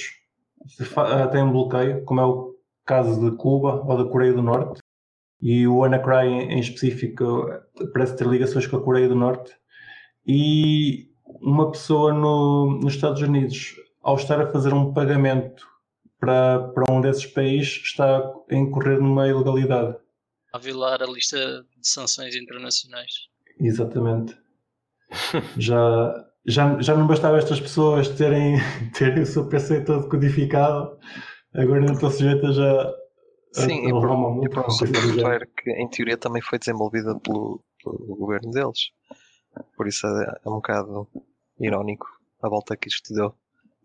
uh, 0.81 1.31
têm 1.31 1.43
um 1.43 1.51
bloqueio, 1.51 2.03
como 2.03 2.19
é 2.19 2.25
o 2.25 2.52
caso 2.85 3.19
de 3.19 3.35
Cuba 3.37 3.83
ou 3.85 3.97
da 3.97 4.09
Coreia 4.09 4.33
do 4.33 4.41
Norte, 4.41 4.79
e 5.41 5.67
o 5.67 5.77
WannaCry 5.77 6.27
em, 6.27 6.53
em 6.53 6.59
específico 6.59 7.47
parece 7.93 8.15
ter 8.15 8.27
ligações 8.27 8.67
com 8.67 8.77
a 8.77 8.83
Coreia 8.83 9.09
do 9.09 9.15
Norte, 9.15 9.53
e 10.25 11.09
uma 11.41 11.71
pessoa 11.71 12.13
no, 12.13 12.79
nos 12.81 12.95
Estados 12.95 13.21
Unidos, 13.21 13.75
ao 14.01 14.15
estar 14.15 14.39
a 14.39 14.51
fazer 14.51 14.73
um 14.73 14.93
pagamento 14.93 15.67
para, 16.19 16.69
para 16.69 16.93
um 16.93 17.01
desses 17.01 17.25
países, 17.25 17.81
está 17.83 18.17
a 18.49 18.55
incorrer 18.55 18.99
numa 19.01 19.27
ilegalidade 19.27 19.97
a 20.53 20.59
violar 20.59 21.01
a 21.01 21.07
lista 21.07 21.65
de 21.77 21.87
sanções 21.87 22.35
internacionais. 22.35 23.27
Exatamente. 23.59 24.37
já, 25.57 26.25
já, 26.45 26.79
já 26.79 26.95
não 26.95 27.07
bastava 27.07 27.39
estas 27.39 27.59
pessoas 27.59 28.07
terem, 28.09 28.57
terem 28.93 29.23
o 29.23 29.25
seu 29.25 29.49
PC 29.49 29.81
todo 29.81 30.07
codificado, 30.07 30.97
agora 31.55 31.81
não 31.81 31.93
estão 31.93 32.09
sujeitas 32.09 32.57
a. 32.59 32.93
Sim, 33.53 33.85
a, 33.85 33.89
e 33.89 33.91
por, 33.91 34.09
uma 34.09 34.45
e 34.45 34.49
por 34.49 34.65
um 34.65 34.69
software 34.71 35.47
que 35.55 35.69
em 35.71 35.87
teoria 35.87 36.17
também 36.17 36.41
foi 36.41 36.57
desenvolvida 36.57 37.17
pelo, 37.19 37.63
pelo 37.83 38.15
governo 38.15 38.51
deles. 38.51 38.91
Por 39.77 39.87
isso 39.87 40.07
é, 40.07 40.39
é, 40.43 40.49
um 40.49 40.55
bocado 40.55 41.07
irónico 41.59 42.07
a 42.41 42.49
volta 42.49 42.75
que 42.75 42.87
isto 42.87 43.13
deu. 43.13 43.33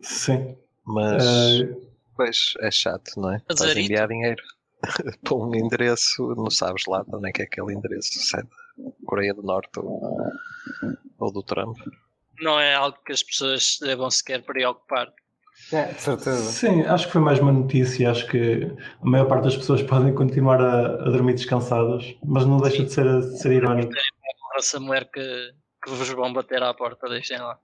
Sim. 0.01 0.57
Mas, 0.83 1.23
uh... 1.23 1.91
pois, 2.15 2.53
é 2.61 2.71
chato, 2.71 3.11
não 3.17 3.33
é? 3.33 3.37
Estás 3.37 3.61
a 3.61 3.79
enviar 3.79 4.07
dinheiro. 4.07 4.43
para 5.23 5.35
um 5.35 5.53
endereço, 5.55 6.33
não 6.35 6.49
sabes 6.49 6.83
lá 6.87 7.03
de 7.03 7.15
onde 7.15 7.29
é 7.29 7.31
que 7.31 7.41
é 7.41 7.45
aquele 7.45 7.73
endereço, 7.73 8.13
se 8.13 8.37
é 8.37 8.41
da 8.41 8.91
Coreia 9.05 9.33
do 9.33 9.43
Norte 9.43 9.77
ou, 9.79 10.17
ou 11.19 11.31
do 11.31 11.43
Trump. 11.43 11.77
Não 12.39 12.59
é 12.59 12.73
algo 12.73 12.97
que 13.05 13.11
as 13.11 13.21
pessoas 13.21 13.77
devam 13.81 14.09
sequer 14.09 14.43
preocupar. 14.43 15.11
É, 15.71 15.93
certeza. 15.93 16.51
Sim, 16.51 16.81
acho 16.83 17.07
que 17.07 17.13
foi 17.13 17.21
mais 17.21 17.39
uma 17.39 17.51
notícia. 17.51 18.09
Acho 18.09 18.27
que 18.27 18.75
a 19.01 19.05
maior 19.05 19.27
parte 19.27 19.43
das 19.43 19.55
pessoas 19.55 19.81
podem 19.83 20.13
continuar 20.13 20.59
a, 20.61 20.85
a 20.85 21.09
dormir 21.09 21.33
descansadas, 21.33 22.15
mas 22.23 22.45
não 22.45 22.57
deixa 22.57 22.83
de 22.83 22.91
ser, 22.91 23.05
de 23.21 23.39
ser 23.39 23.51
irónico. 23.51 23.93
Essa 24.57 24.79
mulher 24.79 25.09
que, 25.11 25.53
que 25.83 25.89
vos 25.91 26.09
vão 26.09 26.33
bater 26.33 26.61
à 26.63 26.73
porta, 26.73 27.07
deixem 27.07 27.37
lá. 27.37 27.57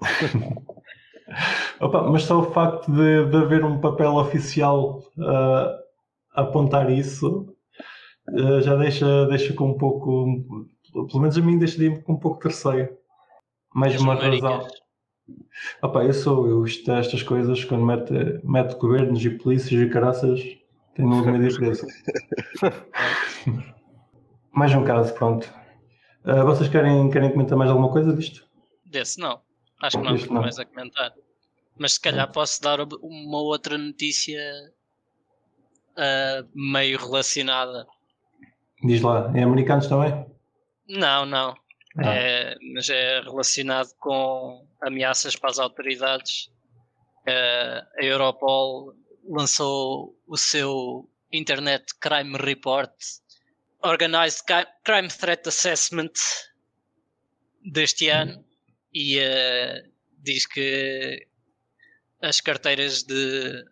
Opa, 1.80 2.02
mas 2.02 2.22
só 2.22 2.40
o 2.40 2.52
facto 2.52 2.90
de, 2.90 3.26
de 3.26 3.36
haver 3.36 3.64
um 3.64 3.80
papel 3.80 4.14
oficial 4.14 5.02
uh, 5.18 5.76
a 6.34 6.42
apontar 6.42 6.90
isso 6.90 7.54
uh, 8.30 8.60
já 8.60 8.76
deixa, 8.76 9.26
deixa 9.26 9.52
com 9.52 9.70
um 9.70 9.76
pouco, 9.76 10.38
pelo 10.92 11.20
menos 11.20 11.36
a 11.36 11.40
mim 11.40 11.58
deixa 11.58 11.78
de 11.78 12.00
com 12.02 12.14
um 12.14 12.18
pouco 12.18 12.38
terceiro. 12.38 12.96
Mais 13.74 13.94
As 13.94 14.00
uma 14.00 14.14
razão. 14.14 14.66
Opa, 15.82 16.04
eu 16.04 16.12
sou, 16.12 16.46
eu 16.48 16.64
isto, 16.64 16.90
estas 16.92 17.22
coisas, 17.22 17.64
quando 17.64 17.84
mete, 17.84 18.12
mete 18.44 18.76
governos 18.76 19.24
e 19.24 19.30
polícias 19.30 19.80
e 19.80 19.88
caraças, 19.88 20.40
medo 20.98 21.48
de 21.48 21.56
preço. 21.56 21.86
mais 24.52 24.72
um 24.74 24.84
caso, 24.84 25.14
pronto. 25.14 25.52
Uh, 26.24 26.44
vocês 26.44 26.68
querem, 26.68 27.10
querem 27.10 27.30
comentar 27.32 27.56
mais 27.58 27.70
alguma 27.70 27.90
coisa 27.90 28.12
disto? 28.12 28.46
Desse 28.84 29.18
não. 29.18 29.40
Acho 29.80 29.98
que 29.98 30.04
não 30.04 30.10
há 30.10 30.14
muito 30.16 30.32
mais 30.32 30.58
a 30.58 30.64
comentar. 30.64 31.12
Mas 31.78 31.94
se 31.94 32.00
calhar 32.00 32.30
posso 32.32 32.62
dar 32.62 32.80
uma 32.80 33.38
outra 33.38 33.76
notícia 33.76 34.40
ah, 35.96 36.44
meio 36.54 36.98
relacionada. 36.98 37.86
Diz 38.84 39.00
lá, 39.00 39.32
em 39.34 39.42
americanos 39.42 39.86
também? 39.86 40.26
Não, 40.88 41.24
não. 41.24 41.54
Ah. 41.96 42.14
É, 42.14 42.56
mas 42.74 42.90
é 42.90 43.20
relacionado 43.20 43.88
com 43.98 44.65
ameaças 44.82 45.36
para 45.36 45.50
as 45.50 45.58
autoridades. 45.58 46.50
Ah, 47.26 47.86
a 47.98 48.04
Europol 48.04 48.94
lançou 49.28 50.16
o 50.26 50.36
seu 50.36 51.10
Internet 51.32 51.84
Crime 52.00 52.36
Report, 52.38 52.92
Organized 53.82 54.42
Crime 54.84 55.08
Threat 55.08 55.48
Assessment 55.48 56.12
deste 57.72 58.08
ano 58.08 58.44
e 58.92 59.18
ah, 59.20 59.82
diz 60.18 60.46
que 60.46 61.26
as 62.22 62.40
carteiras 62.40 63.02
de, 63.02 63.64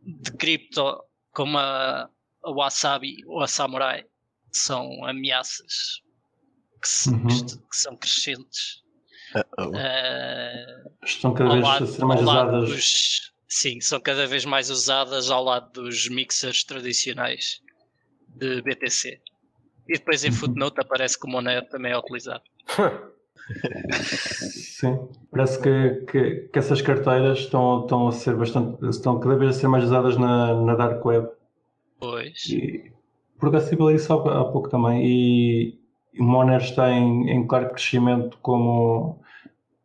de 0.00 0.30
cripto 0.38 1.02
como 1.32 1.58
a, 1.58 2.08
a 2.44 2.50
Wasabi 2.52 3.24
ou 3.26 3.40
a 3.42 3.48
Samurai 3.48 4.04
são 4.52 5.04
ameaças 5.04 6.02
que, 6.80 6.88
se- 6.88 7.10
Uhum. 7.10 7.26
que 7.26 7.56
que 7.58 7.76
são 7.76 7.96
crescentes. 7.96 8.82
Ah, 9.34 10.66
Estão 11.04 11.32
cada 11.34 11.50
vez 11.50 11.64
lado, 11.64 11.84
a 11.84 11.86
ser 11.86 12.04
mais 12.04 12.20
usadas. 12.22 12.68
dos- 12.68 13.32
sim, 13.48 13.80
são 13.80 14.00
cada 14.00 14.26
vez 14.26 14.44
mais 14.44 14.70
usadas 14.70 15.30
ao 15.30 15.42
lado 15.44 15.82
dos 15.82 16.08
mixers 16.08 16.64
tradicionais 16.64 17.60
de 18.28 18.60
BTC. 18.62 19.20
E 19.88 19.92
depois 19.94 20.24
em 20.24 20.28
Uhum. 20.28 20.34
footnote 20.34 20.80
aparece 20.80 21.18
que 21.18 21.26
o 21.26 21.30
Monero 21.30 21.66
também 21.68 21.92
é 21.92 21.98
utilizado. 21.98 22.42
Sim, 24.40 25.08
parece 25.30 25.60
que, 25.60 26.06
que, 26.06 26.48
que 26.52 26.58
essas 26.58 26.80
carteiras 26.80 27.40
estão, 27.40 27.82
estão 27.82 28.08
a 28.08 28.12
ser 28.12 28.36
bastante, 28.36 28.84
estão 28.88 29.18
cada 29.18 29.36
vez 29.36 29.56
a 29.56 29.58
ser 29.60 29.68
mais 29.68 29.84
usadas 29.84 30.16
na, 30.16 30.54
na 30.62 30.74
Dark 30.76 31.04
Web. 31.04 31.28
Pois. 31.98 32.44
E, 32.48 32.92
porque 33.38 33.56
a 33.56 33.60
Cibele 33.60 33.94
disse 33.94 34.10
há, 34.12 34.14
há 34.14 34.44
pouco 34.44 34.68
também, 34.68 35.04
e 35.04 35.79
o 36.18 36.22
Monero 36.24 36.62
está 36.62 36.90
em, 36.90 37.30
em 37.30 37.46
claro 37.46 37.70
crescimento 37.70 38.38
como 38.42 39.20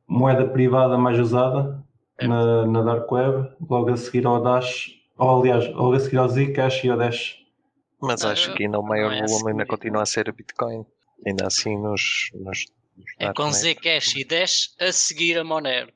moeda 0.08 0.48
privada 0.48 0.98
mais 0.98 1.20
usada 1.20 1.84
É. 2.18 2.28
na, 2.28 2.66
na 2.66 2.82
Dark 2.82 3.12
Web, 3.12 3.52
logo 3.70 3.90
a 3.92 3.98
seguir 3.98 4.26
ao 4.26 4.42
Dash, 4.42 4.92
ou 5.18 5.42
aliás, 5.42 5.68
logo 5.74 5.94
a 5.94 6.00
seguir 6.00 6.18
ao 6.18 6.30
Zcash 6.30 6.84
e 6.84 6.90
ao 6.90 6.98
Dash. 6.98 7.38
Mas 8.02 8.24
acho 8.24 8.54
que 8.54 8.64
ainda 8.64 8.80
o 8.80 8.84
maior 8.84 9.10
não 9.12 9.18
é 9.18 9.26
volume 9.28 9.52
ainda 9.52 9.66
continua 9.66 10.04
a 10.04 10.06
ser 10.06 10.30
a 10.30 10.32
Bitcoin. 10.32 10.86
Ainda 11.26 11.48
assim 11.48 11.78
nos. 11.78 12.30
nos, 12.36 12.66
nos 12.98 13.08
É 13.20 13.34
com. 13.34 13.52
Zcash 13.52 14.16
e 14.18 14.24
Dash 14.26 14.76
a 14.80 14.92
seguir 14.92 15.38
a 15.40 15.44
Monero. 15.44 15.92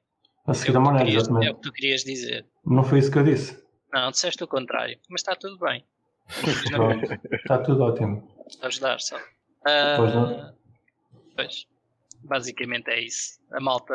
A 0.48 0.52
É 0.52 0.54
seguir 0.54 0.76
o, 0.76 0.78
a 0.78 0.82
Monero, 0.82 1.06
querias, 1.06 1.28
é 1.28 1.32
o 1.32 1.32
exatamente. 1.34 1.56
que 1.56 1.62
tu 1.62 1.72
querias 1.74 2.04
dizer. 2.04 2.46
Não 2.66 2.84
foi 2.84 3.00
isso 3.00 3.12
que 3.12 3.20
eu 3.20 3.24
disse. 3.24 3.62
Não, 3.94 4.10
disseste 4.12 4.44
o 4.44 4.48
contrário. 4.48 4.98
Mas 5.10 5.22
está 5.22 5.36
tudo 5.36 5.58
bem. 5.60 5.84
Está 7.32 7.58
tudo 7.60 7.84
ótimo. 7.84 8.24
a 8.62 8.68
ajudar 8.68 9.00
só. 9.00 9.18
Pois 9.64 10.16
Ah, 10.16 10.16
não. 10.16 10.55
pois. 11.36 11.68
Basicamente 12.24 12.89
é 12.89 13.01
isso. 13.01 13.39
A 13.51 13.60
malta 13.62 13.93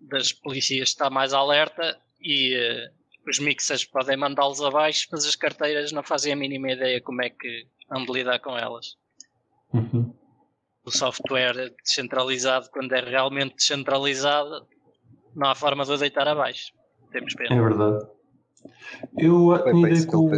das 0.00 0.32
polícias 0.32 0.88
está 0.88 1.10
mais 1.10 1.32
alerta 1.34 1.98
e 2.20 2.54
eh, 2.54 2.90
os 3.28 3.38
mixers 3.38 3.84
podem 3.84 4.16
mandá-los 4.16 4.62
abaixo, 4.62 5.06
mas 5.12 5.26
as 5.26 5.36
carteiras 5.36 5.92
não 5.92 6.02
fazem 6.02 6.32
a 6.32 6.36
mínima 6.36 6.72
ideia 6.72 7.00
como 7.02 7.22
é 7.22 7.28
que 7.30 7.66
hão 7.90 8.04
de 8.04 8.12
lidar 8.12 8.38
com 8.38 8.56
elas. 8.56 8.96
Uhum. 9.74 10.12
O 10.84 10.90
software 10.90 11.74
descentralizado, 11.84 12.70
quando 12.70 12.92
é 12.94 13.00
realmente 13.00 13.56
descentralizado, 13.56 14.66
não 15.34 15.50
há 15.50 15.54
forma 15.54 15.84
de 15.84 15.92
o 15.92 15.96
deitar 15.98 16.26
abaixo. 16.26 16.72
Temos 17.12 17.34
pena. 17.34 17.54
É 17.54 17.60
verdade. 17.60 18.06
Eu 19.18 19.62
tinha 19.64 19.88
ideia 19.88 20.06
que 20.06 20.16
o, 20.16 20.30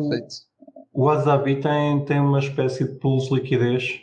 o 0.92 1.04
Wasabi 1.06 1.60
tem, 1.60 2.04
tem 2.04 2.20
uma 2.20 2.40
espécie 2.40 2.84
de 2.84 2.98
de 2.98 3.34
liquidez 3.34 4.00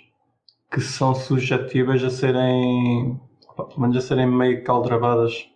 que 0.72 0.82
são 0.82 1.15
suscetíveis 1.15 2.03
a 2.03 2.09
serem, 2.09 3.20
pelo 3.55 3.80
menos 3.82 3.97
a 3.97 4.01
serem 4.01 4.28
meio 4.28 4.63
caldravadas. 4.63 5.47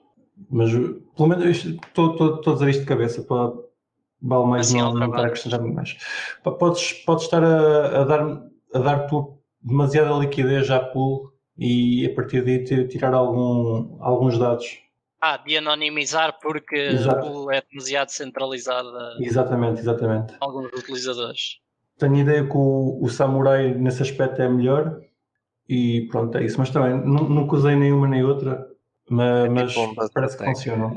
Mas 0.50 0.72
pelo 1.16 1.30
menos 1.30 1.64
estou 1.66 2.42
a 2.48 2.54
dizer 2.54 2.70
isto 2.70 2.80
de 2.82 2.86
cabeça 2.88 3.22
para 3.24 3.54
vale 4.22 4.46
mais 4.48 4.68
Assim, 4.68 4.80
não, 4.80 4.94
não 4.94 5.08
estar 5.10 5.56
a 5.56 5.62
mais. 5.62 5.98
Podes, 6.44 6.94
podes 7.06 7.26
estar 7.26 7.44
a, 7.44 8.02
a 8.02 8.04
dar, 8.06 8.22
a 8.74 8.80
dar 8.80 9.08
tu 9.08 9.38
demasiada 9.62 10.18
liquidez 10.18 10.70
à 10.72 10.80
pool 10.80 11.32
e 11.58 12.06
a 12.06 12.16
partir 12.16 12.44
daí 12.44 12.64
ti- 12.64 12.88
tirar 12.88 13.14
algum, 13.14 13.98
alguns 14.02 14.38
dados. 14.40 14.80
Ah, 15.22 15.38
de 15.38 15.58
anonimizar 15.58 16.38
porque 16.42 16.76
Exato. 16.76 17.26
a 17.26 17.30
pool 17.30 17.52
é 17.52 17.62
demasiado 17.72 18.10
centralizada 18.10 19.18
Exatamente, 19.20 19.80
exatamente. 19.80 20.34
alguns 20.42 20.68
utilizadores. 20.74 21.60
Tenho 21.98 22.18
ideia 22.18 22.44
que 22.44 22.56
o, 22.58 23.00
o 23.02 23.10
Samurai 23.10 23.74
nesse 23.74 24.02
aspecto 24.02 24.42
é 24.42 24.50
melhor 24.50 25.00
e 25.70 26.08
pronto, 26.12 26.38
é 26.38 26.44
isso. 26.46 26.58
Mas 26.60 26.70
também 26.70 26.94
nu- 26.94 27.30
nunca 27.30 27.56
usei 27.56 27.76
nenhuma 27.76 28.08
nem 28.08 28.24
outra, 28.24 28.52
É 28.52 29.44
tipo 29.44 29.54
mas, 29.54 29.78
um 29.78 29.94
data 29.94 30.10
parece 30.14 30.38
que 30.38 30.44
funcionam. 30.46 30.90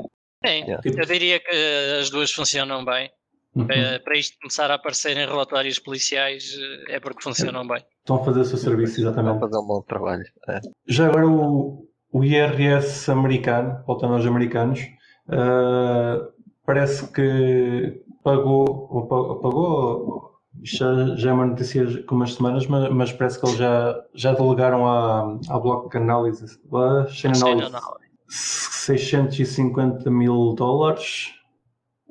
Sim, 0.45 0.63
Yeah. 0.63 0.81
Tipo- 0.81 0.99
eu 1.01 1.05
diria 1.05 1.39
que 1.39 1.97
as 1.99 2.09
duas 2.09 2.31
funcionam 2.31 2.83
bem. 2.85 3.09
Uhum. 3.55 3.65
Eh, 3.71 3.99
Para 3.99 4.17
isto 4.17 4.37
começar 4.39 4.69
a 4.69 4.75
aparecer 4.75 5.17
em 5.17 5.25
relatórios 5.25 5.79
policiais 5.79 6.55
eh, 6.89 6.95
é 6.95 6.99
porque 6.99 7.23
funcionam 7.23 7.67
bem. 7.67 7.83
Estão 7.99 8.17
a 8.17 8.23
fazer 8.23 8.41
o 8.41 8.45
seu 8.45 8.57
serviço, 8.57 8.99
exatamente. 9.01 9.39
fazer 9.39 9.57
um 9.57 9.65
bom 9.65 9.81
trabalho. 9.81 10.23
É. 10.47 10.59
Já 10.87 11.07
agora 11.07 11.27
o, 11.27 11.87
o 12.11 12.23
IRS 12.23 13.09
americano, 13.11 13.83
voltando 13.87 14.13
aos 14.13 14.25
americanos, 14.25 14.81
ah, 15.29 16.27
parece 16.65 17.11
que 17.11 18.01
pagou, 18.23 18.87
ou 18.91 19.07
pa- 19.07 19.15
ou 19.15 19.39
pagou, 19.39 20.26
isto 20.63 20.77
já, 20.77 21.15
já 21.15 21.29
é 21.29 21.33
uma 21.33 21.45
notícia 21.45 22.03
com 22.03 22.15
umas 22.15 22.33
semanas, 22.33 22.67
mas, 22.67 22.91
mas 22.91 23.11
parece 23.13 23.39
que 23.39 23.45
eles 23.45 23.57
já, 23.57 24.03
já 24.13 24.33
delegaram 24.33 24.85
à, 24.85 25.39
à 25.49 25.59
Block 25.59 25.95
Analysis, 25.95 26.59
à 26.73 27.07
Chain 27.07 27.31
Analysis, 27.35 27.71
não, 27.71 27.79
não. 27.79 27.97
650 28.27 30.09
mil 30.09 30.53
dólares 30.53 31.33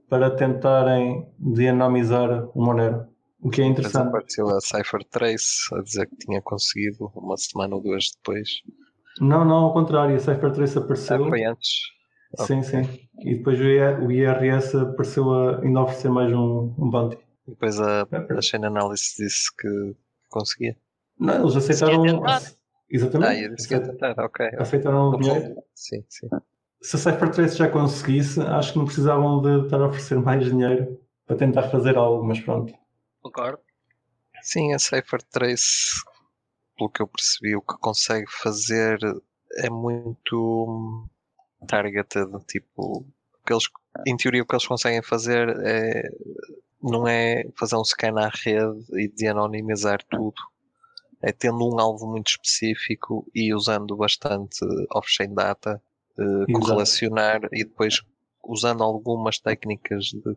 para 0.08 0.30
tentarem 0.30 1.26
deanonimizar 1.38 2.48
o 2.54 2.64
Monero. 2.64 3.06
O 3.40 3.50
que 3.50 3.60
é 3.60 3.64
interessante. 3.66 4.08
apareceu 4.08 4.48
a 4.48 4.60
Cypher 4.60 5.04
Trace 5.10 5.74
a 5.74 5.82
dizer 5.82 6.06
que 6.08 6.16
tinha 6.16 6.40
conseguido 6.42 7.10
uma 7.14 7.36
semana 7.36 7.76
ou 7.76 7.82
duas 7.82 8.10
depois. 8.16 8.48
Não, 9.20 9.44
não, 9.44 9.56
ao 9.56 9.72
contrário, 9.72 10.16
a 10.16 10.18
Cyphertrace 10.18 10.78
Ah, 10.78 10.80
apareceu. 10.80 11.28
foi 11.28 11.44
antes. 11.44 11.70
Sim, 12.38 12.62
sim. 12.62 12.82
E 13.20 13.36
depois 13.36 13.58
o 13.60 14.10
IRS 14.10 14.76
apareceu 14.76 15.32
a 15.32 15.60
ainda 15.60 15.82
oferecer 15.82 16.10
mais 16.10 16.32
um, 16.32 16.74
um 16.78 16.90
bounty. 16.90 17.18
E 17.46 17.50
depois 17.50 17.80
a, 17.80 18.06
É, 18.10 18.38
a 18.38 18.42
Chain 18.42 18.64
Analysis 18.64 19.14
disse 19.16 19.54
que 19.56 19.96
conseguia. 20.28 20.76
Não, 21.18 21.42
eles 21.42 21.56
aceitaram. 21.56 22.02
Tentar. 22.02 22.42
Exatamente. 22.88 23.28
Ah, 23.28 23.34
e 23.34 23.54
disse 23.54 23.68
que 23.68 23.74
ia 23.74 23.80
tentar, 23.80 24.14
ok. 24.18 24.46
Aceitaram 24.58 25.10
o 25.10 25.18
dinheiro. 25.18 25.56
Sim, 25.74 26.04
sim. 26.08 26.28
Se 26.80 26.96
a 26.96 26.98
Cyphertrace 26.98 27.56
já 27.56 27.68
conseguisse, 27.68 28.40
acho 28.40 28.72
que 28.72 28.78
não 28.78 28.84
precisavam 28.84 29.40
de 29.42 29.64
estar 29.64 29.80
a 29.80 29.86
oferecer 29.86 30.18
mais 30.20 30.44
dinheiro 30.44 31.00
para 31.26 31.36
tentar 31.36 31.64
fazer 31.70 31.96
algo, 31.96 32.24
mas 32.24 32.38
pronto. 32.40 32.72
Concordo. 33.20 33.58
Sim, 34.42 34.72
a 34.72 34.78
Cypher 34.78 35.20
Trace, 35.22 36.00
pelo 36.76 36.90
que 36.90 37.02
eu 37.02 37.08
percebi, 37.08 37.56
o 37.56 37.60
que 37.62 37.76
consegue 37.78 38.26
fazer 38.30 38.98
é 39.56 39.68
muito 39.68 40.66
hum, 40.68 41.08
targeted. 41.66 42.30
Tipo, 42.46 42.98
o 42.98 43.44
que 43.44 43.52
eles, 43.52 43.64
em 44.06 44.16
teoria, 44.16 44.42
o 44.42 44.46
que 44.46 44.54
eles 44.54 44.66
conseguem 44.66 45.02
fazer 45.02 45.48
é, 45.64 46.08
não 46.82 47.06
é 47.06 47.44
fazer 47.56 47.76
um 47.76 47.84
scan 47.84 48.18
à 48.18 48.28
rede 48.28 48.84
e 48.94 49.08
de 49.08 49.26
anonimizar 49.26 50.02
tudo. 50.10 50.34
É 51.22 51.32
tendo 51.32 51.66
um 51.66 51.80
alvo 51.80 52.06
muito 52.06 52.28
específico 52.28 53.26
e 53.34 53.54
usando 53.54 53.96
bastante 53.96 54.58
off-chain 54.94 55.34
data, 55.34 55.82
eh, 56.18 56.52
correlacionar 56.52 57.40
e 57.52 57.64
depois 57.64 58.02
usando 58.44 58.82
algumas 58.82 59.38
técnicas 59.38 60.06
de 60.06 60.36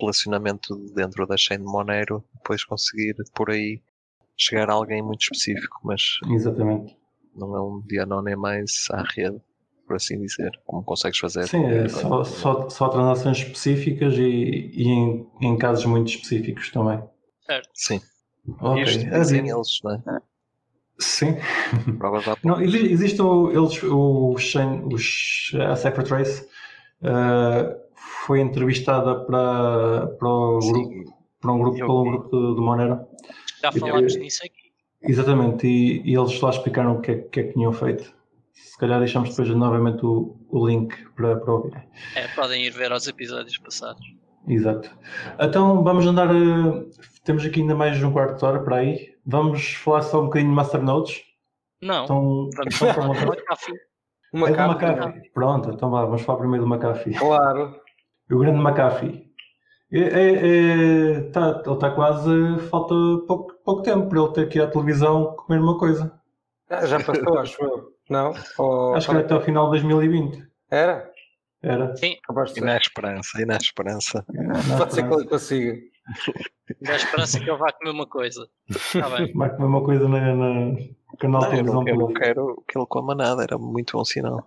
relacionamento 0.00 0.76
dentro 0.94 1.26
da 1.26 1.36
chain 1.36 1.58
de 1.58 1.64
Monero, 1.64 2.24
depois 2.34 2.64
conseguir 2.64 3.14
por 3.34 3.50
aí 3.50 3.82
chegar 4.36 4.70
a 4.70 4.74
alguém 4.74 5.02
muito 5.02 5.22
específico, 5.22 5.80
mas 5.84 6.18
Exatamente. 6.30 6.96
não 7.34 7.54
é 7.54 7.62
um 7.62 7.80
Dianone 7.86 8.34
mais 8.36 8.86
à 8.90 9.02
rede. 9.02 9.40
Por 9.86 9.96
assim 9.96 10.20
dizer, 10.20 10.50
como 10.66 10.82
consegues 10.82 11.18
fazer. 11.18 11.46
Sim, 11.48 11.64
é 11.66 11.88
só, 11.88 12.24
só, 12.24 12.68
só 12.70 12.88
transações 12.88 13.38
específicas 13.38 14.14
e, 14.14 14.70
e 14.74 14.88
em, 14.88 15.26
em 15.40 15.56
casos 15.58 15.84
muito 15.84 16.08
específicos 16.08 16.70
também. 16.70 17.02
Certo. 17.46 17.68
Sim. 17.74 18.00
Ok. 18.60 18.82
Isto 18.82 19.06
É 19.08 19.16
assim. 19.20 19.36
eles, 19.38 19.80
não 19.82 19.92
é? 19.94 20.20
Sim. 20.98 21.36
Não, 22.44 22.60
exi- 22.62 22.92
existe 22.92 23.20
o, 23.20 23.50
eles, 23.50 23.82
o 23.82 24.36
Shane, 24.38 24.94
os, 24.94 25.50
a 25.68 25.74
Cypher 25.76 26.04
Trace 26.04 26.48
eh, 27.02 27.76
foi 28.24 28.40
entrevistada 28.40 29.24
para, 29.24 30.06
para, 30.18 30.28
o 30.28 30.58
grupo, 30.60 31.16
para 31.40 31.52
um 31.52 31.58
grupo, 31.58 31.76
pelo 31.78 32.04
vi. 32.04 32.10
grupo 32.10 32.28
de, 32.30 32.54
de 32.54 32.60
Monero. 32.60 33.00
Já 33.60 33.70
E- 33.74 33.80
falámos 33.80 34.16
nisso 34.16 34.40
aqui. 34.44 34.72
Exatamente, 35.02 35.66
e, 35.66 36.00
e 36.08 36.14
eles 36.16 36.40
lá 36.40 36.50
explicaram 36.50 36.96
o 36.96 37.00
que 37.00 37.10
é, 37.10 37.14
o 37.16 37.28
que, 37.28 37.40
é 37.40 37.42
que 37.44 37.52
tinham 37.52 37.72
feito. 37.72 38.14
Se 38.54 38.78
calhar 38.78 38.98
deixamos 39.00 39.30
depois 39.30 39.48
novamente 39.50 40.04
o, 40.04 40.36
o 40.48 40.66
link 40.66 40.94
para, 41.16 41.36
para 41.36 41.52
ouvir. 41.52 41.74
É, 42.14 42.28
podem 42.28 42.64
ir 42.64 42.70
ver 42.70 42.92
aos 42.92 43.06
episódios 43.06 43.58
passados. 43.58 44.02
Exato. 44.46 44.90
Então 45.40 45.82
vamos 45.82 46.06
andar. 46.06 46.28
eh, 46.34 46.84
temos 47.24 47.44
aqui 47.44 47.60
ainda 47.60 47.74
mais 47.74 48.02
um 48.02 48.12
quarto 48.12 48.38
de 48.38 48.44
hora 48.44 48.60
para 48.62 48.76
aí. 48.76 49.14
Vamos 49.26 49.74
falar 49.74 50.02
só 50.02 50.20
um 50.20 50.24
bocadinho 50.24 50.50
de 50.50 50.56
Masternodes. 50.56 51.22
Não, 51.82 52.04
Então, 52.04 52.48
vamos 52.56 52.74
falar. 52.76 53.08
Uma 54.32 54.48
é 54.48 54.52
do. 54.52 54.58
McAfee. 54.72 55.30
Pronto, 55.32 55.70
então 55.70 55.90
vá, 55.90 56.04
vamos 56.04 56.22
falar 56.22 56.38
primeiro 56.40 56.64
do 56.66 56.74
McAfee. 56.74 57.14
Claro. 57.14 57.76
O 58.30 58.38
grande 58.38 58.58
McAfee. 58.60 59.24
É, 59.92 59.98
é- 60.00 61.16
é- 61.16 61.20
tá- 61.30 61.62
ele 61.64 61.74
está 61.74 61.90
quase. 61.90 62.58
Falta 62.70 62.94
pouco, 63.26 63.54
pouco 63.64 63.82
tempo 63.82 64.08
para 64.08 64.20
ele 64.20 64.32
ter 64.32 64.48
que 64.48 64.58
ir 64.58 64.62
à 64.62 64.66
televisão 64.66 65.34
comer 65.36 65.60
uma 65.60 65.78
coisa. 65.78 66.12
Ah, 66.70 66.86
já 66.86 66.98
passou, 67.02 67.38
acho 67.38 67.62
eu. 67.62 67.92
Não? 68.08 68.32
Ou- 68.58 68.94
Acho 68.94 69.08
que 69.08 69.14
era 69.16 69.24
até 69.24 69.34
ao 69.34 69.42
final 69.42 69.64
de 69.66 69.70
2020. 69.82 70.46
Era? 70.70 71.10
Era. 71.62 71.92
De 71.94 72.06
E 72.56 72.60
na 72.60 72.76
esperança, 72.76 73.40
e 73.40 73.46
na 73.46 73.56
esperança. 73.56 74.24
Pode 74.78 74.94
ser 74.94 75.08
que 75.08 75.14
ele 75.14 75.26
consiga. 75.28 75.80
Da 76.82 76.96
esperança 76.96 77.38
que 77.40 77.48
ele 77.48 77.56
vá 77.58 77.72
comer 77.72 77.90
uma 77.90 78.06
coisa. 78.06 78.46
Está 78.68 79.08
bem. 79.16 79.32
Vai 79.34 79.50
comer 79.54 79.66
uma 79.66 79.82
coisa 79.84 80.08
na, 80.08 80.34
na 80.34 80.76
canal 81.18 81.40
de 81.42 81.46
Não, 81.46 81.50
eu, 81.50 81.50
televisão. 81.50 81.82
não, 81.82 81.88
eu 81.88 81.96
não 81.96 82.12
quero 82.12 82.64
que 82.68 82.78
ele 82.78 82.86
coma 82.86 83.14
nada, 83.14 83.42
era 83.42 83.56
muito 83.58 83.96
bom 83.96 84.04
sinal. 84.04 84.42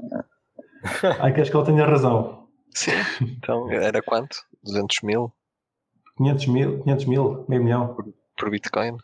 Ai, 1.20 1.34
queres 1.34 1.50
que 1.50 1.58
ele 1.58 1.66
tenha 1.66 1.86
razão. 1.86 2.48
Sim, 2.76 2.92
então 3.22 3.72
era 3.72 4.02
quanto? 4.04 4.38
200 4.64 5.02
mil 5.02 5.34
500 6.18 6.46
mil, 6.48 6.84
500 6.84 7.06
mil, 7.06 7.46
meio 7.48 7.64
milhão. 7.64 7.96
por 8.38 8.50
Bitcoin? 8.52 8.98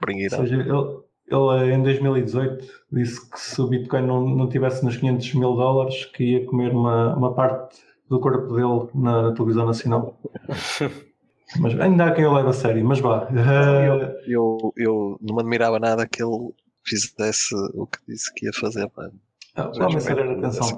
Bring 0.00 0.22
it 0.22 0.34
Ou 0.34 0.40
up. 0.40 0.48
seja, 0.48 0.60
ele, 0.62 1.00
ele 1.30 1.74
em 1.74 1.82
2018 1.82 2.66
disse 2.92 3.30
que 3.30 3.40
se 3.40 3.60
o 3.60 3.66
Bitcoin 3.66 4.06
não, 4.06 4.28
não 4.28 4.48
tivesse 4.48 4.84
nos 4.84 4.96
500 4.96 5.34
mil 5.34 5.54
dólares, 5.54 6.04
que 6.06 6.24
ia 6.24 6.46
comer 6.46 6.72
uma, 6.72 7.14
uma 7.16 7.34
parte 7.34 7.78
do 8.08 8.18
corpo 8.20 8.54
dele 8.54 8.88
na, 8.94 9.22
na 9.22 9.32
televisão 9.32 9.66
nacional. 9.66 10.18
Mas 11.58 11.78
ainda 11.80 12.04
há 12.06 12.12
quem 12.12 12.24
o 12.26 12.32
leve 12.32 12.48
a 12.48 12.52
sério, 12.52 12.84
mas 12.84 13.00
vá. 13.00 13.28
Eh, 13.28 14.22
Eu, 14.28 14.72
eu 14.76 15.18
não 15.20 15.34
me 15.34 15.40
admirava 15.40 15.80
nada 15.80 16.06
que 16.06 16.22
ele 16.22 16.54
fizesse 16.84 17.52
o 17.74 17.88
que 17.88 17.98
disse 18.06 18.32
que 18.34 18.46
ia 18.46 18.52
fazer. 18.52 18.88
Pá. 18.90 19.10
Ah, 19.56 19.72
só 19.72 19.88
quer 19.88 20.30
atenção. 20.30 20.68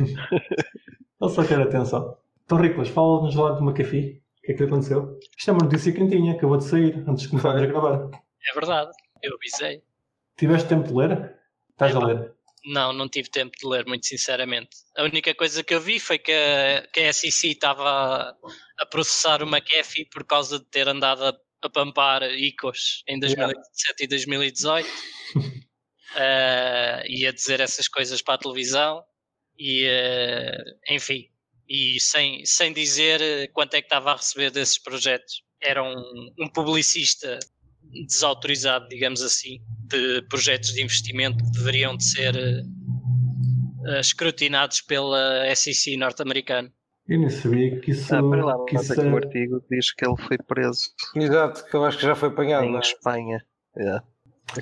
Ele 0.00 1.30
só 1.30 1.44
quer 1.44 1.60
atenção. 1.60 2.16
Então, 2.44 2.58
Riclas, 2.58 2.88
fala-nos 2.88 3.34
lá 3.34 3.52
de 3.52 3.62
McAfee. 3.62 4.22
O 4.38 4.42
que 4.46 4.52
é 4.52 4.54
que 4.54 4.62
lhe 4.62 4.68
aconteceu? 4.68 5.18
Isto 5.38 5.50
é 5.50 5.52
uma 5.52 5.64
notícia 5.64 5.92
quentinha, 5.92 6.32
acabou 6.32 6.56
de 6.56 6.64
sair, 6.64 7.04
antes 7.06 7.24
de 7.24 7.28
começarmos 7.28 7.62
a 7.62 7.66
gravar. 7.66 8.08
É 8.50 8.54
verdade. 8.54 8.90
Eu 9.22 9.34
avisei. 9.34 9.82
Tiveste 10.36 10.68
tempo 10.68 10.88
de 10.88 10.94
ler? 10.94 11.36
Estás 11.70 11.94
a 11.94 12.04
ler? 12.04 12.32
Não, 12.64 12.92
não 12.92 13.08
tive 13.08 13.28
tempo 13.28 13.56
de 13.58 13.66
ler, 13.66 13.86
muito 13.86 14.06
sinceramente. 14.06 14.76
A 14.96 15.02
única 15.02 15.34
coisa 15.34 15.64
que 15.64 15.74
eu 15.74 15.80
vi 15.80 15.98
foi 15.98 16.18
que 16.18 16.32
a, 16.32 16.86
que 16.92 17.00
a 17.00 17.12
SEC 17.12 17.50
estava 17.50 18.36
a 18.78 18.86
processar 18.86 19.42
o 19.42 19.46
McAfee 19.46 20.04
por 20.06 20.24
causa 20.24 20.58
de 20.58 20.64
ter 20.66 20.88
andado 20.88 21.24
a, 21.24 21.36
a 21.62 21.70
pampar 21.70 22.22
ICOs 22.22 23.02
em 23.08 23.18
2017 23.18 24.04
e 24.04 24.06
2018 24.06 24.88
Eh, 26.14 27.04
e 27.08 27.26
a 27.26 27.32
dizer 27.32 27.60
essas 27.60 27.88
coisas 27.88 28.20
para 28.20 28.34
a 28.34 28.38
televisão 28.38 29.02
e 29.58 29.86
eh, 29.86 30.58
enfim, 30.90 31.30
e 31.66 31.98
sem, 32.00 32.44
sem 32.44 32.72
dizer 32.72 33.50
quanto 33.52 33.74
é 33.74 33.80
que 33.80 33.86
estava 33.86 34.12
a 34.12 34.16
receber 34.16 34.50
desses 34.50 34.78
projetos. 34.78 35.42
Era 35.60 35.82
um, 35.82 36.34
um 36.38 36.48
publicista 36.48 37.38
desautorizado, 38.06 38.88
digamos 38.88 39.22
assim, 39.22 39.58
de 39.88 40.22
projetos 40.28 40.72
de 40.72 40.82
investimento 40.82 41.44
que 41.44 41.50
deveriam 41.52 41.96
de 41.96 42.04
ser 42.04 42.34
eh, 42.36 44.00
escrutinados 44.00 44.80
pela 44.80 45.54
SEC 45.54 45.96
norte-americana. 45.96 46.72
Eu 47.08 47.18
nem 47.18 47.28
sabia 47.28 47.80
que 47.80 47.90
isso, 47.90 48.14
Ah, 48.14 48.22
para 48.22 48.44
lá, 48.44 48.64
que 48.64 48.76
isso 48.76 48.92
o 48.94 49.00
era... 49.00 49.16
artigo 49.16 49.62
diz 49.70 49.92
que 49.92 50.06
ele 50.06 50.16
foi 50.26 50.38
preso 50.38 50.82
Exato, 51.16 51.64
que 51.66 51.74
eu 51.76 51.84
acho 51.84 51.98
que 51.98 52.04
já 52.06 52.14
foi 52.14 52.28
apanhado. 52.28 52.64
em 52.64 52.70
não 52.70 52.78
é? 52.78 52.80
Espanha. 52.80 53.44
Yeah. 53.76 54.04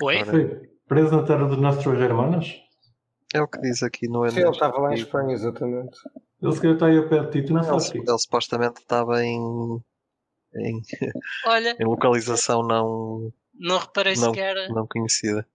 Oi? 0.03 0.19
Agora, 0.21 0.31
Foi 0.31 0.61
preso 0.89 1.17
na 1.17 1.23
terra 1.25 1.47
dos 1.47 1.59
nossos 1.61 1.85
hermanos? 2.01 2.49
É 3.35 3.41
o 3.43 3.47
que 3.47 3.61
diz 3.61 3.83
aqui 3.83 4.09
no 4.09 4.29
Sim, 4.31 4.41
ele 4.41 4.51
estava 4.51 4.79
lá 4.79 4.91
em 4.93 4.95
Espanha, 4.95 5.35
exatamente. 5.35 5.97
Ele 6.43 6.53
se 6.53 6.61
calhar 6.61 6.75
está 6.75 6.87
aí 6.87 6.97
ao 6.97 7.09
pé 7.09 7.21
de 7.21 7.31
ti, 7.31 7.43
tu 7.47 7.53
não 7.53 7.61
Não, 7.61 7.69
sabes 7.69 7.91
ele, 7.91 8.03
que 8.05 8.11
ele 8.11 8.19
supostamente 8.19 8.81
estava 8.81 9.23
em, 9.23 9.39
em, 10.57 10.81
Olha, 11.47 11.77
em 11.81 11.85
localização 11.85 12.63
não, 12.63 13.33
não 13.59 13.79
reparei 13.79 14.15
Não. 14.17 14.33
sequer. 14.35 14.55
não 14.71 14.87
conhecida. 14.87 15.47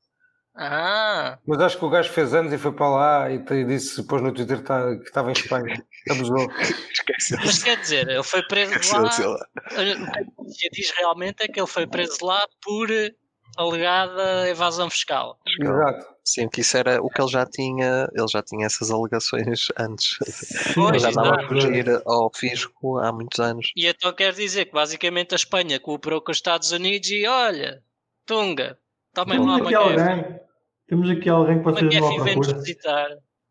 Ah, 0.57 1.37
Mas 1.45 1.59
acho 1.59 1.77
que 1.77 1.83
o 1.83 1.89
gajo 1.89 2.09
fez 2.13 2.33
anos 2.33 2.53
e 2.53 2.57
foi 2.57 2.71
para 2.71 2.87
lá 2.89 3.29
e 3.29 3.39
disse 3.65 4.01
depois 4.01 4.21
no 4.21 4.31
Twitter 4.33 4.59
que 4.59 4.63
tá- 4.63 4.89
estava 5.03 5.29
em 5.29 5.33
Espanha. 5.33 5.85
Abusou. 6.09 6.49
Esquece 6.91 7.35
mas 7.35 7.61
quer 7.61 7.77
dizer, 7.81 8.07
ele 8.07 8.23
foi 8.23 8.41
preso 8.47 8.71
lá. 8.97 9.09
O 9.09 9.09
que 9.09 9.83
notícia 10.39 10.69
diz 10.71 10.91
realmente 10.97 11.41
é 11.43 11.47
que 11.49 11.59
ele 11.59 11.67
foi 11.67 11.85
preso 11.85 12.19
lá 12.21 12.41
por 12.63 12.87
alegada 13.57 14.47
evasão 14.49 14.89
fiscal. 14.89 15.37
Exato. 15.61 16.14
Sim, 16.27 16.49
que 16.49 16.61
isso 16.61 16.75
era 16.75 16.99
o 17.01 17.07
que 17.09 17.21
ele 17.21 17.29
já 17.29 17.45
tinha, 17.45 18.09
ele 18.13 18.27
já 18.27 18.41
tinha 18.41 18.65
essas 18.65 18.89
alegações 18.89 19.67
antes. 19.77 20.17
Pois, 20.73 20.89
Ele 20.91 20.99
já 20.99 21.09
andava 21.09 21.35
a 21.41 21.47
fugir 21.47 22.01
ao 22.05 22.31
fisco 22.33 22.97
há 22.97 23.11
muitos 23.11 23.39
anos. 23.39 23.71
E 23.75 23.85
então 23.85 24.11
quer 24.11 24.33
dizer 24.33 24.65
que 24.65 24.71
basicamente 24.73 25.33
a 25.33 25.35
Espanha 25.35 25.79
cooperou 25.79 26.19
com 26.21 26.31
os 26.31 26.37
Estados 26.37 26.71
Unidos 26.71 27.09
e 27.11 27.27
olha, 27.27 27.83
Tunga, 28.25 28.77
tomem 29.13 29.37
lá 29.37 29.55
Temos 29.57 29.71
uma 29.71 29.79
alguém. 29.79 30.39
Temos 30.87 31.09
aqui 31.11 31.29
alguém 31.29 31.57
que 31.59 31.63
vocês 31.63 31.93
McAfee 31.93 32.19
à 32.19 32.23
vem-nos 32.23 32.47
procura. 32.47 32.57
visitar. 32.63 33.07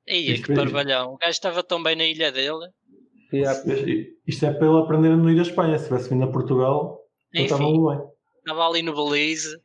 Aí, 0.09 0.33
Isto 0.33 0.47
que 0.49 0.55
parvalhão. 0.55 1.15
O 1.15 1.17
gajo 1.17 1.31
estava 1.31 1.63
tão 1.63 1.81
bem 1.83 1.95
na 1.97 2.05
ilha 2.05 2.31
dele. 2.33 2.69
Yeah. 3.33 3.61
Isto 4.27 4.47
é 4.47 4.53
para 4.53 4.67
ele 4.69 4.79
aprender 4.81 5.09
a 5.13 5.17
não 5.17 5.31
ir 5.31 5.39
à 5.39 5.43
Espanha. 5.43 5.79
Se 5.79 5.87
tivesse 5.87 6.09
vindo 6.11 6.25
a 6.25 6.31
Portugal, 6.31 7.01
ele 7.33 7.45
estava 7.45 7.63
Enfim, 7.65 7.87
bem. 7.87 7.99
estava 8.39 8.69
ali 8.69 8.83
no 8.83 8.95
Belize, 8.95 9.57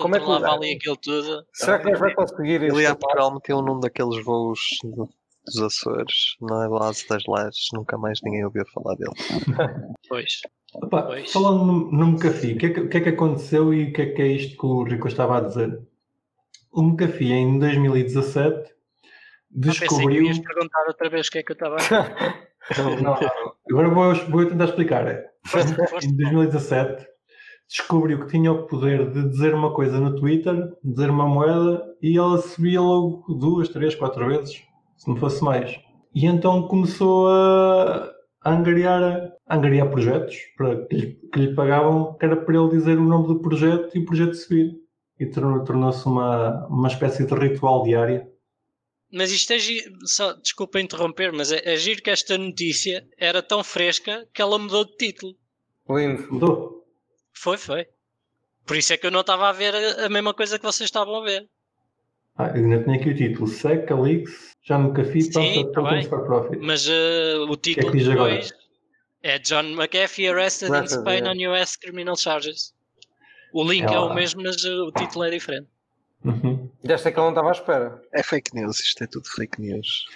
Como 0.00 0.16
é 0.16 0.20
que 0.20 0.26
gajo- 0.26 0.44
ali 0.46 0.72
aquilo 0.74 0.96
tudo. 0.96 1.44
Será 1.52 1.78
que 1.78 1.94
vai 1.96 2.14
conseguir 2.14 2.62
Ele 2.62 2.82
ia? 2.82 2.94
Portugal 2.94 3.34
meteu 3.34 3.62
num 3.62 3.78
daqueles 3.80 4.24
voos 4.24 4.60
do- 4.84 5.08
dos 5.46 5.62
Açores, 5.62 6.36
na 6.40 6.68
base 6.68 7.06
das 7.08 7.22
lajes, 7.26 7.68
nunca 7.72 7.96
mais 7.98 8.20
ninguém 8.22 8.44
ouviu 8.44 8.64
falar 8.72 8.94
dele. 8.96 9.12
Pois. 10.08 10.40
Opa, 10.74 11.02
Pois. 11.02 11.32
falando 11.32 11.64
no, 11.64 11.90
no 11.92 12.06
McAfee, 12.12 12.54
o 12.54 12.58
que, 12.58 12.66
é 12.66 12.70
que, 12.88 12.96
é 12.96 13.00
que 13.00 13.08
aconteceu 13.08 13.74
e 13.74 13.90
o 13.90 13.92
que 13.92 14.02
é 14.02 14.06
que 14.12 14.22
é 14.22 14.26
isto 14.28 14.56
que 14.56 14.66
o 14.66 14.84
Rico 14.84 15.08
estava 15.08 15.38
a 15.38 15.40
dizer? 15.40 15.80
O 16.72 16.82
McAfee, 16.82 17.32
em 17.32 17.58
2017, 17.58 18.70
Ah, 18.70 19.08
pensei 19.62 19.72
que 19.72 19.94
descobriu. 19.94 20.22
me 20.22 20.28
ias 20.28 20.38
perguntar 20.38 20.84
outra 20.86 21.10
vez 21.10 21.26
o 21.26 21.30
que 21.32 21.38
é 21.38 21.42
que 21.42 21.52
eu 21.52 21.54
estava 21.54 21.76
a 21.76 21.78
Não, 22.78 22.96
não, 23.02 23.14
agora 23.70 23.88
vou, 23.88 24.14
vou 24.30 24.46
tentar 24.46 24.66
explicar. 24.66 25.24
Força, 25.46 25.74
força. 25.88 26.06
Em 26.06 26.16
2017, 26.16 27.04
descobriu 27.70 28.20
que 28.20 28.32
tinha 28.32 28.50
o 28.50 28.66
poder 28.66 29.10
de 29.12 29.28
dizer 29.28 29.54
uma 29.54 29.72
coisa 29.72 30.00
no 30.00 30.16
Twitter, 30.16 30.72
dizer 30.82 31.08
uma 31.08 31.26
moeda, 31.28 31.84
e 32.02 32.18
ela 32.18 32.38
subia 32.42 32.80
logo 32.80 33.32
duas, 33.34 33.68
três, 33.68 33.94
quatro 33.94 34.26
vezes, 34.26 34.60
se 34.96 35.08
não 35.08 35.14
fosse 35.16 35.42
mais. 35.44 35.78
E 36.12 36.26
então 36.26 36.66
começou 36.66 37.28
a, 37.28 38.10
angariar, 38.44 39.32
a 39.46 39.56
angariar 39.56 39.88
projetos 39.88 40.36
para, 40.56 40.84
que, 40.86 40.96
lhe, 40.96 41.12
que 41.32 41.38
lhe 41.38 41.54
pagavam, 41.54 42.14
que 42.18 42.24
era 42.24 42.36
para 42.36 42.56
ele 42.58 42.70
dizer 42.70 42.98
o 42.98 43.04
nome 43.04 43.28
do 43.28 43.40
projeto 43.40 43.96
e 43.96 44.00
o 44.00 44.04
projeto 44.04 44.34
subir. 44.34 44.72
E 45.20 45.26
tornou- 45.26 45.62
tornou-se 45.62 46.04
uma, 46.06 46.66
uma 46.66 46.88
espécie 46.88 47.24
de 47.26 47.34
ritual 47.34 47.82
diário. 47.84 48.26
Mas 49.12 49.30
isto 49.30 49.52
é 49.52 49.58
giro, 49.58 49.92
só, 50.06 50.32
desculpa 50.32 50.80
interromper, 50.80 51.30
mas 51.32 51.52
é, 51.52 51.60
é 51.64 51.76
giro 51.76 52.02
que 52.02 52.10
esta 52.10 52.38
notícia 52.38 53.06
era 53.18 53.42
tão 53.42 53.62
fresca 53.62 54.26
que 54.32 54.40
ela 54.40 54.58
mudou 54.58 54.84
de 54.84 54.96
título. 54.96 55.34
Lindo. 55.88 56.26
Mudou. 56.32 56.80
Foi, 57.32 57.56
foi. 57.56 57.86
Por 58.66 58.76
isso 58.76 58.92
é 58.92 58.96
que 58.96 59.06
eu 59.06 59.10
não 59.10 59.20
estava 59.20 59.48
a 59.48 59.52
ver 59.52 59.74
a, 59.74 60.08
mesma 60.08 60.34
coisa 60.34 60.58
que 60.58 60.64
vocês 60.64 60.88
estavam 60.88 61.16
a 61.16 61.24
ver. 61.24 61.48
Ah, 62.36 62.48
eu 62.48 62.64
ainda 62.64 62.82
tinha 62.84 62.96
aqui 62.96 63.10
o 63.10 63.16
título: 63.16 63.48
SEC, 63.48 63.90
Alix, 63.90 64.56
já 64.62 64.78
no 64.78 64.92
Café, 64.92 65.20
Sim, 65.20 65.70
passa 65.72 66.02
tá 66.02 66.08
for 66.08 66.24
Profit. 66.24 66.58
Mas 66.60 66.86
eh, 66.88 67.36
o 67.48 67.56
título 67.56 67.90
que 67.90 67.98
diz 67.98 68.08
agora? 68.08 68.34
depois 68.34 68.60
é 69.22 69.38
John 69.38 69.74
McAfee 69.74 70.28
arrested 70.28 70.70
in 70.70 70.86
Spain 70.86 71.24
é. 71.24 71.30
on 71.30 71.52
US 71.52 71.76
criminal 71.76 72.16
charges. 72.16 72.74
O 73.52 73.64
link 73.64 73.84
é, 73.84 73.94
É 73.94 73.98
o 73.98 74.14
mesmo, 74.14 74.42
mas 74.42 74.64
eh, 74.64 74.70
o 74.70 74.92
título 74.92 75.24
é 75.24 75.30
diferente. 75.30 75.68
Uhum. 76.24 76.70
Desta 76.84 77.08
é 77.08 77.12
que 77.12 77.18
ele 77.18 77.24
não 77.24 77.32
estava 77.32 77.48
à 77.48 77.52
espera. 77.52 78.02
É 78.12 78.22
fake 78.22 78.54
news, 78.54 78.78
isto 78.80 79.04
é 79.04 79.06
tudo 79.06 79.28
fake 79.28 79.60
news. 79.60 80.06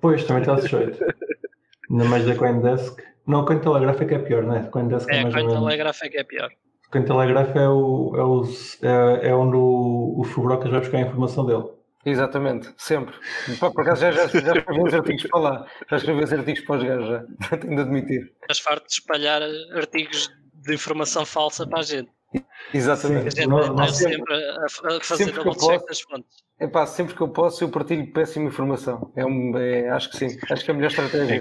Pois, 0.00 0.24
também 0.24 0.42
está 0.42 0.58
sujeito. 0.58 0.98
Ainda 1.90 2.04
mais 2.04 2.26
da 2.26 2.34
Coindesk. 2.34 3.00
Não, 3.26 3.44
Cointelegraph 3.44 4.00
é 4.00 4.04
que 4.04 4.14
é 4.14 4.18
pior, 4.18 4.42
não 4.42 4.56
é? 4.56 4.62
Coindesk 4.64 5.08
é, 5.10 5.16
É, 5.18 5.22
mais 5.22 5.34
a 5.34 5.38
ou 5.38 5.44
menos. 5.44 5.52
Cointelegraph 5.60 6.02
é 6.02 6.08
que 6.08 6.18
é 6.18 6.24
pior. 6.24 6.50
Cointelegraph 6.90 7.56
é, 7.56 7.68
o, 7.68 8.12
é, 8.16 8.22
o, 8.22 8.44
é, 9.22 9.28
é 9.28 9.34
onde 9.34 9.56
o, 9.56 10.14
o 10.18 10.24
Fubrocas 10.24 10.70
vai 10.70 10.80
buscar 10.80 10.98
a 10.98 11.02
informação 11.02 11.46
dele. 11.46 11.64
Exatamente, 12.04 12.68
sempre. 12.76 13.14
Por 13.60 13.80
acaso 13.80 14.00
já, 14.00 14.10
já, 14.10 14.26
já 14.26 14.56
escrevi 14.56 14.80
uns 14.80 14.92
artigos 14.92 15.22
para 15.28 15.40
lá. 15.40 15.66
Já 15.88 15.96
escrevi 15.98 16.24
uns 16.24 16.32
artigos 16.32 16.60
para 16.62 16.76
os 16.76 16.82
gajos, 16.82 17.08
já. 17.08 17.56
Tenho 17.58 17.76
de 17.76 17.80
admitir. 17.82 18.32
Estás 18.42 18.58
farto 18.58 18.86
de 18.88 18.92
espalhar 18.94 19.40
artigos 19.76 20.28
de 20.52 20.74
informação 20.74 21.24
falsa 21.24 21.64
para 21.66 21.78
a 21.78 21.82
gente. 21.82 22.10
A 22.34 22.76
Exatamente. 22.76 23.36
gente 23.36 23.46
Nós- 23.46 23.62
está 23.66 23.74
nós 23.74 23.96
sempre 23.96 24.34
a, 24.34 24.64
a 24.96 25.00
fazer 25.00 25.24
sempre 25.26 25.32
que 25.34 25.38
eu 25.40 25.44
double 25.44 25.60
check 25.60 25.70
posso- 25.80 25.86
das 25.86 26.00
fontes. 26.00 26.42
Epá, 26.60 26.86
sempre 26.86 27.14
que 27.14 27.20
eu 27.20 27.28
posso, 27.28 27.62
eu 27.64 27.68
partilho 27.68 28.12
péssima 28.12 28.46
informação. 28.48 29.12
É 29.16 29.24
um, 29.24 29.56
é- 29.58 29.88
acho 29.90 30.10
que 30.10 30.16
sim. 30.16 30.26
Acho 30.50 30.64
que 30.64 30.70
é 30.70 30.74
a 30.74 30.76
melhor 30.76 30.88
estratégia. 30.90 31.40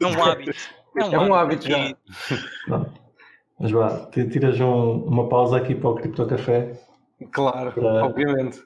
É 0.00 0.06
um 0.06 0.22
hábito. 0.22 0.52
É 0.96 1.18
um 1.18 1.34
hábito 1.34 1.68
já. 1.68 1.78
E 1.78 1.96
Não. 2.68 2.92
Mas 3.58 3.70
vá, 3.70 4.06
ti- 4.06 4.28
tiras 4.28 4.58
um- 4.60 5.04
uma 5.04 5.28
pausa 5.28 5.56
aqui 5.58 5.74
para 5.74 5.90
o 5.90 5.94
Cripto 5.94 6.26
Café. 6.26 6.80
Claro, 7.32 7.72
Para- 7.72 8.06
obviamente. 8.06 8.60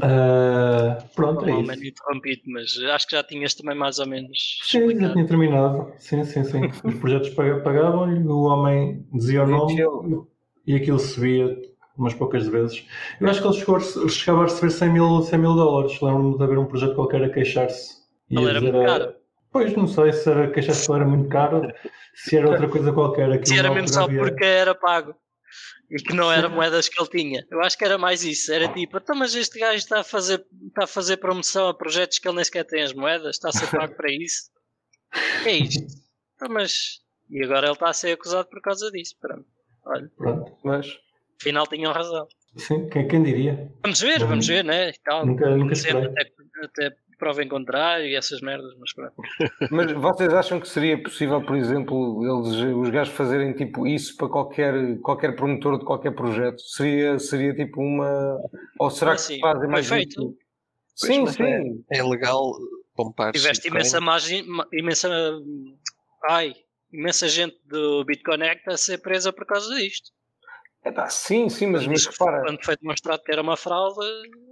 Ah, 0.00 0.98
pronto, 1.14 1.44
é 1.44 1.48
Normalmente 1.48 1.80
isso. 1.80 1.88
interrompido, 1.90 2.42
mas 2.46 2.76
acho 2.92 3.06
que 3.06 3.16
já 3.16 3.22
tinhas 3.22 3.54
também 3.54 3.76
mais 3.76 3.98
ou 3.98 4.06
menos 4.06 4.58
Sim, 4.64 4.78
já 4.80 4.84
explicado. 4.86 5.12
tinha 5.12 5.26
terminado. 5.26 5.92
Sim, 5.98 6.24
sim, 6.24 6.44
sim. 6.44 6.60
Os 6.84 6.94
projetos 6.96 7.30
pag- 7.30 7.62
pagavam-lhe, 7.62 8.26
o 8.26 8.42
homem 8.44 9.06
dizia 9.12 9.44
o 9.44 9.46
nome 9.46 10.26
e 10.66 10.74
aquilo 10.74 10.98
subia 10.98 11.56
umas 11.96 12.14
poucas 12.14 12.46
vezes. 12.46 12.84
Eu 13.20 13.28
acho 13.28 13.40
que 13.40 13.46
ele 13.46 13.56
chegou 13.56 13.80
chegava 14.08 14.40
a 14.42 14.44
receber 14.44 14.70
100 14.70 14.92
mil, 14.92 15.22
100 15.22 15.38
mil 15.38 15.54
dólares. 15.54 16.00
Lembro-me 16.00 16.36
de 16.38 16.42
haver 16.44 16.58
um 16.58 16.66
projeto 16.66 16.94
qualquer 16.96 17.22
a 17.22 17.28
queixar-se. 17.30 18.02
E 18.30 18.36
Ele 18.36 18.48
era 18.50 18.58
dizer 18.60 18.72
muito 18.72 18.86
caro. 18.86 19.14
Pois, 19.54 19.72
não 19.76 19.86
sei 19.86 20.12
se 20.12 20.28
era 20.28 20.50
queixar-se 20.50 20.84
que 20.84 20.92
era 20.92 21.04
muito 21.06 21.28
caro, 21.28 21.62
se 22.12 22.36
era 22.36 22.50
outra 22.50 22.68
coisa 22.68 22.92
qualquer. 22.92 23.28
Se 23.46 23.56
era 23.56 23.70
mesmo 23.72 23.86
só 23.88 24.02
havia- 24.02 24.18
porque 24.18 24.44
era 24.44 24.74
pago 24.74 25.14
e 25.88 25.94
que 25.96 26.12
não 26.12 26.32
era 26.32 26.48
moedas 26.48 26.88
que 26.88 27.00
ele 27.00 27.08
tinha. 27.08 27.46
Eu 27.48 27.60
acho 27.62 27.78
que 27.78 27.84
era 27.84 27.96
mais 27.96 28.24
isso. 28.24 28.52
Era 28.52 28.66
tipo, 28.72 28.98
então, 28.98 29.14
mas 29.14 29.32
este 29.32 29.60
gajo 29.60 29.76
está 29.76 30.00
a 30.00 30.04
fazer, 30.04 30.44
está 30.66 30.82
a 30.82 30.86
fazer 30.88 31.18
promoção 31.18 31.68
a 31.68 31.74
projetos 31.74 32.18
que 32.18 32.26
ele 32.26 32.34
nem 32.34 32.44
sequer 32.44 32.64
tem 32.64 32.82
as 32.82 32.92
moedas, 32.92 33.36
está 33.36 33.50
a 33.50 33.52
ser 33.52 33.70
pago 33.70 33.94
para 33.94 34.10
isso. 34.10 34.50
Que 35.44 35.48
é 35.50 35.56
isto? 35.58 35.86
Então, 36.34 36.48
mas. 36.50 36.98
E 37.30 37.44
agora 37.44 37.66
ele 37.66 37.74
está 37.74 37.88
a 37.90 37.92
ser 37.94 38.10
acusado 38.14 38.48
por 38.48 38.60
causa 38.60 38.90
disso. 38.90 39.14
Pronto. 39.20 39.46
Olha, 39.86 40.10
Pronto. 40.16 40.52
Mas 40.64 40.98
afinal 41.40 41.64
tinham 41.68 41.92
razão. 41.92 42.26
Sim, 42.56 42.88
quem, 42.88 43.06
quem 43.06 43.22
diria? 43.22 43.70
Vamos 43.84 44.00
ver, 44.00 44.18
vamos 44.24 44.46
ver, 44.48 44.64
né? 44.64 44.90
E 44.90 44.94
tal. 45.04 45.24
Nunca, 45.24 45.48
nunca 45.56 45.76
sempre, 45.76 46.06
até, 46.06 46.32
até 46.64 46.96
prova 47.16 47.42
em 47.42 47.48
contrário 47.48 48.06
e 48.06 48.14
essas 48.14 48.40
merdas, 48.40 48.74
mas 48.78 48.92
pronto. 48.92 49.14
Mas 49.70 49.92
vocês 49.92 50.32
acham 50.32 50.60
que 50.60 50.68
seria 50.68 51.00
possível, 51.02 51.40
por 51.44 51.56
exemplo, 51.56 52.22
eles, 52.22 52.56
os 52.76 52.90
gajos 52.90 53.14
fazerem 53.14 53.52
tipo 53.52 53.86
isso 53.86 54.16
para 54.16 54.28
qualquer, 54.28 54.98
qualquer 55.00 55.34
promotor 55.36 55.78
de 55.78 55.84
qualquer 55.84 56.12
projeto? 56.12 56.60
Seria, 56.60 57.18
seria 57.18 57.54
tipo 57.54 57.80
uma. 57.80 58.38
Ou 58.78 58.90
será 58.90 59.12
que 59.12 59.16
Assim, 59.16 59.40
fazem 59.40 59.68
mais 59.68 59.88
feito. 59.88 60.36
Sim, 60.94 61.22
mas 61.22 61.38
é. 61.40 61.60
sim. 61.62 61.84
É 61.90 62.02
legal 62.02 62.52
pompar 62.94 63.32
Tiveste 63.32 63.68
imensa 63.68 64.00
margem, 64.00 64.42
ma- 64.46 64.66
imensa. 64.72 65.08
Ai, 66.28 66.54
imensa 66.92 67.28
gente 67.28 67.56
do 67.66 68.04
BitConnect 68.04 68.70
a 68.70 68.76
ser 68.76 68.98
presa 68.98 69.32
por 69.32 69.44
causa 69.44 69.74
disto. 69.74 70.10
Epá, 70.84 71.08
sim, 71.08 71.48
sim, 71.48 71.68
mas, 71.68 71.86
mas 71.86 72.00
Isto, 72.00 72.10
repara. 72.12 72.42
Quando 72.44 72.62
foi 72.62 72.76
demonstrado 72.76 73.22
que 73.22 73.32
era 73.32 73.40
uma 73.40 73.56
fraude, 73.56 73.98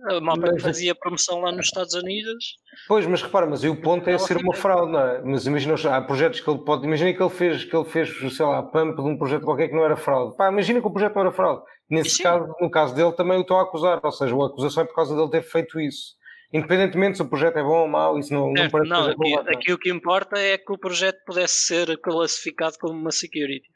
a 0.09 0.21
malta 0.21 0.47
que 0.47 0.53
Mas- 0.55 0.63
fazia 0.63 0.95
promoção 0.95 1.41
lá 1.41 1.53
nos 1.53 1.67
Estados 1.67 1.93
Unidos. 1.93 2.57
Pois, 2.89 3.07
mas 3.07 3.21
repara, 3.23 3.47
mas 3.47 3.63
o 3.65 3.77
ponto 3.77 4.09
é 4.09 4.17
ser 4.17 4.37
fica- 4.39 4.41
uma 4.41 4.55
fraude, 4.55 4.93
não 4.93 5.01
é? 5.01 5.23
Mas 5.23 5.45
imagina, 5.47 5.75
há 5.95 6.01
projetos 6.01 6.41
que 6.41 6.49
ele 6.49 6.65
pode. 6.65 6.87
Imagina 6.87 7.13
que 7.13 7.23
ele 7.23 7.29
fez, 7.31 7.65
que 7.65 7.77
ele 7.77 7.85
fez, 7.85 8.09
sei 8.35 8.47
lá, 8.47 8.63
pump 8.63 8.97
de 8.97 9.03
um 9.03 9.19
projeto 9.19 9.45
qualquer 9.45 9.69
que 9.69 9.75
não 9.75 9.85
era 9.85 9.95
fraude. 9.97 10.35
Pá, 10.37 10.49
imagina 10.51 10.81
que 10.81 10.87
o 10.87 10.91
projeto 10.91 11.15
não 11.15 11.21
era 11.23 11.33
fraude. 11.33 11.63
Nesse 11.91 12.17
Sim. 12.17 12.23
caso, 12.23 12.55
no 12.59 12.71
caso 12.71 12.95
dele, 12.95 13.13
também 13.13 13.37
o 13.37 13.43
estão 13.43 13.59
a 13.59 13.63
acusar. 13.65 14.01
Ou 14.03 14.11
seja, 14.13 14.35
a 14.35 14.47
acusação 14.47 14.83
é 14.85 14.87
por 14.87 14.95
causa 14.95 15.15
dele 15.15 15.31
ter 15.31 15.43
feito 15.43 15.79
isso. 15.79 16.15
Independentemente 16.51 17.17
se 17.19 17.23
o 17.23 17.29
projeto 17.29 17.59
é 17.59 17.63
bom 17.63 17.81
ou 17.83 17.89
mau, 17.89 18.19
isso 18.19 18.33
não, 18.33 18.49
não 18.49 18.57
Certo, 18.57 18.73
parece 18.73 18.91
não, 18.91 19.15
coisa 19.15 19.41
aqui, 19.43 19.55
aqui 19.55 19.73
o 19.75 19.79
que 19.79 19.91
importa 19.91 20.39
é 20.39 20.57
que 20.57 20.73
o 20.73 20.79
projeto 20.79 21.19
pudesse 21.27 21.67
ser 21.67 21.99
classificado 22.01 22.77
como 22.81 22.99
uma 22.99 23.11
security. 23.11 23.69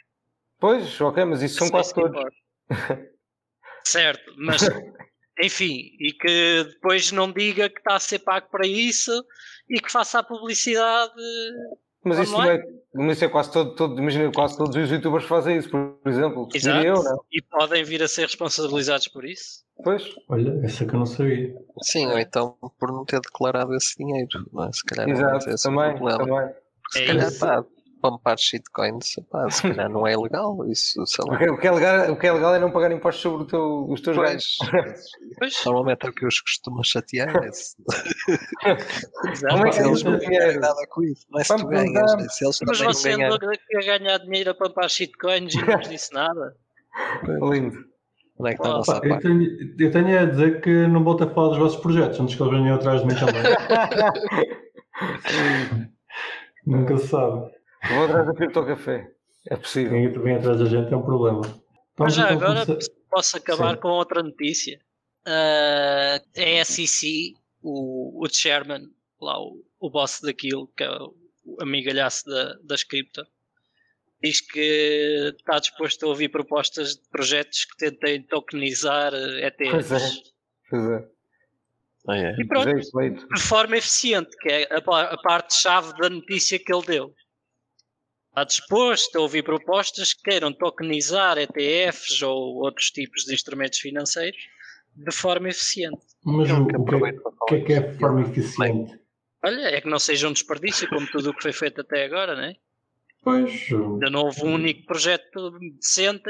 Pois, 0.59 0.99
ok, 1.03 1.23
mas 1.27 1.43
isso 1.43 1.57
são 1.57 1.67
Só 1.67 1.73
quase 1.75 1.89
isso 1.89 1.95
todos. 2.01 2.11
importa. 2.17 2.37
Certo, 3.85 4.33
mas 4.37 4.63
enfim, 5.43 5.91
e 6.01 6.13
que 6.13 6.65
depois 6.65 7.13
não 7.13 7.31
diga 7.33 7.69
que 7.69 7.79
está 7.79 7.97
a 7.97 8.01
ser 8.01 8.21
pago 8.21 8.49
para 8.51 8.67
isso 8.67 9.13
e 9.69 9.81
que 9.81 9.91
faça 9.91 10.19
a 10.19 10.23
publicidade. 10.23 11.13
Mas 12.05 12.21
isso, 12.21 12.41
é, 12.41 12.63
mas 12.95 13.17
isso 13.17 13.25
é 13.25 13.29
quase 13.29 13.53
todo, 13.53 13.75
todo, 13.75 13.99
imagina, 14.01 14.31
quase 14.33 14.57
todos 14.57 14.77
os 14.77 14.91
youtubers 14.91 15.25
fazem 15.25 15.59
isso, 15.59 15.69
por 15.71 15.99
exemplo. 16.07 16.49
Exato. 16.55 16.77
Diria 16.79 16.91
eu, 16.91 17.03
não? 17.03 17.25
E 17.33 17.43
podem 17.43 17.83
vir 17.83 18.01
a 18.03 18.07
ser 18.07 18.23
responsabilizados 18.23 19.09
por 19.09 19.25
isso. 19.25 19.65
Pois, 19.83 20.05
Olha, 20.29 20.65
essa 20.65 20.87
que 20.87 20.95
eu 20.95 21.01
não 21.01 21.07
sabia. 21.07 21.53
Sim, 21.83 22.07
ou 22.07 22.19
então 22.19 22.57
por 22.79 22.93
não 22.93 23.05
ter 23.05 23.21
declarado 23.21 23.75
esse 23.75 23.97
dinheiro. 23.97 24.29
Não 24.53 24.65
é? 24.65 24.73
Se 24.73 24.85
calhar 24.85 25.07
não 25.09 25.15
exato, 25.15 25.51
é 25.51 25.55
esse 25.55 25.69
o 25.69 25.71
também, 25.73 25.97
problema. 25.97 26.25
também. 26.25 26.55
Se 26.93 27.03
É 27.03 27.07
calhar 27.09 27.29
isso. 27.29 27.41
pá, 27.41 27.65
pompar 28.01 28.39
shitcoins, 28.39 29.15
pá, 29.31 29.51
se 29.51 29.63
calhar 29.63 29.89
não 29.91 30.07
é 30.07 30.17
legal. 30.17 30.57
Isso, 30.69 31.05
sei 31.07 31.25
lá. 31.27 31.35
O 31.35 31.59
que, 31.59 31.67
é 31.67 31.71
legal, 31.73 32.13
o 32.13 32.17
que 32.17 32.27
é 32.27 32.33
legal 32.33 32.55
é 32.55 32.59
não 32.59 32.71
pagar 32.71 32.93
impostos 32.93 33.23
sobre 33.23 33.43
o 33.43 33.47
teu- 33.47 33.87
os 33.91 34.01
teus 34.01 34.17
ganhos. 34.17 34.57
Normalmente 35.65 36.07
é 36.07 36.11
o 36.11 36.13
que 36.13 36.27
os 36.27 36.41
costumam 36.41 36.83
chatear. 36.85 37.35
É 37.45 37.53
se. 37.53 37.77
Como 39.51 39.67
é 39.67 39.71
que 39.71 39.79
é 39.79 39.87
eles 39.87 40.03
não 40.03 40.19
dinheiro? 40.19 40.61
nada 40.61 40.87
com 40.91 41.03
isso. 41.03 41.27
Não 41.31 41.41
é 41.41 41.45
se 41.45 41.57
tu 41.57 41.67
ganhas, 41.67 42.15
é 42.15 42.29
se 42.29 42.45
eles 42.45 42.59
Mas 42.67 42.79
você 42.81 43.11
não 43.11 43.17
ganharem. 43.19 43.37
andou 43.37 43.51
a 43.51 43.99
ganhar 43.99 44.19
dinheiro 44.19 44.51
a 44.51 44.55
pampar 44.55 44.89
shitcoins 44.89 45.55
e 45.55 45.65
não 45.65 45.77
nos 45.79 45.89
disse 45.89 46.13
nada. 46.15 46.55
Lindo. 47.51 47.85
Onde 48.39 48.51
é 48.51 48.55
que 48.55 48.61
está 48.61 48.69
a 48.69 48.73
Ah, 48.73 48.77
nossa 48.77 49.01
eu, 49.03 49.09
parte? 49.09 49.23
tenho, 49.23 49.43
eu 49.81 49.91
tenho 49.91 50.21
a 50.21 50.25
dizer 50.27 50.61
que 50.61 50.87
não 50.89 51.03
volto 51.03 51.25
a 51.25 51.31
falar 51.31 51.49
dos 51.49 51.59
vossos 51.59 51.81
projetos 51.81 52.21
antes 52.21 52.35
que 52.35 52.43
eles 52.43 52.53
venham 52.53 52.75
atrás 52.77 53.01
de 53.01 53.07
mim 53.07 53.15
também. 53.15 53.43
Nunca 56.67 56.99
se 56.99 57.09
sabe. 57.09 57.56
Vou 57.95 58.05
atrás 58.05 58.27
do 58.27 58.35
Cripto 58.35 58.65
Café. 58.67 59.11
É 59.49 59.57
possível. 59.57 59.93
Quem 59.93 60.23
vem 60.23 60.37
atrás 60.37 60.59
da 60.59 60.65
gente 60.67 60.93
é 60.93 60.97
um 60.97 61.03
problema. 61.03 61.43
Mas 61.99 62.15
já 62.15 62.33
então 62.33 62.37
agora 62.49 62.67
começar- 62.67 62.93
posso 63.11 63.37
acabar 63.37 63.75
Sim. 63.75 63.81
com 63.81 63.89
outra 63.89 64.23
notícia. 64.23 64.81
Ah, 65.27 66.21
a 66.37 66.65
SEC, 66.65 67.35
o, 67.63 68.25
o 68.25 68.29
chairman, 68.29 68.83
lá 69.21 69.39
o, 69.41 69.65
o 69.81 69.91
boss 69.91 70.21
daquilo, 70.21 70.69
que 70.77 70.85
é 70.85 70.91
o 70.91 71.15
amigalhaço 71.61 72.25
da, 72.29 72.55
das 72.65 72.83
cripto, 72.85 73.25
diz 74.23 74.41
que 74.41 75.33
está 75.39 75.59
disposto 75.59 76.05
a 76.05 76.09
ouvir 76.09 76.29
propostas 76.29 76.97
de 76.97 77.09
projetos 77.09 77.65
que 77.65 77.77
tentem 77.77 78.23
tokenizar 78.23 79.13
eh, 79.15 79.51
Pois 79.71 79.93
é. 79.93 79.97
ETFs 79.97 80.33
Pois 80.69 80.83
é. 80.91 81.09
Ah, 82.09 82.17
é. 82.19 82.37
e 82.39 82.45
pronto, 82.47 82.71
Jeito 82.71 82.91
feito. 82.91 83.29
de 83.29 83.41
forma 83.41 83.77
eficiente, 83.77 84.37
que 84.39 84.49
é 84.49 84.69
a, 84.73 84.79
a 84.79 85.19
parte-chave 85.23 85.93
da 85.99 86.09
notícia 86.11 86.59
que 86.59 86.73
ele 86.73 86.85
deu. 86.87 87.15
Está 88.37 88.45
disposto 88.45 89.17
a 89.17 89.23
ouvir 89.23 89.43
propostas 89.43 90.13
que 90.13 90.25
queiram 90.25 90.53
tokenizar 90.53 91.39
ETFs 91.39 92.21
ou 92.21 92.57
outros 92.57 92.91
tipos 92.91 93.25
de 93.25 93.33
instrumentos 93.33 93.79
financeiros 93.79 94.37
de 94.95 95.11
forma 95.11 95.49
eficiente. 95.49 96.05
Mas 96.23 96.51
o, 96.51 96.67
que 96.67 96.75
que, 97.47 97.55
é, 97.55 97.61
que 97.63 97.73
é 97.73 97.77
é 97.77 97.95
forma 97.95 98.21
eficiente? 98.21 99.01
Olha, 99.43 99.69
é 99.69 99.81
que 99.81 99.89
não 99.89 99.99
seja 99.99 100.29
um 100.29 100.35
desperdício 100.35 100.87
como 100.87 101.11
tudo 101.11 101.31
o 101.31 101.35
que 101.35 101.43
foi 101.43 101.53
feito 101.55 101.81
até 101.81 102.05
agora, 102.05 102.37
né? 102.37 102.57
Pois, 103.23 103.73
Ainda 103.73 104.11
não 104.11 104.25
houve 104.25 104.45
um 104.45 104.53
único 104.53 104.85
projeto 104.85 105.59
decente 105.81 106.29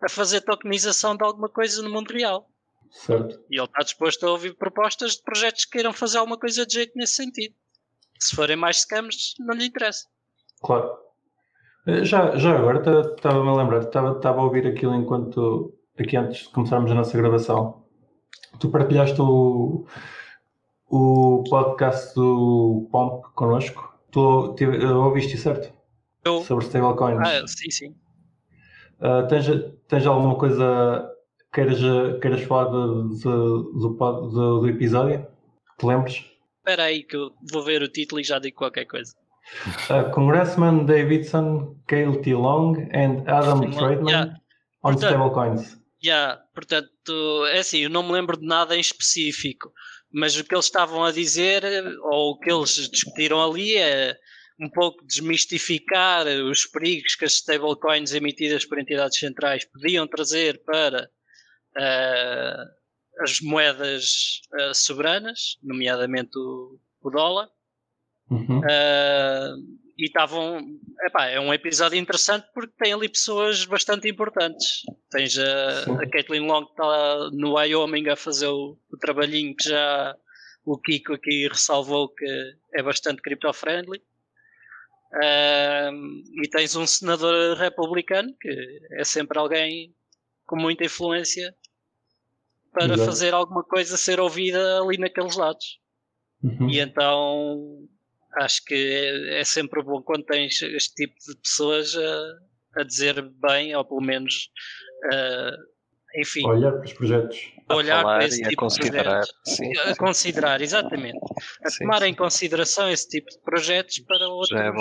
a 0.00 0.08
fazer 0.08 0.40
tokenização 0.40 1.14
de 1.14 1.24
alguma 1.24 1.50
coisa 1.50 1.82
no 1.82 1.90
mundo 1.90 2.10
real. 2.10 2.48
certo. 2.90 3.38
E 3.50 3.58
ele 3.58 3.66
está 3.66 3.82
disposto 3.82 4.26
a 4.26 4.30
ouvir 4.30 4.56
propostas 4.56 5.16
de 5.16 5.22
projetos 5.22 5.66
que 5.66 5.72
queiram 5.72 5.92
fazer 5.92 6.16
alguma 6.16 6.38
coisa 6.38 6.64
de 6.64 6.72
jeito 6.72 6.92
nesse 6.96 7.16
sentido. 7.16 7.54
Se 8.18 8.34
forem 8.34 8.56
mais 8.56 8.78
scams, 8.78 9.34
não 9.40 9.54
lhe 9.54 9.66
interessa. 9.66 10.06
Claro. 10.62 11.04
Eh, 11.86 12.04
Já, 12.04 12.36
já 12.36 12.56
agora 12.58 12.78
estava-me 13.14 13.48
a 13.48 13.54
lembrar, 13.54 13.80
estava 13.82 14.40
a 14.40 14.42
ouvir 14.44 14.66
aquilo 14.66 14.94
enquanto, 14.94 15.74
aqui 15.98 16.16
antes 16.16 16.44
de 16.46 16.48
começarmos 16.50 16.90
a 16.90 16.94
nossa 16.94 17.16
gravação. 17.16 17.84
Tu 18.58 18.68
partilhaste 18.70 19.20
o, 19.20 19.84
o 20.88 21.44
podcast 21.48 22.14
do 22.14 22.88
Pomp 22.90 23.24
connosco. 23.34 23.92
Tu 24.10 24.54
tive- 24.56 24.82
eh, 24.82 24.90
ouviste, 24.92 25.36
certo? 25.36 25.72
Eu, 26.24 26.40
Sobre 26.42 26.64
stablecoins. 26.64 27.20
ah, 27.20 27.46
sim, 27.46 27.70
sim. 27.70 27.94
Ah, 29.00 29.24
tens, 29.24 29.46
tens 29.88 30.06
alguma 30.06 30.36
coisa 30.36 31.10
que 31.52 31.60
queiras, 31.62 31.80
queiras 32.20 32.42
falar 32.44 32.64
do, 32.70 33.94
pod- 33.98 34.30
do, 34.32 34.60
do 34.60 34.68
episódio? 34.68 35.26
Te 35.78 35.84
lembres? 35.86 36.24
Espera 36.58 36.84
aí 36.84 37.02
que 37.02 37.16
eu 37.16 37.32
vou 37.52 37.62
ver 37.62 37.82
o 37.82 37.88
título 37.88 38.20
e 38.20 38.24
já 38.24 38.38
digo 38.38 38.56
qualquer 38.56 38.86
coisa. 38.86 39.14
Uh, 39.90 40.10
Congressman 40.12 40.86
Davidson, 40.86 41.76
Cale 41.86 42.20
T. 42.22 42.34
Long 42.34 42.76
and 42.92 43.28
Adam 43.28 43.62
Sim, 43.62 43.78
Tradman 43.78 44.08
yeah. 44.08 44.36
on 44.82 44.92
Portanto, 44.92 45.10
stablecoins. 45.10 45.76
Yeah, 46.02 46.42
portanto, 46.54 47.46
é 47.46 47.58
assim, 47.60 47.78
eu 47.78 47.90
não 47.90 48.02
me 48.02 48.12
lembro 48.12 48.38
de 48.38 48.46
nada 48.46 48.76
em 48.76 48.80
específico, 48.80 49.72
mas 50.12 50.36
o 50.36 50.44
que 50.44 50.54
eles 50.54 50.66
estavam 50.66 51.02
a 51.02 51.10
dizer, 51.10 51.64
ou 52.02 52.32
o 52.32 52.38
que 52.38 52.52
eles 52.52 52.90
discutiram 52.90 53.42
ali, 53.42 53.76
é 53.76 54.16
um 54.60 54.68
pouco 54.68 55.04
desmistificar 55.06 56.26
os 56.26 56.66
perigos 56.66 57.14
que 57.16 57.24
as 57.24 57.32
stablecoins 57.34 58.12
emitidas 58.12 58.64
por 58.64 58.78
entidades 58.78 59.18
centrais 59.18 59.64
podiam 59.64 60.06
trazer 60.06 60.62
para 60.64 61.10
uh, 61.76 63.22
as 63.22 63.40
moedas 63.40 64.40
uh, 64.60 64.74
soberanas, 64.74 65.58
nomeadamente 65.62 66.38
o, 66.38 66.78
o 67.02 67.10
dólar. 67.10 67.48
Uhum. 68.30 68.58
Uh, 68.58 69.84
e 69.98 70.06
estavam. 70.06 70.58
É 71.18 71.40
um 71.40 71.52
episódio 71.54 71.98
interessante 71.98 72.46
porque 72.52 72.72
tem 72.78 72.92
ali 72.92 73.08
pessoas 73.08 73.64
bastante 73.64 74.08
importantes. 74.08 74.82
Tens 75.10 75.38
a, 75.38 76.02
a 76.02 76.10
Caitlin 76.10 76.46
Long 76.46 76.64
que 76.64 76.72
está 76.72 77.30
no 77.32 77.54
Wyoming 77.54 78.08
a 78.08 78.16
fazer 78.16 78.48
o, 78.48 78.78
o, 78.90 78.96
trabalhinho 78.98 79.54
que 79.54 79.68
já 79.68 80.16
o 80.64 80.78
Kiko 80.78 81.14
aqui 81.14 81.46
ressalvou 81.48 82.08
que 82.08 82.26
é 82.72 82.82
bastante 82.82 83.22
crypto-friendly. 83.22 84.02
e 86.42 86.48
tens 86.50 86.74
um 86.74 86.86
senador 86.86 87.56
republicano 87.56 88.34
que 88.40 88.80
é 88.92 89.04
sempre 89.04 89.38
alguém 89.38 89.94
com 90.46 90.56
muita 90.56 90.84
influência 90.84 91.54
para 92.72 92.86
Exato. 92.86 93.04
fazer 93.04 93.34
alguma 93.34 93.62
coisa 93.62 93.96
ser 93.96 94.18
ouvida 94.18 94.80
ali 94.80 94.98
naqueles 94.98 95.36
lados. 95.36 95.78
Uhum. 96.42 96.68
E 96.68 96.80
então 96.80 97.88
acho 98.38 98.64
que 98.64 98.74
é, 98.74 99.40
é, 99.40 99.44
sempre 99.44 99.82
bom 99.82 100.02
quando 100.02 100.24
tens 100.24 100.60
este 100.62 100.94
tipo 100.94 101.14
de 101.26 101.36
pessoas 101.40 101.94
a, 101.96 102.80
a 102.80 102.84
dizer 102.84 103.22
bem, 103.40 103.74
ou 103.74 103.84
pelo 103.84 104.00
menos, 104.00 104.50
uh, 105.12 106.20
enfim. 106.20 106.46
Olhar 106.46 106.72
para 106.72 106.84
os 106.84 106.92
projetos. 106.92 107.52
Olhar 107.70 108.02
para 108.02 108.24
esse 108.24 108.42
tipo 108.42 108.66
de 108.66 108.90
projetos. 108.90 109.32
Sim. 109.44 109.72
A 109.78 109.96
considerar, 109.96 110.60
exatamente. 110.60 111.18
A 111.64 111.70
sim, 111.70 111.84
tomar 111.84 112.00
sim. 112.00 112.08
em 112.08 112.14
consideração 112.14 112.90
esse 112.90 113.08
tipo 113.08 113.30
de 113.30 113.38
projetos 113.40 113.98
para 114.00 114.28
outros, 114.28 114.60
é 114.60 114.72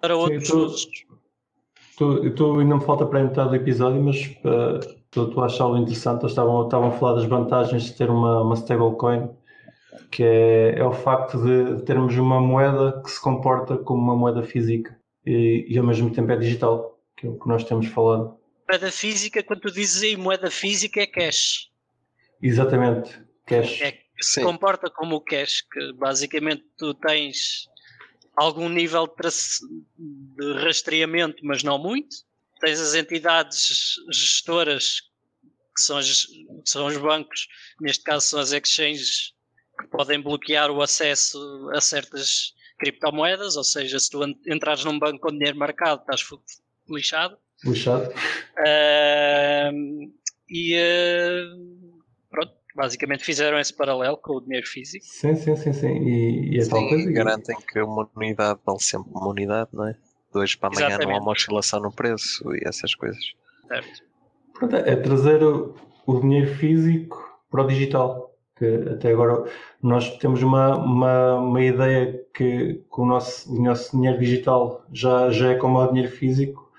para 0.00 0.16
outros. 0.16 0.86
Tu, 1.98 2.30
tu, 2.34 2.60
ainda 2.60 2.76
me 2.76 2.84
falta 2.84 3.06
para 3.06 3.20
a 3.20 3.24
metade 3.24 3.48
do 3.48 3.56
episódio, 3.56 4.02
mas 4.02 4.18
uh, 4.44 4.80
tu, 5.10 5.30
tu 5.30 5.42
achas 5.42 5.60
algo 5.60 5.78
interessante. 5.78 6.20
Eles 6.22 6.32
estavam, 6.32 6.64
estavam 6.64 6.88
a 6.88 6.92
falar 6.92 7.14
das 7.14 7.24
vantagens 7.24 7.84
de 7.84 7.94
ter 7.94 8.10
uma, 8.10 8.42
uma 8.42 8.54
stablecoin 8.54 9.30
que 10.10 10.22
é, 10.22 10.78
é, 10.78 10.84
o 10.84 10.92
facto 10.92 11.38
de 11.38 11.82
termos 11.84 12.16
uma 12.16 12.40
moeda 12.40 13.00
que 13.02 13.10
se 13.10 13.20
comporta 13.20 13.76
como 13.76 14.02
uma 14.02 14.16
moeda 14.16 14.42
física 14.42 14.98
e, 15.24 15.66
e, 15.68 15.78
ao 15.78 15.84
mesmo 15.84 16.12
tempo 16.12 16.30
é 16.32 16.36
digital, 16.36 16.98
que 17.16 17.26
é 17.26 17.30
o 17.30 17.38
que 17.38 17.48
nós 17.48 17.64
temos 17.64 17.86
falado. 17.86 18.38
Moeda 18.68 18.90
física, 18.90 19.42
quando 19.42 19.60
tu 19.60 19.72
dizes 19.72 20.02
aí 20.02 20.16
moeda 20.16 20.50
física, 20.50 21.00
é 21.00 21.06
cash. 21.06 21.70
Exatamente, 22.42 23.20
cash. 23.46 23.80
É, 23.80 23.98
se 24.20 24.42
comporta 24.42 24.90
como 24.90 25.16
o 25.16 25.20
cash, 25.20 25.62
que 25.70 25.92
basicamente 25.94 26.64
tu 26.76 26.94
tens 26.94 27.68
algum 28.36 28.68
nível 28.68 29.06
de, 29.06 29.28
de 30.36 30.52
rastreamento, 30.64 31.44
mas 31.44 31.62
não 31.62 31.78
muito. 31.78 32.16
Tens 32.60 32.80
as 32.80 32.94
entidades 32.94 33.96
gestoras, 34.10 35.02
que 35.74 35.82
são, 35.82 35.98
as, 35.98 36.24
que 36.24 36.62
são 36.64 36.86
os 36.86 36.96
bancos, 36.96 37.48
neste 37.80 38.02
caso 38.02 38.26
são 38.26 38.40
as 38.40 38.52
exchanges 38.52 39.35
que 39.76 39.86
podem 39.88 40.20
bloquear 40.20 40.70
o 40.70 40.82
acesso 40.82 41.70
a 41.72 41.80
certas 41.80 42.54
criptomoedas, 42.78 43.56
ou 43.56 43.64
seja, 43.64 43.98
se 43.98 44.10
tu 44.10 44.22
entrares 44.46 44.84
num 44.84 44.98
banco 44.98 45.20
com 45.20 45.30
dinheiro 45.30 45.58
marcado, 45.58 46.00
estás 46.00 46.26
lixado. 46.88 47.36
Lixado. 47.64 48.12
Uh, 48.58 50.12
e 50.48 50.76
uh, 50.76 52.00
pronto, 52.30 52.52
basicamente 52.74 53.24
fizeram 53.24 53.58
esse 53.58 53.74
paralelo 53.74 54.16
com 54.18 54.34
o 54.34 54.40
dinheiro 54.40 54.66
físico. 54.66 55.04
Sim, 55.06 55.34
sim, 55.34 55.56
sim, 55.56 55.72
sim. 55.72 55.96
E, 56.06 56.56
e 56.56 56.58
é 56.58 56.68
tal 56.68 56.86
coisa. 56.88 57.10
garantem 57.10 57.56
que 57.56 57.80
uma 57.80 58.08
unidade 58.14 58.60
vale 58.64 58.80
sempre 58.80 59.10
uma 59.10 59.28
unidade, 59.28 59.70
não 59.72 59.88
é? 59.88 59.96
Dois 60.32 60.54
para 60.54 60.68
amanhã 60.68 60.88
Exatamente. 60.88 61.08
não 61.08 61.16
há 61.16 61.22
uma 61.22 61.32
oscilação 61.32 61.80
no 61.80 61.90
preço 61.90 62.54
e 62.54 62.68
essas 62.68 62.94
coisas. 62.94 63.24
Certo. 63.68 64.04
Pronto, 64.52 64.76
é 64.76 64.96
trazer 64.96 65.42
o, 65.42 65.74
o 66.06 66.20
dinheiro 66.20 66.54
físico 66.56 67.40
para 67.50 67.62
o 67.62 67.66
digital 67.66 68.35
que 68.56 68.64
até 68.90 69.10
agora 69.10 69.44
nós 69.82 70.16
temos 70.18 70.42
uma, 70.42 70.76
uma, 70.76 71.34
uma 71.34 71.62
ideia 71.62 72.24
que, 72.34 72.74
que 72.74 73.00
o, 73.00 73.04
nosso, 73.04 73.54
o 73.54 73.62
nosso 73.62 73.94
dinheiro 73.96 74.18
digital 74.18 74.84
já, 74.92 75.30
já 75.30 75.52
é 75.52 75.54
como 75.56 75.78
o 75.78 75.86
dinheiro 75.88 76.10
físico, 76.10 76.72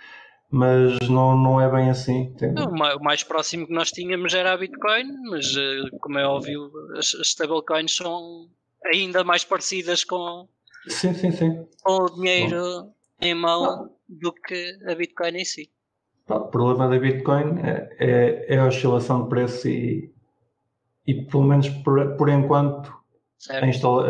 mas 0.49 0.97
não, 1.07 1.37
não 1.37 1.61
é 1.61 1.69
bem 1.69 1.89
assim. 1.89 2.35
Não, 2.53 2.69
o 2.69 3.03
mais 3.03 3.23
próximo 3.23 3.67
que 3.67 3.73
nós 3.73 3.91
tínhamos 3.91 4.33
era 4.33 4.53
a 4.53 4.57
Bitcoin, 4.57 5.05
mas 5.29 5.55
eh, 5.55 5.89
como 6.01 6.17
é 6.17 6.25
óbvio, 6.25 6.71
as, 6.97 7.13
as 7.15 7.27
stablecoins 7.27 7.95
são 7.95 8.47
ainda 8.85 9.23
mais 9.23 9.43
parecidas 9.43 10.03
com, 10.03 10.47
sim, 10.87 11.13
sim, 11.13 11.31
sim. 11.31 11.67
com 11.83 12.03
o 12.03 12.09
dinheiro 12.09 12.61
Bom. 12.61 12.93
em 13.21 13.35
mão 13.35 13.91
do 14.09 14.33
que 14.33 14.77
a 14.87 14.95
Bitcoin 14.95 15.37
em 15.37 15.45
si. 15.45 15.69
O 16.29 16.39
problema 16.47 16.89
da 16.89 16.97
Bitcoin 16.97 17.59
é, 17.59 17.95
é, 17.99 18.55
é 18.55 18.57
a 18.57 18.67
oscilação 18.67 19.23
de 19.23 19.29
preço 19.29 19.67
e, 19.67 20.11
e 21.07 21.23
pelo 21.25 21.43
menos 21.43 21.69
por, 21.69 22.15
por 22.17 22.29
enquanto 22.29 22.93
a, 23.49 23.65
instala, 23.65 24.09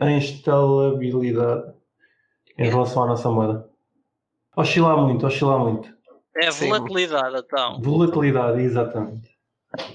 a, 0.00 0.10
instalabilidade 0.10 1.72
em 2.56 2.68
relação 2.68 3.02
à 3.02 3.06
nossa 3.08 3.28
moeda. 3.30 3.68
Oscilar 4.56 4.96
muito, 4.98 5.26
oscilar 5.26 5.58
muito. 5.58 5.92
É 6.36 6.50
volatilidade, 6.50 7.36
então. 7.36 7.80
Volatilidade, 7.82 8.60
exatamente. 8.60 9.30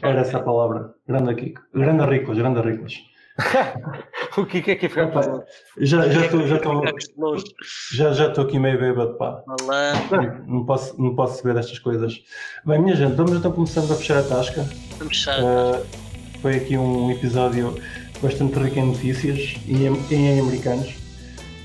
Era 0.01 0.21
essa 0.21 0.37
a 0.37 0.43
palavra. 0.43 0.93
Grande 1.07 1.35
Kiko. 1.35 1.61
Grande 1.73 2.05
ricos, 2.05 2.37
grande 2.37 2.61
ricos. 2.61 3.05
o 4.35 4.45
que 4.47 4.57
é 4.71 4.75
que 4.75 4.89
fica 4.89 5.45
Já 5.77 6.09
já 6.09 6.25
estou 6.25 6.47
já 6.47 6.55
estou 6.55 6.83
já 7.93 8.11
já 8.11 8.27
estou 8.29 8.45
aqui 8.45 8.57
meio 8.57 8.79
bêbado 8.79 9.15
pá. 9.15 9.43
Não 10.47 10.65
posso 10.65 10.99
não 10.99 11.15
posso 11.15 11.37
saber 11.37 11.53
destas 11.53 11.77
coisas. 11.77 12.19
Bem, 12.65 12.81
minha 12.81 12.95
gente, 12.95 13.13
vamos 13.13 13.33
então 13.33 13.51
começando 13.51 13.91
a 13.91 13.95
fechar 13.95 14.17
a 14.17 14.23
tasca. 14.23 14.65
Vamos 14.97 15.15
fechar. 15.15 15.39
Uh, 15.39 16.06
foi 16.41 16.55
aqui 16.55 16.77
um 16.77 17.11
episódio 17.11 17.75
bastante 18.21 18.57
rico 18.59 18.79
em 18.79 18.85
notícias 18.87 19.55
e 19.67 19.85
em, 19.85 19.97
em 20.11 20.39
americanos. 20.39 20.95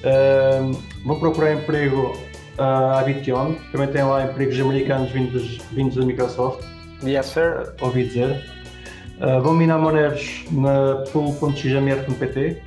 Uh, 0.02 0.76
vou 1.04 1.18
procurar 1.18 1.54
emprego 1.54 2.16
uh, 2.58 2.98
à 2.98 3.02
Bition, 3.02 3.54
também 3.70 3.88
tem 3.88 4.02
lá 4.02 4.24
empregos 4.24 4.58
americanos 4.58 5.10
vindos, 5.10 5.58
vindos 5.72 5.96
da 5.96 6.04
Microsoft. 6.04 6.64
Yes, 7.04 7.26
sir. 7.26 7.74
Ouvi 7.80 8.04
dizer. 8.04 8.44
Uh, 9.20 9.42
vou 9.42 9.52
minar 9.54 9.78
moneros 9.78 10.44
na 10.50 11.04
pool.xmr.pt, 11.12 12.62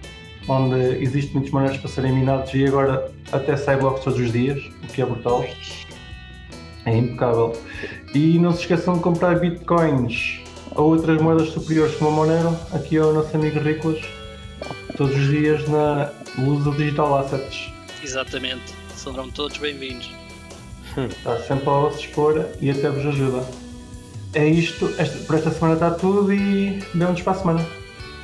onde 0.47 1.03
existem 1.03 1.33
muitos 1.33 1.51
moneros 1.51 1.77
para 1.77 1.89
serem 1.89 2.13
minados 2.13 2.53
e 2.53 2.65
agora 2.65 3.11
até 3.31 3.57
sai 3.57 3.77
blocos 3.77 4.03
todos 4.03 4.19
os 4.19 4.31
dias, 4.31 4.59
o 4.83 4.87
que 4.87 5.01
é 5.01 5.05
brutal. 5.05 5.45
É 6.85 6.95
impecável. 6.95 7.53
E 8.13 8.37
não 8.39 8.53
se 8.53 8.61
esqueçam 8.61 8.93
de 8.93 8.99
comprar 9.01 9.39
bitcoins 9.39 10.44
a 10.75 10.81
outras 10.81 11.21
moedas 11.21 11.49
superiores 11.49 11.95
como 11.95 12.09
a 12.09 12.13
Monero, 12.13 12.59
aqui 12.73 12.97
é 12.97 13.01
o 13.01 13.13
nosso 13.13 13.35
amigo 13.35 13.59
Riclas, 13.59 14.01
todos 14.97 15.15
os 15.15 15.27
dias 15.27 15.67
na 15.69 16.11
luz 16.37 16.63
do 16.63 16.71
Digital 16.71 17.19
Assets. 17.19 17.71
Exatamente, 18.03 18.73
serão 18.95 19.29
todos 19.31 19.57
bem-vindos. 19.57 20.11
Está 20.97 21.37
sempre 21.39 21.69
ao 21.69 21.83
vosso 21.83 21.97
dispor 21.97 22.45
e 22.59 22.69
até 22.69 22.89
vos 22.89 23.05
ajuda. 23.05 23.45
É 24.33 24.45
isto, 24.45 24.93
esta, 24.97 25.17
por 25.19 25.35
esta 25.37 25.51
semana 25.51 25.73
está 25.75 25.91
tudo 25.91 26.33
e 26.33 26.79
vemos 26.93 27.21
para 27.21 27.33
a 27.33 27.35
semana. 27.35 27.65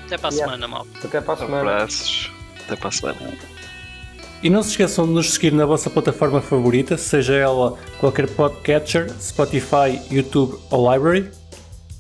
Até 0.06 0.18
para 0.18 0.30
a 0.30 0.32
yeah. 0.34 0.52
semana, 0.52 0.68
mal. 0.68 0.88
Até 1.02 1.22
para 1.22 1.34
a 1.34 1.38
semana. 1.38 1.62
Abraços. 1.62 2.32
Até 2.66 2.76
para 2.76 2.90
a 2.90 2.92
semana. 2.92 3.18
E 4.44 4.50
não 4.50 4.62
se 4.62 4.72
esqueçam 4.72 5.06
de 5.06 5.14
nos 5.14 5.34
seguir 5.34 5.54
na 5.54 5.66
vossa 5.66 5.90
plataforma 5.90 6.42
favorita, 6.42 6.98
seja 6.98 7.36
ela 7.36 7.78
qualquer 8.00 8.28
podcatcher, 8.28 9.10
Spotify, 9.22 10.02
YouTube 10.10 10.58
ou 10.70 10.92
Library. 10.92 11.41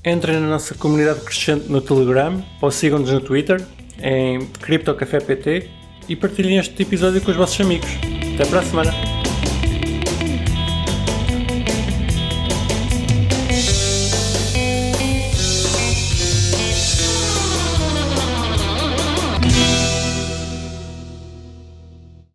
Entrem 0.04 0.40
na 0.40 0.48
nossa 0.48 0.74
comunidade 0.74 1.22
crescente 1.22 1.70
no 1.70 1.80
Telegram 1.80 2.44
ou 2.60 2.72
sigam-nos 2.72 3.12
no 3.12 3.22
Twitter 3.22 3.64
em 4.02 4.48
CryptoCafépt 4.60 5.70
e 6.10 6.16
partilhem 6.16 6.58
este 6.58 6.82
episódio 6.82 7.22
com 7.22 7.30
os 7.30 7.38
vossos 7.38 7.62
amigos. 7.62 7.90
Até 8.34 8.46
para 8.46 8.60
a 8.62 8.64
semana! 8.64 9.21